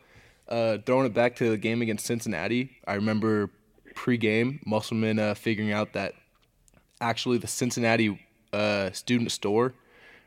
Uh, 0.49 0.79
throwing 0.87 1.07
it 1.07 1.13
back 1.13 1.37
to 1.37 1.51
the 1.51 1.59
game 1.59 1.83
against 1.83 2.07
Cincinnati, 2.07 2.71
I 2.87 2.95
remember 2.95 3.51
pre-game 3.97 4.61
Musselman 4.65 5.19
uh, 5.19 5.35
figuring 5.35 5.73
out 5.73 5.93
that 5.95 6.15
actually 7.01 7.39
the 7.39 7.49
Cincinnati 7.49 8.25
uh, 8.53 8.93
student 8.93 9.33
store 9.33 9.75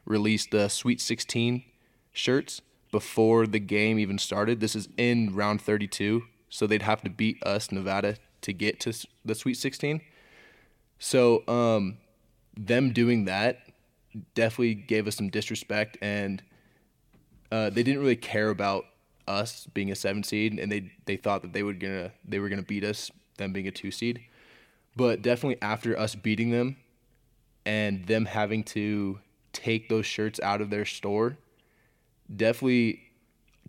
released 0.10 0.52
the 0.52 0.68
Sweet 0.68 1.00
16 1.00 1.64
shirts 2.12 2.62
before 2.92 3.48
the 3.48 3.60
game 3.60 3.98
even 4.00 4.18
started. 4.18 4.60
This 4.60 4.76
is 4.76 4.90
in 4.98 5.34
round 5.34 5.62
32, 5.62 6.24
so 6.50 6.68
they'd 6.68 6.82
have 6.82 7.02
to 7.04 7.10
beat 7.10 7.42
us, 7.44 7.72
Nevada, 7.72 8.18
to 8.42 8.52
get 8.52 8.80
to 8.82 9.08
the 9.24 9.36
Sweet 9.36 9.54
16. 9.54 10.02
So, 10.98 11.48
um, 11.48 11.98
them 12.58 12.92
doing 12.92 13.26
that 13.26 13.60
definitely 14.34 14.74
gave 14.74 15.08
us 15.08 15.16
some 15.16 15.30
disrespect, 15.30 15.98
and 16.02 16.44
uh, 17.52 17.70
they 17.70 17.84
didn't 17.84 18.02
really 18.02 18.16
care 18.16 18.50
about 18.50 18.86
us 19.28 19.68
being 19.74 19.92
a 19.92 19.96
seven 19.96 20.24
seed, 20.24 20.60
and 20.60 20.72
they 20.72 20.92
they 21.06 21.16
thought 21.16 21.44
that 21.44 21.54
they 21.54 21.64
would 21.64 21.80
gonna 21.80 22.12
they 22.26 22.40
were 22.40 22.50
gonna 22.50 22.64
beat 22.64 22.84
us, 22.84 23.12
them 23.38 23.54
being 23.54 23.68
a 23.68 23.72
two 23.72 23.92
seed. 23.92 24.22
But 24.96 25.22
definitely 25.22 25.62
after 25.62 25.98
us 25.98 26.16
beating 26.16 26.50
them, 26.50 26.76
and 27.66 28.06
them 28.08 28.26
having 28.26 28.64
to 28.64 29.20
take 29.60 29.90
those 29.90 30.06
shirts 30.06 30.40
out 30.42 30.62
of 30.62 30.70
their 30.70 30.86
store 30.86 31.38
definitely 32.34 33.02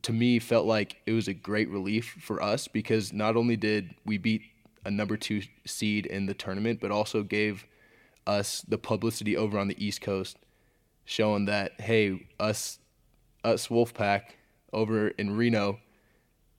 to 0.02 0.12
me 0.12 0.38
felt 0.38 0.66
like 0.66 0.96
it 1.06 1.12
was 1.12 1.28
a 1.28 1.34
great 1.34 1.68
relief 1.68 2.16
for 2.20 2.42
us 2.42 2.68
because 2.68 3.12
not 3.12 3.36
only 3.36 3.56
did 3.56 3.94
we 4.04 4.18
beat 4.18 4.42
a 4.84 4.90
number 4.90 5.16
two 5.16 5.42
seed 5.66 6.06
in 6.06 6.26
the 6.26 6.34
tournament, 6.34 6.80
but 6.80 6.90
also 6.90 7.22
gave 7.22 7.66
us 8.26 8.62
the 8.62 8.78
publicity 8.78 9.36
over 9.36 9.58
on 9.58 9.68
the 9.68 9.84
East 9.84 10.00
Coast, 10.00 10.38
showing 11.04 11.46
that 11.46 11.80
hey, 11.80 12.26
us 12.38 12.78
us 13.44 13.68
Wolfpack 13.68 14.22
over 14.72 15.08
in 15.08 15.36
Reno, 15.36 15.80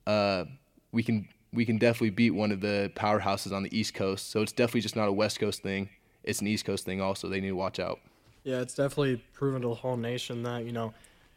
uh, 0.05 0.45
we 0.91 1.01
can 1.01 1.27
we 1.53 1.65
can 1.65 1.77
definitely 1.77 2.11
beat 2.11 2.32
one 2.32 2.51
of 2.51 2.61
the 2.61 2.91
powerhouses 2.95 3.51
on 3.51 3.63
the 3.63 3.77
East 3.77 3.93
Coast. 3.93 4.29
So 4.29 4.41
it's 4.41 4.51
definitely 4.51 4.82
just 4.82 4.95
not 4.95 5.07
a 5.07 5.11
West 5.13 5.39
Coast 5.39 5.63
thing. 5.63 5.89
it's 6.23 6.41
an 6.41 6.47
East 6.47 6.65
Coast 6.65 6.86
thing. 6.86 7.01
Also, 7.01 7.27
they 7.27 7.41
need 7.41 7.49
to 7.49 7.55
watch 7.55 7.79
out. 7.79 7.99
Yeah, 8.44 8.62
it's 8.62 8.74
definitely 8.74 9.18
proven 9.34 9.62
to 9.62 9.70
the 9.70 9.76
whole 9.76 9.98
nation 9.98 10.44
that 10.44 10.66
you 10.66 10.72
know, 10.72 10.94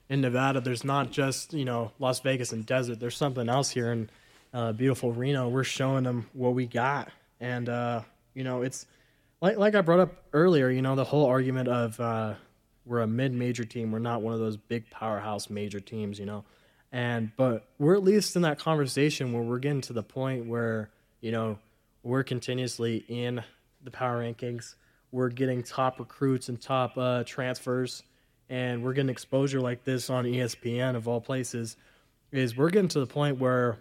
in 0.09 0.21
Nevada, 0.21 0.61
there's 0.61 0.85
not 0.85 1.11
just 1.11 1.53
you 1.53 1.65
know 1.65 1.93
Las 1.99 2.21
Vegas 2.21 2.53
and 2.53 2.65
desert. 2.65 3.01
There's 3.01 3.17
something 3.17 3.49
else 3.49 3.71
here 3.71 3.93
in 3.93 4.11
uh, 4.53 4.73
beautiful 4.73 5.13
Reno. 5.13 5.49
We're 5.49 5.65
showing 5.65 6.05
them 6.05 6.29
what 6.33 6.55
we 6.55 6.67
got, 6.67 7.11
and 7.41 7.69
uh, 7.69 8.03
you 8.33 8.45
know, 8.45 8.63
it's 8.63 8.87
like 9.41 9.59
like 9.59 9.75
I 9.75 9.83
brought 9.83 10.01
up 10.01 10.15
earlier. 10.33 10.71
You 10.71 10.81
know, 10.81 10.95
the 10.95 11.05
whole 11.05 11.27
argument 11.27 11.69
of 11.69 12.01
uh, 12.01 12.35
we're 12.87 13.01
a 13.01 13.07
mid-major 13.07 13.65
team. 13.65 13.93
We're 13.93 13.99
not 13.99 14.23
one 14.23 14.33
of 14.33 14.41
those 14.41 14.57
big 14.57 14.89
powerhouse 14.91 15.51
major 15.51 15.81
teams. 15.81 16.19
You 16.19 16.27
know, 16.27 16.45
and 16.91 17.33
but 17.37 17.69
we're 17.79 17.97
at 17.97 18.03
least 18.03 18.35
in 18.35 18.43
that 18.43 18.59
conversation 18.59 19.33
where 19.35 19.43
we're 19.43 19.59
getting 19.59 19.83
to 19.83 19.93
the 19.93 20.03
point 20.03 20.47
where 20.47 20.89
you 21.21 21.33
know 21.33 21.59
we're 22.03 22.23
continuously 22.23 23.05
in 23.09 23.43
the 23.83 23.91
power 23.91 24.23
rankings 24.23 24.75
we're 25.15 25.29
getting 25.29 25.63
top 25.63 26.01
recruits 26.01 26.49
and 26.49 26.61
top 26.61 26.99
uh, 26.99 27.23
transfers, 27.25 28.03
and 28.51 28.83
we're 28.83 28.93
getting 28.93 29.11
exposure 29.11 29.61
like 29.61 29.85
this 29.85 30.11
on 30.11 30.25
ESPN 30.25 30.97
of 30.97 31.07
all 31.07 31.21
places, 31.21 31.77
is 32.33 32.57
we're 32.57 32.69
getting 32.69 32.89
to 32.89 32.99
the 32.99 33.07
point 33.07 33.39
where, 33.39 33.79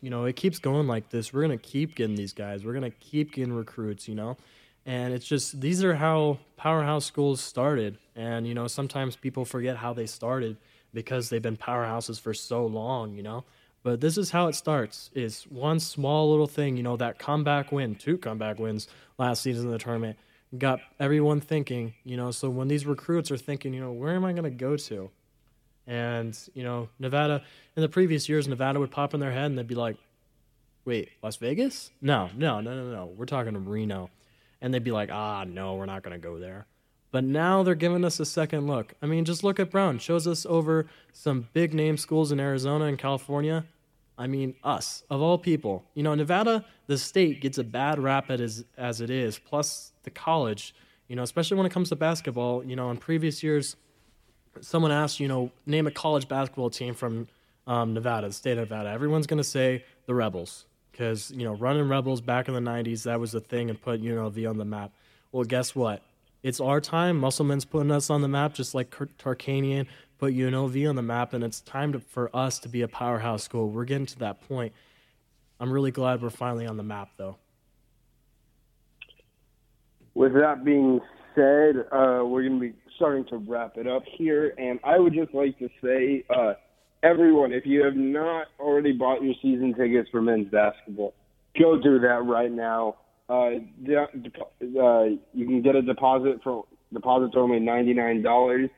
you 0.00 0.10
know, 0.10 0.24
it 0.24 0.34
keeps 0.34 0.58
going 0.58 0.88
like 0.88 1.08
this. 1.08 1.32
We're 1.32 1.42
gonna 1.42 1.56
keep 1.56 1.94
getting 1.94 2.16
these 2.16 2.32
guys. 2.32 2.64
We're 2.64 2.74
gonna 2.74 2.90
keep 2.90 3.32
getting 3.32 3.52
recruits. 3.52 4.08
You 4.08 4.16
know, 4.16 4.36
and 4.84 5.14
it's 5.14 5.24
just 5.24 5.60
these 5.60 5.84
are 5.84 5.94
how 5.94 6.40
powerhouse 6.56 7.04
schools 7.04 7.40
started, 7.40 7.98
and 8.16 8.44
you 8.44 8.54
know 8.54 8.66
sometimes 8.66 9.14
people 9.14 9.44
forget 9.44 9.76
how 9.76 9.92
they 9.92 10.06
started 10.06 10.56
because 10.92 11.28
they've 11.28 11.42
been 11.42 11.56
powerhouses 11.56 12.20
for 12.20 12.34
so 12.34 12.66
long. 12.66 13.14
You 13.14 13.22
know. 13.22 13.44
But 13.84 14.00
this 14.00 14.16
is 14.18 14.30
how 14.30 14.48
it 14.48 14.54
starts: 14.54 15.10
is 15.14 15.44
one 15.44 15.78
small 15.78 16.30
little 16.30 16.48
thing, 16.48 16.76
you 16.76 16.82
know, 16.82 16.96
that 16.96 17.18
comeback 17.18 17.70
win, 17.70 17.94
two 17.94 18.18
comeback 18.18 18.58
wins 18.58 18.88
last 19.18 19.42
season 19.42 19.66
in 19.66 19.72
the 19.72 19.78
tournament, 19.78 20.18
got 20.58 20.80
everyone 20.98 21.40
thinking, 21.40 21.92
you 22.02 22.16
know. 22.16 22.30
So 22.30 22.48
when 22.48 22.66
these 22.66 22.86
recruits 22.86 23.30
are 23.30 23.36
thinking, 23.36 23.74
you 23.74 23.80
know, 23.80 23.92
where 23.92 24.14
am 24.14 24.24
I 24.24 24.32
going 24.32 24.44
to 24.44 24.50
go 24.50 24.76
to? 24.76 25.10
And 25.86 26.36
you 26.54 26.64
know, 26.64 26.88
Nevada 26.98 27.42
in 27.76 27.82
the 27.82 27.88
previous 27.90 28.26
years, 28.26 28.48
Nevada 28.48 28.80
would 28.80 28.90
pop 28.90 29.12
in 29.12 29.20
their 29.20 29.32
head 29.32 29.46
and 29.46 29.58
they'd 29.58 29.66
be 29.66 29.74
like, 29.74 29.96
"Wait, 30.86 31.10
Las 31.22 31.36
Vegas? 31.36 31.90
No, 32.00 32.30
no, 32.34 32.62
no, 32.62 32.74
no, 32.74 32.90
no. 32.90 33.12
We're 33.14 33.26
talking 33.26 33.52
to 33.52 33.58
Reno," 33.58 34.08
and 34.62 34.72
they'd 34.72 34.82
be 34.82 34.92
like, 34.92 35.10
"Ah, 35.12 35.44
no, 35.44 35.74
we're 35.74 35.84
not 35.84 36.02
going 36.02 36.18
to 36.18 36.26
go 36.26 36.38
there." 36.38 36.64
But 37.10 37.22
now 37.22 37.62
they're 37.62 37.74
giving 37.74 38.04
us 38.04 38.18
a 38.18 38.24
second 38.24 38.66
look. 38.66 38.94
I 39.02 39.06
mean, 39.06 39.26
just 39.26 39.44
look 39.44 39.60
at 39.60 39.70
Brown. 39.70 39.98
Shows 39.98 40.26
us 40.26 40.46
over 40.46 40.86
some 41.12 41.48
big 41.52 41.74
name 41.74 41.98
schools 41.98 42.32
in 42.32 42.40
Arizona 42.40 42.86
and 42.86 42.98
California. 42.98 43.66
I 44.16 44.26
mean, 44.26 44.54
us, 44.62 45.02
of 45.10 45.20
all 45.20 45.38
people. 45.38 45.84
You 45.94 46.02
know, 46.02 46.14
Nevada, 46.14 46.64
the 46.86 46.96
state, 46.98 47.40
gets 47.40 47.58
a 47.58 47.64
bad 47.64 47.98
rap 47.98 48.30
as, 48.30 48.64
as 48.76 49.00
it 49.00 49.10
is, 49.10 49.38
plus 49.38 49.92
the 50.04 50.10
college, 50.10 50.74
you 51.08 51.16
know, 51.16 51.22
especially 51.22 51.56
when 51.56 51.66
it 51.66 51.72
comes 51.72 51.88
to 51.88 51.96
basketball. 51.96 52.64
You 52.64 52.76
know, 52.76 52.90
in 52.90 52.96
previous 52.96 53.42
years, 53.42 53.76
someone 54.60 54.92
asked, 54.92 55.18
you 55.18 55.28
know, 55.28 55.50
name 55.66 55.86
a 55.86 55.90
college 55.90 56.28
basketball 56.28 56.70
team 56.70 56.94
from 56.94 57.26
um, 57.66 57.94
Nevada, 57.94 58.28
the 58.28 58.32
state 58.32 58.58
of 58.58 58.70
Nevada. 58.70 58.90
Everyone's 58.90 59.26
going 59.26 59.38
to 59.38 59.44
say 59.44 59.84
the 60.06 60.14
Rebels 60.14 60.64
because, 60.92 61.30
you 61.32 61.44
know, 61.44 61.54
running 61.54 61.88
Rebels 61.88 62.20
back 62.20 62.46
in 62.46 62.54
the 62.54 62.60
90s, 62.60 63.02
that 63.04 63.18
was 63.18 63.32
the 63.32 63.40
thing 63.40 63.68
and 63.68 63.80
put 63.80 64.00
UNLV 64.00 64.48
on 64.48 64.58
the 64.58 64.64
map. 64.64 64.92
Well, 65.32 65.44
guess 65.44 65.74
what? 65.74 66.02
It's 66.44 66.60
our 66.60 66.80
time. 66.80 67.18
Musselman's 67.18 67.64
putting 67.64 67.90
us 67.90 68.10
on 68.10 68.22
the 68.22 68.28
map 68.28 68.54
just 68.54 68.74
like 68.74 68.90
Tarkanian 68.90 69.86
put 70.24 70.34
UNLV 70.34 70.88
on 70.88 70.96
the 70.96 71.02
map, 71.02 71.34
and 71.34 71.44
it's 71.44 71.60
time 71.60 71.92
to, 71.92 72.00
for 72.00 72.34
us 72.34 72.58
to 72.58 72.66
be 72.66 72.80
a 72.80 72.88
powerhouse 72.88 73.42
school. 73.42 73.68
We're 73.68 73.84
getting 73.84 74.06
to 74.06 74.18
that 74.20 74.40
point. 74.48 74.72
I'm 75.60 75.70
really 75.70 75.90
glad 75.90 76.22
we're 76.22 76.30
finally 76.30 76.66
on 76.66 76.78
the 76.78 76.82
map, 76.82 77.10
though. 77.18 77.36
With 80.14 80.32
that 80.32 80.64
being 80.64 81.00
said, 81.34 81.76
uh, 81.92 82.24
we're 82.24 82.48
going 82.48 82.58
to 82.58 82.60
be 82.60 82.72
starting 82.96 83.26
to 83.26 83.36
wrap 83.36 83.76
it 83.76 83.86
up 83.86 84.02
here, 84.16 84.54
and 84.56 84.80
I 84.82 84.98
would 84.98 85.12
just 85.12 85.34
like 85.34 85.58
to 85.58 85.68
say, 85.82 86.24
uh, 86.34 86.54
everyone, 87.02 87.52
if 87.52 87.66
you 87.66 87.84
have 87.84 87.96
not 87.96 88.46
already 88.58 88.92
bought 88.92 89.22
your 89.22 89.34
season 89.42 89.74
tickets 89.74 90.08
for 90.10 90.22
men's 90.22 90.48
basketball, 90.50 91.12
go 91.60 91.78
do 91.78 91.98
that 91.98 92.24
right 92.24 92.50
now. 92.50 92.96
Uh, 93.28 93.50
de- 93.84 94.08
de- 94.22 94.80
uh, 94.80 95.04
you 95.34 95.46
can 95.46 95.60
get 95.60 95.76
a 95.76 95.82
deposit 95.82 96.40
for 96.42 96.64
deposits 96.94 97.34
only 97.36 97.60
ninety 97.60 97.92
nine 97.92 98.22
dollars. 98.22 98.70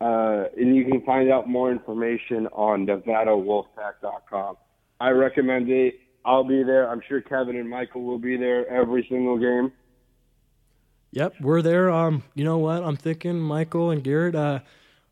Uh, 0.00 0.44
and 0.56 0.76
you 0.76 0.84
can 0.84 1.00
find 1.02 1.30
out 1.30 1.48
more 1.48 1.72
information 1.72 2.46
on 2.48 2.86
NevadaWolfpack.com. 2.86 4.56
I 5.00 5.10
recommend 5.10 5.70
it. 5.70 6.00
I'll 6.24 6.44
be 6.44 6.62
there. 6.62 6.90
I'm 6.90 7.00
sure 7.08 7.20
Kevin 7.20 7.56
and 7.56 7.68
Michael 7.68 8.02
will 8.02 8.18
be 8.18 8.36
there 8.36 8.68
every 8.68 9.06
single 9.08 9.38
game. 9.38 9.72
Yep, 11.12 11.34
we're 11.40 11.62
there. 11.62 11.90
Um, 11.90 12.24
you 12.34 12.44
know 12.44 12.58
what? 12.58 12.82
I'm 12.82 12.96
thinking 12.96 13.38
Michael 13.38 13.90
and 13.90 14.02
Garrett. 14.02 14.34
Uh, 14.34 14.60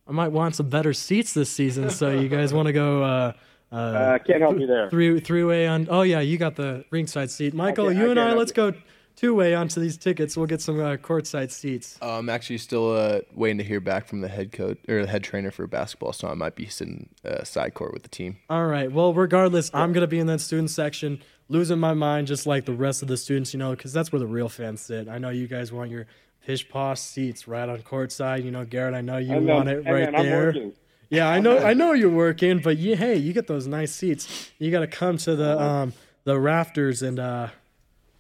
I 0.07 0.13
might 0.13 0.33
want 0.33 0.55
some 0.55 0.69
better 0.69 0.93
seats 0.93 1.33
this 1.33 1.51
season. 1.51 1.89
So 1.89 2.11
you 2.11 2.29
guys 2.29 2.53
want 2.53 2.67
to 2.67 2.73
go? 2.73 3.03
Uh, 3.03 3.33
uh, 3.73 3.77
uh, 3.77 4.19
can't 4.19 4.43
help 4.43 4.59
you 4.59 4.67
there. 4.67 4.91
Three 4.91 5.19
three 5.21 5.45
way 5.45 5.67
on. 5.67 5.89
Oh 5.91 6.03
yeah, 6.03 6.21
you 6.21 6.37
got 6.37 6.57
the 6.57 6.85
ringside 6.91 7.31
seat. 7.31 7.55
Michael, 7.55 7.91
you 7.93 8.09
I 8.09 8.11
and 8.11 8.21
I, 8.21 8.33
let's 8.35 8.53
go 8.53 8.75
two 9.17 9.35
way 9.35 9.55
onto 9.55 9.81
these 9.81 9.97
tickets. 9.97 10.37
We'll 10.37 10.47
get 10.47 10.61
some 10.61 10.81
uh, 10.81 10.97
courtside 10.97 11.51
seats. 11.51 11.99
Uh, 12.01 12.19
I'm 12.19 12.29
actually 12.29 12.59
still 12.59 12.95
uh, 12.95 13.21
waiting 13.35 13.59
to 13.59 13.65
hear 13.65 13.81
back 13.81 14.07
from 14.07 14.21
the 14.21 14.29
head 14.29 14.53
coach 14.53 14.79
or 14.89 15.03
the 15.03 15.09
head 15.09 15.23
trainer 15.23 15.51
for 15.51 15.67
basketball, 15.67 16.13
so 16.13 16.29
I 16.29 16.35
might 16.35 16.57
be 16.57 16.67
sitting 16.67 17.09
uh, 17.25 17.45
side 17.45 17.75
court 17.75 17.93
with 17.93 18.03
the 18.03 18.09
team. 18.09 18.37
All 18.51 18.67
right. 18.67 18.91
Well, 18.91 19.15
regardless, 19.15 19.71
I'm 19.75 19.93
gonna 19.93 20.07
be 20.07 20.19
in 20.19 20.27
that 20.29 20.41
student 20.41 20.71
section, 20.71 21.23
losing 21.49 21.79
my 21.79 21.95
mind 21.95 22.27
just 22.27 22.47
like 22.47 22.65
the 22.65 22.75
rest 22.75 23.03
of 23.03 23.09
the 23.09 23.17
students, 23.17 23.53
you 23.53 23.59
know, 23.59 23.71
because 23.71 23.93
that's 23.93 24.13
where 24.13 24.21
the 24.21 24.27
real 24.27 24.49
fans 24.49 24.81
sit. 24.81 25.09
I 25.09 25.19
know 25.19 25.31
you 25.31 25.47
guys 25.47 25.73
want 25.73 25.91
your 25.91 26.07
pish 26.45 26.69
posh 26.69 27.01
seats 27.01 27.49
right 27.49 27.69
on 27.69 27.81
courtside. 27.83 28.45
You 28.45 28.51
know, 28.51 28.65
Garrett, 28.65 28.95
I 28.95 29.01
know 29.01 29.19
you 29.19 29.29
then, 29.29 29.47
want 29.47 29.69
it 29.69 29.85
right 29.87 30.13
there. 30.13 30.55
Yeah, 31.11 31.29
I 31.29 31.39
know. 31.41 31.59
I 31.59 31.75
know 31.75 31.93
you're 31.93 32.11
working, 32.11 32.59
but 32.59 32.77
you, 32.77 32.97
hey, 32.97 33.17
you 33.17 33.33
get 33.33 33.47
those 33.47 33.67
nice 33.67 33.95
seats. 33.95 34.51
You 34.59 34.71
got 34.71 34.81
to 34.81 34.87
come 34.87 35.17
to 35.19 35.37
the 35.37 35.61
um, 35.61 35.93
the 36.25 36.41
rafters 36.41 37.03
and 37.03 37.21
uh, 37.21 37.49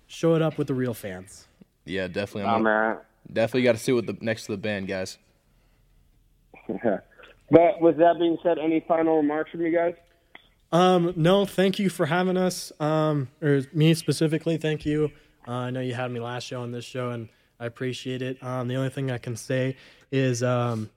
show 0.06 0.34
it 0.34 0.42
up 0.42 0.58
with 0.58 0.66
the 0.66 0.74
real 0.74 0.94
fans. 0.94 1.46
Yeah, 1.84 2.08
definitely. 2.08 2.50
I'm 2.50 2.66
oh, 2.66 3.00
Definitely 3.32 3.62
got 3.62 3.72
to 3.72 3.78
sit 3.78 3.94
with 3.94 4.06
the 4.06 4.16
next 4.20 4.46
to 4.46 4.52
the 4.52 4.58
band, 4.58 4.86
guys. 4.86 5.18
but 6.68 7.80
with 7.80 7.96
that 7.98 8.18
being 8.18 8.38
said, 8.42 8.58
any 8.58 8.84
final 8.86 9.16
remarks 9.16 9.50
from 9.50 9.62
you 9.62 9.72
guys? 9.72 9.94
Um, 10.72 11.12
no, 11.16 11.46
thank 11.46 11.78
you 11.78 11.88
for 11.88 12.06
having 12.06 12.36
us. 12.36 12.72
Um, 12.80 13.28
or 13.40 13.62
me 13.72 13.94
specifically, 13.94 14.56
thank 14.56 14.84
you. 14.84 15.10
Uh, 15.46 15.52
I 15.52 15.70
know 15.70 15.80
you 15.80 15.94
had 15.94 16.10
me 16.10 16.20
last 16.20 16.44
show 16.44 16.62
on 16.62 16.72
this 16.72 16.84
show, 16.84 17.10
and 17.10 17.28
I 17.60 17.66
appreciate 17.66 18.22
it. 18.22 18.42
Um, 18.42 18.68
the 18.68 18.74
only 18.74 18.90
thing 18.90 19.10
I 19.10 19.18
can 19.18 19.36
say 19.36 19.76
is 20.10 20.42
um, 20.42 20.90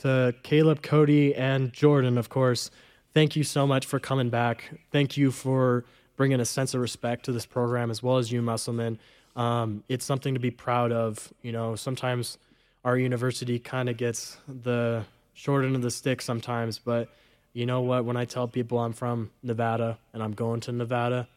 to 0.00 0.34
Caleb, 0.42 0.82
Cody, 0.82 1.34
and 1.34 1.72
Jordan, 1.72 2.16
of 2.16 2.28
course. 2.28 2.70
Thank 3.14 3.36
you 3.36 3.44
so 3.44 3.66
much 3.66 3.86
for 3.86 3.98
coming 3.98 4.30
back. 4.30 4.80
Thank 4.92 5.16
you 5.16 5.30
for 5.30 5.84
bringing 6.18 6.40
a 6.40 6.44
sense 6.44 6.74
of 6.74 6.80
respect 6.80 7.24
to 7.24 7.32
this 7.32 7.46
program 7.46 7.90
as 7.90 8.02
well 8.02 8.18
as 8.18 8.30
you, 8.30 8.42
Musselman. 8.42 8.98
Um, 9.36 9.84
it's 9.88 10.04
something 10.04 10.34
to 10.34 10.40
be 10.40 10.50
proud 10.50 10.90
of. 10.90 11.32
You 11.42 11.52
know, 11.52 11.76
sometimes 11.76 12.38
our 12.84 12.98
university 12.98 13.60
kind 13.60 13.88
of 13.88 13.96
gets 13.96 14.36
the 14.48 15.04
short 15.32 15.64
end 15.64 15.76
of 15.76 15.82
the 15.82 15.92
stick 15.92 16.20
sometimes, 16.20 16.80
but 16.80 17.08
you 17.52 17.66
know 17.66 17.82
what? 17.82 18.04
When 18.04 18.16
I 18.16 18.24
tell 18.24 18.48
people 18.48 18.80
I'm 18.80 18.92
from 18.92 19.30
Nevada 19.44 19.96
and 20.12 20.20
I'm 20.20 20.32
going 20.32 20.60
to 20.62 20.72
Nevada, 20.72 21.28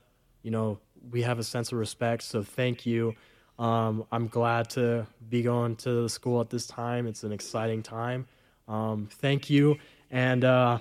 you 0.41 0.49
know, 0.49 0.79
we 1.11 1.21
have 1.21 1.37
a 1.37 1.43
sense 1.43 1.71
of 1.71 1.77
respect. 1.77 2.23
So 2.23 2.41
thank 2.41 2.85
you. 2.85 3.13
Um, 3.59 4.05
I'm 4.11 4.27
glad 4.27 4.71
to 4.71 5.05
be 5.29 5.43
going 5.43 5.75
to 5.77 6.01
the 6.01 6.09
school 6.09 6.41
at 6.41 6.49
this 6.49 6.65
time. 6.65 7.05
It's 7.05 7.23
an 7.23 7.31
exciting 7.31 7.83
time. 7.83 8.27
Um, 8.67 9.09
thank 9.11 9.47
you. 9.47 9.77
And, 10.09 10.43
uh, 10.43 10.79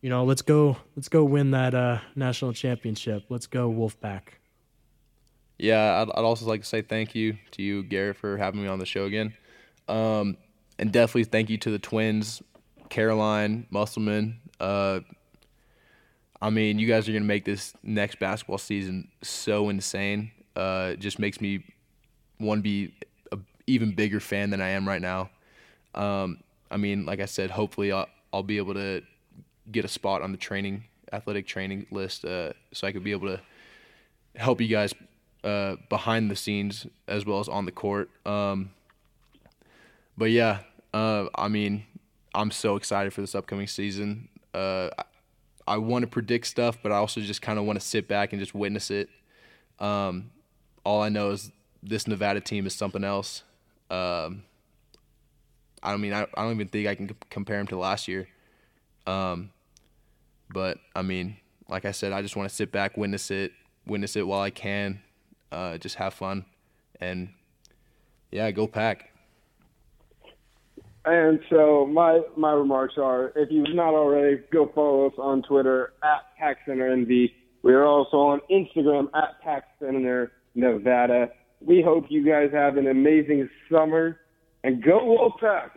you 0.00 0.10
know, 0.10 0.24
let's 0.24 0.42
go 0.42 0.76
let's 0.94 1.08
go 1.08 1.24
win 1.24 1.52
that 1.52 1.74
uh, 1.74 1.98
national 2.14 2.52
championship. 2.52 3.24
Let's 3.28 3.46
go 3.46 3.70
Wolfpack. 3.70 4.22
Yeah, 5.58 6.02
I'd, 6.02 6.10
I'd, 6.10 6.24
also 6.24 6.44
like 6.46 6.60
to 6.60 6.66
say 6.66 6.82
thank 6.82 7.14
you 7.14 7.38
to 7.52 7.62
you, 7.62 7.82
Garrett, 7.82 8.16
for 8.16 8.36
having 8.36 8.62
me 8.62 8.68
on 8.68 8.78
the 8.78 8.84
show 8.84 9.04
again, 9.04 9.34
um, 9.88 10.36
and 10.78 10.92
definitely 10.92 11.24
thank 11.24 11.48
you 11.48 11.56
to 11.58 11.70
the 11.70 11.78
twins, 11.78 12.42
Caroline 12.90 13.66
Musselman. 13.70 14.40
Uh, 14.60 15.00
I 16.42 16.50
mean, 16.50 16.78
you 16.78 16.86
guys 16.86 17.08
are 17.08 17.12
gonna 17.12 17.24
make 17.24 17.46
this 17.46 17.72
next 17.82 18.18
basketball 18.18 18.58
season 18.58 19.08
so 19.22 19.70
insane. 19.70 20.30
Uh, 20.54 20.90
it 20.92 21.00
just 21.00 21.18
makes 21.18 21.40
me 21.40 21.64
want 22.38 22.58
to 22.58 22.62
be 22.62 22.94
an 23.32 23.44
even 23.66 23.94
bigger 23.94 24.20
fan 24.20 24.50
than 24.50 24.60
I 24.60 24.70
am 24.70 24.86
right 24.86 25.00
now. 25.00 25.30
Um, 25.94 26.40
I 26.70 26.76
mean, 26.76 27.06
like 27.06 27.20
I 27.20 27.24
said, 27.24 27.50
hopefully 27.50 27.92
I'll, 27.92 28.08
I'll 28.32 28.42
be 28.42 28.58
able 28.58 28.74
to 28.74 29.02
get 29.70 29.84
a 29.84 29.88
spot 29.88 30.22
on 30.22 30.32
the 30.32 30.38
training 30.38 30.84
athletic 31.12 31.46
training 31.46 31.86
list, 31.90 32.24
uh, 32.24 32.52
so 32.72 32.86
I 32.86 32.92
could 32.92 33.04
be 33.04 33.12
able 33.12 33.28
to 33.28 33.40
help 34.34 34.60
you 34.60 34.68
guys 34.68 34.92
uh, 35.44 35.76
behind 35.88 36.30
the 36.30 36.36
scenes 36.36 36.86
as 37.06 37.24
well 37.24 37.40
as 37.40 37.48
on 37.48 37.64
the 37.64 37.72
court. 37.72 38.10
Um, 38.26 38.70
but 40.16 40.30
yeah, 40.30 40.60
uh, 40.92 41.26
I 41.34 41.48
mean, 41.48 41.84
I'm 42.34 42.50
so 42.50 42.76
excited 42.76 43.12
for 43.12 43.20
this 43.20 43.34
upcoming 43.34 43.66
season. 43.66 44.28
Uh, 44.52 44.90
I, 44.98 45.04
I 45.68 45.76
want 45.78 46.02
to 46.02 46.06
predict 46.06 46.46
stuff, 46.46 46.78
but 46.82 46.92
I 46.92 46.96
also 46.96 47.20
just 47.20 47.42
kind 47.42 47.58
of 47.58 47.64
want 47.64 47.80
to 47.80 47.84
sit 47.84 48.08
back 48.08 48.32
and 48.32 48.40
just 48.40 48.54
witness 48.54 48.90
it. 48.90 49.08
Um, 49.78 50.30
all 50.84 51.02
I 51.02 51.08
know 51.08 51.30
is 51.30 51.50
this 51.82 52.06
Nevada 52.06 52.40
team 52.40 52.66
is 52.66 52.74
something 52.74 53.04
else. 53.04 53.42
Um, 53.90 54.44
I 55.82 55.96
mean, 55.96 56.12
I, 56.12 56.22
I 56.34 56.42
don't 56.42 56.54
even 56.54 56.68
think 56.68 56.88
I 56.88 56.94
can 56.94 57.14
compare 57.30 57.58
them 57.58 57.66
to 57.68 57.76
last 57.76 58.08
year. 58.08 58.28
Um, 59.06 59.50
but 60.50 60.78
I 60.94 61.02
mean, 61.02 61.36
like 61.68 61.84
I 61.84 61.90
said, 61.90 62.12
I 62.12 62.22
just 62.22 62.36
want 62.36 62.48
to 62.48 62.54
sit 62.54 62.72
back, 62.72 62.96
witness 62.96 63.30
it, 63.30 63.52
witness 63.86 64.16
it 64.16 64.26
while 64.26 64.40
I 64.40 64.50
can, 64.50 65.00
uh, 65.52 65.78
just 65.78 65.96
have 65.96 66.14
fun, 66.14 66.44
and 67.00 67.30
yeah, 68.30 68.50
go 68.50 68.66
pack. 68.66 69.10
And 71.04 71.38
so 71.50 71.86
my 71.86 72.20
my 72.36 72.52
remarks 72.52 72.94
are: 72.98 73.32
if 73.36 73.50
you've 73.50 73.74
not 73.74 73.94
already, 73.94 74.42
go 74.52 74.70
follow 74.74 75.06
us 75.06 75.14
on 75.18 75.42
Twitter 75.42 75.92
at 76.02 76.24
PackCenterNV. 76.40 77.32
We 77.62 77.74
are 77.74 77.84
also 77.84 78.16
on 78.16 78.40
Instagram 78.50 79.08
at 79.14 79.42
PackCenter 79.44 80.30
Nevada. 80.54 81.30
We 81.60 81.82
hope 81.82 82.06
you 82.08 82.24
guys 82.26 82.50
have 82.52 82.76
an 82.76 82.88
amazing 82.88 83.48
summer 83.70 84.20
and 84.64 84.82
go 84.82 85.00
Wolfpack! 85.00 85.70